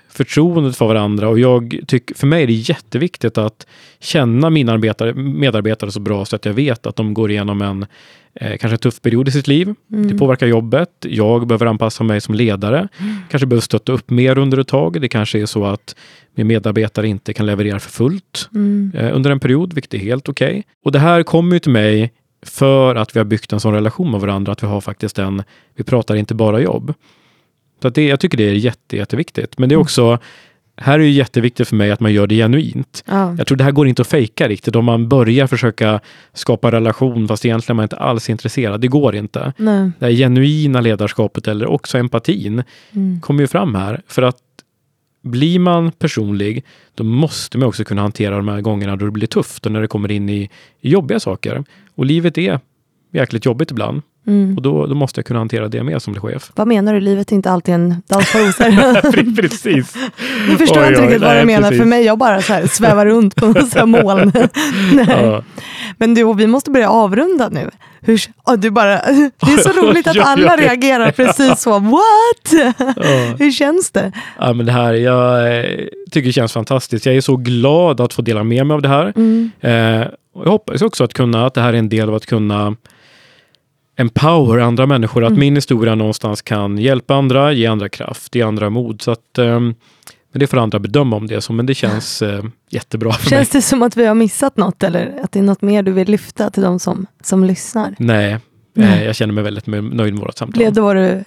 förtroendet 0.08 0.76
för 0.76 0.86
varandra 0.86 1.28
och 1.28 1.38
jag 1.38 1.80
tycker, 1.86 2.14
för 2.14 2.26
mig 2.26 2.42
är 2.42 2.46
det 2.46 2.52
jätteviktigt 2.52 3.38
att 3.38 3.66
känna 4.00 4.50
mina 4.50 4.72
arbetare, 4.72 5.14
medarbetare 5.14 5.90
så 5.90 6.00
bra 6.00 6.24
så 6.24 6.36
att 6.36 6.44
jag 6.44 6.52
vet 6.52 6.86
att 6.86 6.96
de 6.96 7.14
går 7.14 7.30
igenom 7.30 7.62
en 7.62 7.86
eh, 8.40 8.56
kanske 8.56 8.76
tuff 8.76 9.02
period 9.02 9.28
i 9.28 9.30
sitt 9.30 9.48
liv. 9.48 9.74
Mm. 9.92 10.08
Det 10.08 10.18
påverkar 10.18 10.46
jobbet. 10.46 10.90
Jag 11.00 11.46
behöver 11.46 11.66
anpassa 11.66 12.04
mig 12.04 12.20
som 12.20 12.34
ledare. 12.34 12.88
Mm. 13.00 13.16
Kanske 13.30 13.46
behöver 13.46 13.62
stötta 13.62 13.92
upp 13.92 14.10
mer 14.10 14.38
under 14.38 14.58
ett 14.58 14.68
tag. 14.68 15.00
Det 15.00 15.08
kanske 15.08 15.40
är 15.40 15.46
så 15.46 15.64
att 15.64 15.96
min 16.34 16.46
medarbetare 16.46 17.08
inte 17.08 17.32
kan 17.32 17.46
leverera 17.46 17.80
för 17.80 17.90
fullt 17.90 18.48
mm. 18.54 18.92
eh, 18.94 19.16
under 19.16 19.30
en 19.30 19.40
period, 19.40 19.72
vilket 19.72 19.94
är 19.94 19.98
helt 19.98 20.28
okej. 20.28 20.48
Okay. 20.48 20.62
Och 20.84 20.92
det 20.92 20.98
här 20.98 21.22
kommer 21.22 21.56
ju 21.56 21.60
till 21.60 21.72
mig 21.72 22.12
för 22.46 22.94
att 22.94 23.16
vi 23.16 23.20
har 23.20 23.24
byggt 23.24 23.52
en 23.52 23.60
sån 23.60 23.74
relation 23.74 24.10
med 24.10 24.20
varandra, 24.20 24.52
att 24.52 24.62
vi 24.62 24.66
har 24.66 24.80
faktiskt 24.80 25.18
en, 25.18 25.42
vi 25.76 25.84
pratar 25.84 26.14
inte 26.14 26.34
bara 26.34 26.60
jobb. 26.60 26.94
Så 27.82 27.88
det, 27.88 28.06
jag 28.06 28.20
tycker 28.20 28.38
det 28.38 28.44
är 28.44 28.52
jätte, 28.52 28.96
jätteviktigt. 28.96 29.58
Men 29.58 29.68
det 29.68 29.72
är 29.72 29.76
mm. 29.76 29.82
också, 29.82 30.18
här 30.76 30.94
är 30.94 30.98
det 30.98 31.10
jätteviktigt 31.10 31.68
för 31.68 31.76
mig 31.76 31.90
att 31.90 32.00
man 32.00 32.12
gör 32.12 32.26
det 32.26 32.34
genuint. 32.34 33.04
Ja. 33.06 33.34
Jag 33.38 33.46
tror 33.46 33.58
det 33.58 33.64
här 33.64 33.72
går 33.72 33.88
inte 33.88 34.02
att 34.02 34.08
fejka 34.08 34.48
riktigt. 34.48 34.76
Om 34.76 34.84
man 34.84 35.08
börjar 35.08 35.46
försöka 35.46 36.00
skapa 36.32 36.72
relation 36.72 37.28
fast 37.28 37.44
egentligen 37.44 37.76
man 37.76 37.82
inte 37.82 37.96
alls 37.96 38.28
är 38.28 38.32
intresserad. 38.32 38.80
Det 38.80 38.88
går 38.88 39.14
inte. 39.14 39.52
Nej. 39.56 39.90
Det 39.98 40.06
här 40.06 40.12
genuina 40.12 40.80
ledarskapet 40.80 41.48
eller 41.48 41.66
också 41.66 41.98
empatin 41.98 42.62
mm. 42.92 43.20
kommer 43.20 43.40
ju 43.40 43.46
fram 43.46 43.74
här. 43.74 44.02
För 44.06 44.22
att 44.22 44.38
blir 45.22 45.58
man 45.58 45.92
personlig, 45.92 46.64
då 46.94 47.04
måste 47.04 47.58
man 47.58 47.68
också 47.68 47.84
kunna 47.84 48.02
hantera 48.02 48.36
de 48.36 48.48
här 48.48 48.60
gångerna 48.60 48.96
då 48.96 49.04
det 49.04 49.12
blir 49.12 49.26
tufft 49.26 49.66
och 49.66 49.72
när 49.72 49.80
det 49.80 49.88
kommer 49.88 50.10
in 50.10 50.28
i, 50.28 50.50
i 50.80 50.90
jobbiga 50.90 51.20
saker. 51.20 51.64
Och 51.94 52.04
livet 52.04 52.38
är 52.38 52.60
jäkligt 53.12 53.46
jobbigt 53.46 53.70
ibland. 53.70 54.02
Mm. 54.26 54.56
Och 54.56 54.62
då, 54.62 54.86
då 54.86 54.94
måste 54.94 55.18
jag 55.18 55.26
kunna 55.26 55.40
hantera 55.40 55.68
det 55.68 55.82
med 55.82 56.02
som 56.02 56.14
chef. 56.14 56.52
Vad 56.54 56.68
menar 56.68 56.94
du? 56.94 57.00
Livet 57.00 57.32
är 57.32 57.36
inte 57.36 57.50
alltid 57.50 57.74
en 57.74 58.02
dans 58.08 58.32
på 58.32 58.38
rosor. 58.38 59.36
precis. 59.42 59.94
Nu 60.48 60.56
förstår 60.56 60.82
jag 60.82 60.92
inte 60.92 61.02
riktigt 61.02 61.22
vad 61.22 61.36
du 61.36 61.44
menar. 61.44 61.68
Precis. 61.68 61.78
För 61.78 61.86
mig, 61.86 62.04
jag 62.04 62.18
bara 62.18 62.42
så 62.42 62.52
här, 62.52 62.66
svävar 62.66 63.06
runt 63.06 63.36
på 63.36 63.46
några 63.46 63.86
moln. 63.86 64.32
ja. 65.08 65.42
Men 65.98 66.14
du, 66.14 66.34
vi 66.34 66.46
måste 66.46 66.70
börja 66.70 66.90
avrunda 66.90 67.48
nu. 67.48 67.70
Hur, 68.00 68.20
oh, 68.46 68.54
du 68.54 68.70
bara, 68.70 68.88
det 68.88 69.52
är 69.52 69.72
så 69.72 69.82
roligt 69.82 70.06
att 70.06 70.18
alla 70.18 70.56
reagerar 70.56 71.10
precis 71.10 71.60
så. 71.60 71.78
What? 71.78 72.74
Hur 73.38 73.50
känns 73.50 73.90
det? 73.90 74.12
Ja, 74.38 74.52
men 74.52 74.66
det 74.66 74.72
här, 74.72 74.92
jag 74.92 75.56
eh, 75.58 75.64
tycker 76.10 76.26
det 76.26 76.32
känns 76.32 76.52
fantastiskt. 76.52 77.06
Jag 77.06 77.16
är 77.16 77.20
så 77.20 77.36
glad 77.36 78.00
att 78.00 78.14
få 78.14 78.22
dela 78.22 78.44
med 78.44 78.66
mig 78.66 78.74
av 78.74 78.82
det 78.82 78.88
här. 78.88 79.12
Mm. 79.16 79.50
Eh, 79.60 80.08
jag 80.44 80.50
hoppas 80.50 80.82
också 80.82 81.04
att, 81.04 81.14
kunna, 81.14 81.46
att 81.46 81.54
det 81.54 81.60
här 81.60 81.72
är 81.72 81.78
en 81.78 81.88
del 81.88 82.08
av 82.08 82.14
att 82.14 82.26
kunna 82.26 82.76
empower 83.96 84.58
andra 84.58 84.86
människor. 84.86 85.24
Att 85.24 85.28
mm. 85.28 85.40
min 85.40 85.54
historia 85.54 85.94
någonstans 85.94 86.42
kan 86.42 86.78
hjälpa 86.78 87.14
andra, 87.14 87.52
ge 87.52 87.66
andra 87.66 87.88
kraft, 87.88 88.34
ge 88.34 88.42
andra 88.42 88.70
mod. 88.70 89.02
Så 89.02 89.10
att, 89.10 89.38
um, 89.38 89.74
men 90.32 90.40
det 90.40 90.46
får 90.46 90.56
andra 90.56 90.78
bedöma 90.78 91.16
om 91.16 91.26
det 91.26 91.34
är 91.34 91.40
så, 91.40 91.52
men 91.52 91.66
det 91.66 91.74
känns 91.74 92.22
uh, 92.22 92.44
jättebra 92.70 93.12
för 93.12 93.18
känns 93.18 93.30
mig. 93.30 93.38
Känns 93.38 93.50
det 93.50 93.62
som 93.62 93.82
att 93.82 93.96
vi 93.96 94.06
har 94.06 94.14
missat 94.14 94.56
något 94.56 94.82
eller 94.82 95.20
att 95.22 95.32
det 95.32 95.38
är 95.38 95.42
något 95.42 95.62
mer 95.62 95.82
du 95.82 95.92
vill 95.92 96.08
lyfta 96.08 96.50
till 96.50 96.62
de 96.62 96.78
som, 96.78 97.06
som 97.22 97.44
lyssnar? 97.44 97.94
Nej, 97.98 98.38
mm. 98.76 99.04
jag 99.04 99.16
känner 99.16 99.34
mig 99.34 99.44
väldigt 99.44 99.66
nöjd 99.66 99.94
med 99.94 100.18
vårt 100.18 100.38
samtal. 100.38 100.58
Blev 100.58 100.72
det 100.72 100.80
vad 100.80 100.96
du, 100.96 101.24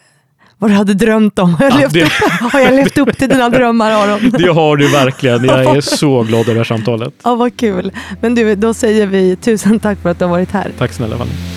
vad 0.57 0.71
du 0.71 0.75
hade 0.75 0.93
drömt 0.93 1.39
om? 1.39 1.53
Har 1.59 1.65
jag, 1.65 1.81
ja, 1.81 1.87
det... 1.91 2.03
upp, 2.03 2.11
har 2.51 2.59
jag 2.59 2.73
levt 2.73 2.97
upp 2.97 3.17
till 3.17 3.29
dina 3.29 3.49
drömmar 3.49 3.91
Aron? 3.91 4.29
Det 4.37 4.51
har 4.51 4.77
du 4.77 4.87
verkligen. 4.87 5.45
Jag 5.45 5.77
är 5.77 5.81
så 5.81 6.23
glad 6.23 6.41
över 6.41 6.53
det 6.53 6.59
här 6.59 6.63
samtalet. 6.63 7.13
Ja, 7.23 7.35
vad 7.35 7.57
kul. 7.57 7.91
Men 8.21 8.35
du, 8.35 8.55
då 8.55 8.73
säger 8.73 9.07
vi 9.07 9.35
tusen 9.35 9.79
tack 9.79 9.99
för 10.01 10.09
att 10.09 10.19
du 10.19 10.25
har 10.25 10.29
varit 10.29 10.51
här. 10.51 10.71
Tack 10.77 10.91
snälla 10.91 11.17
Fanny. 11.17 11.56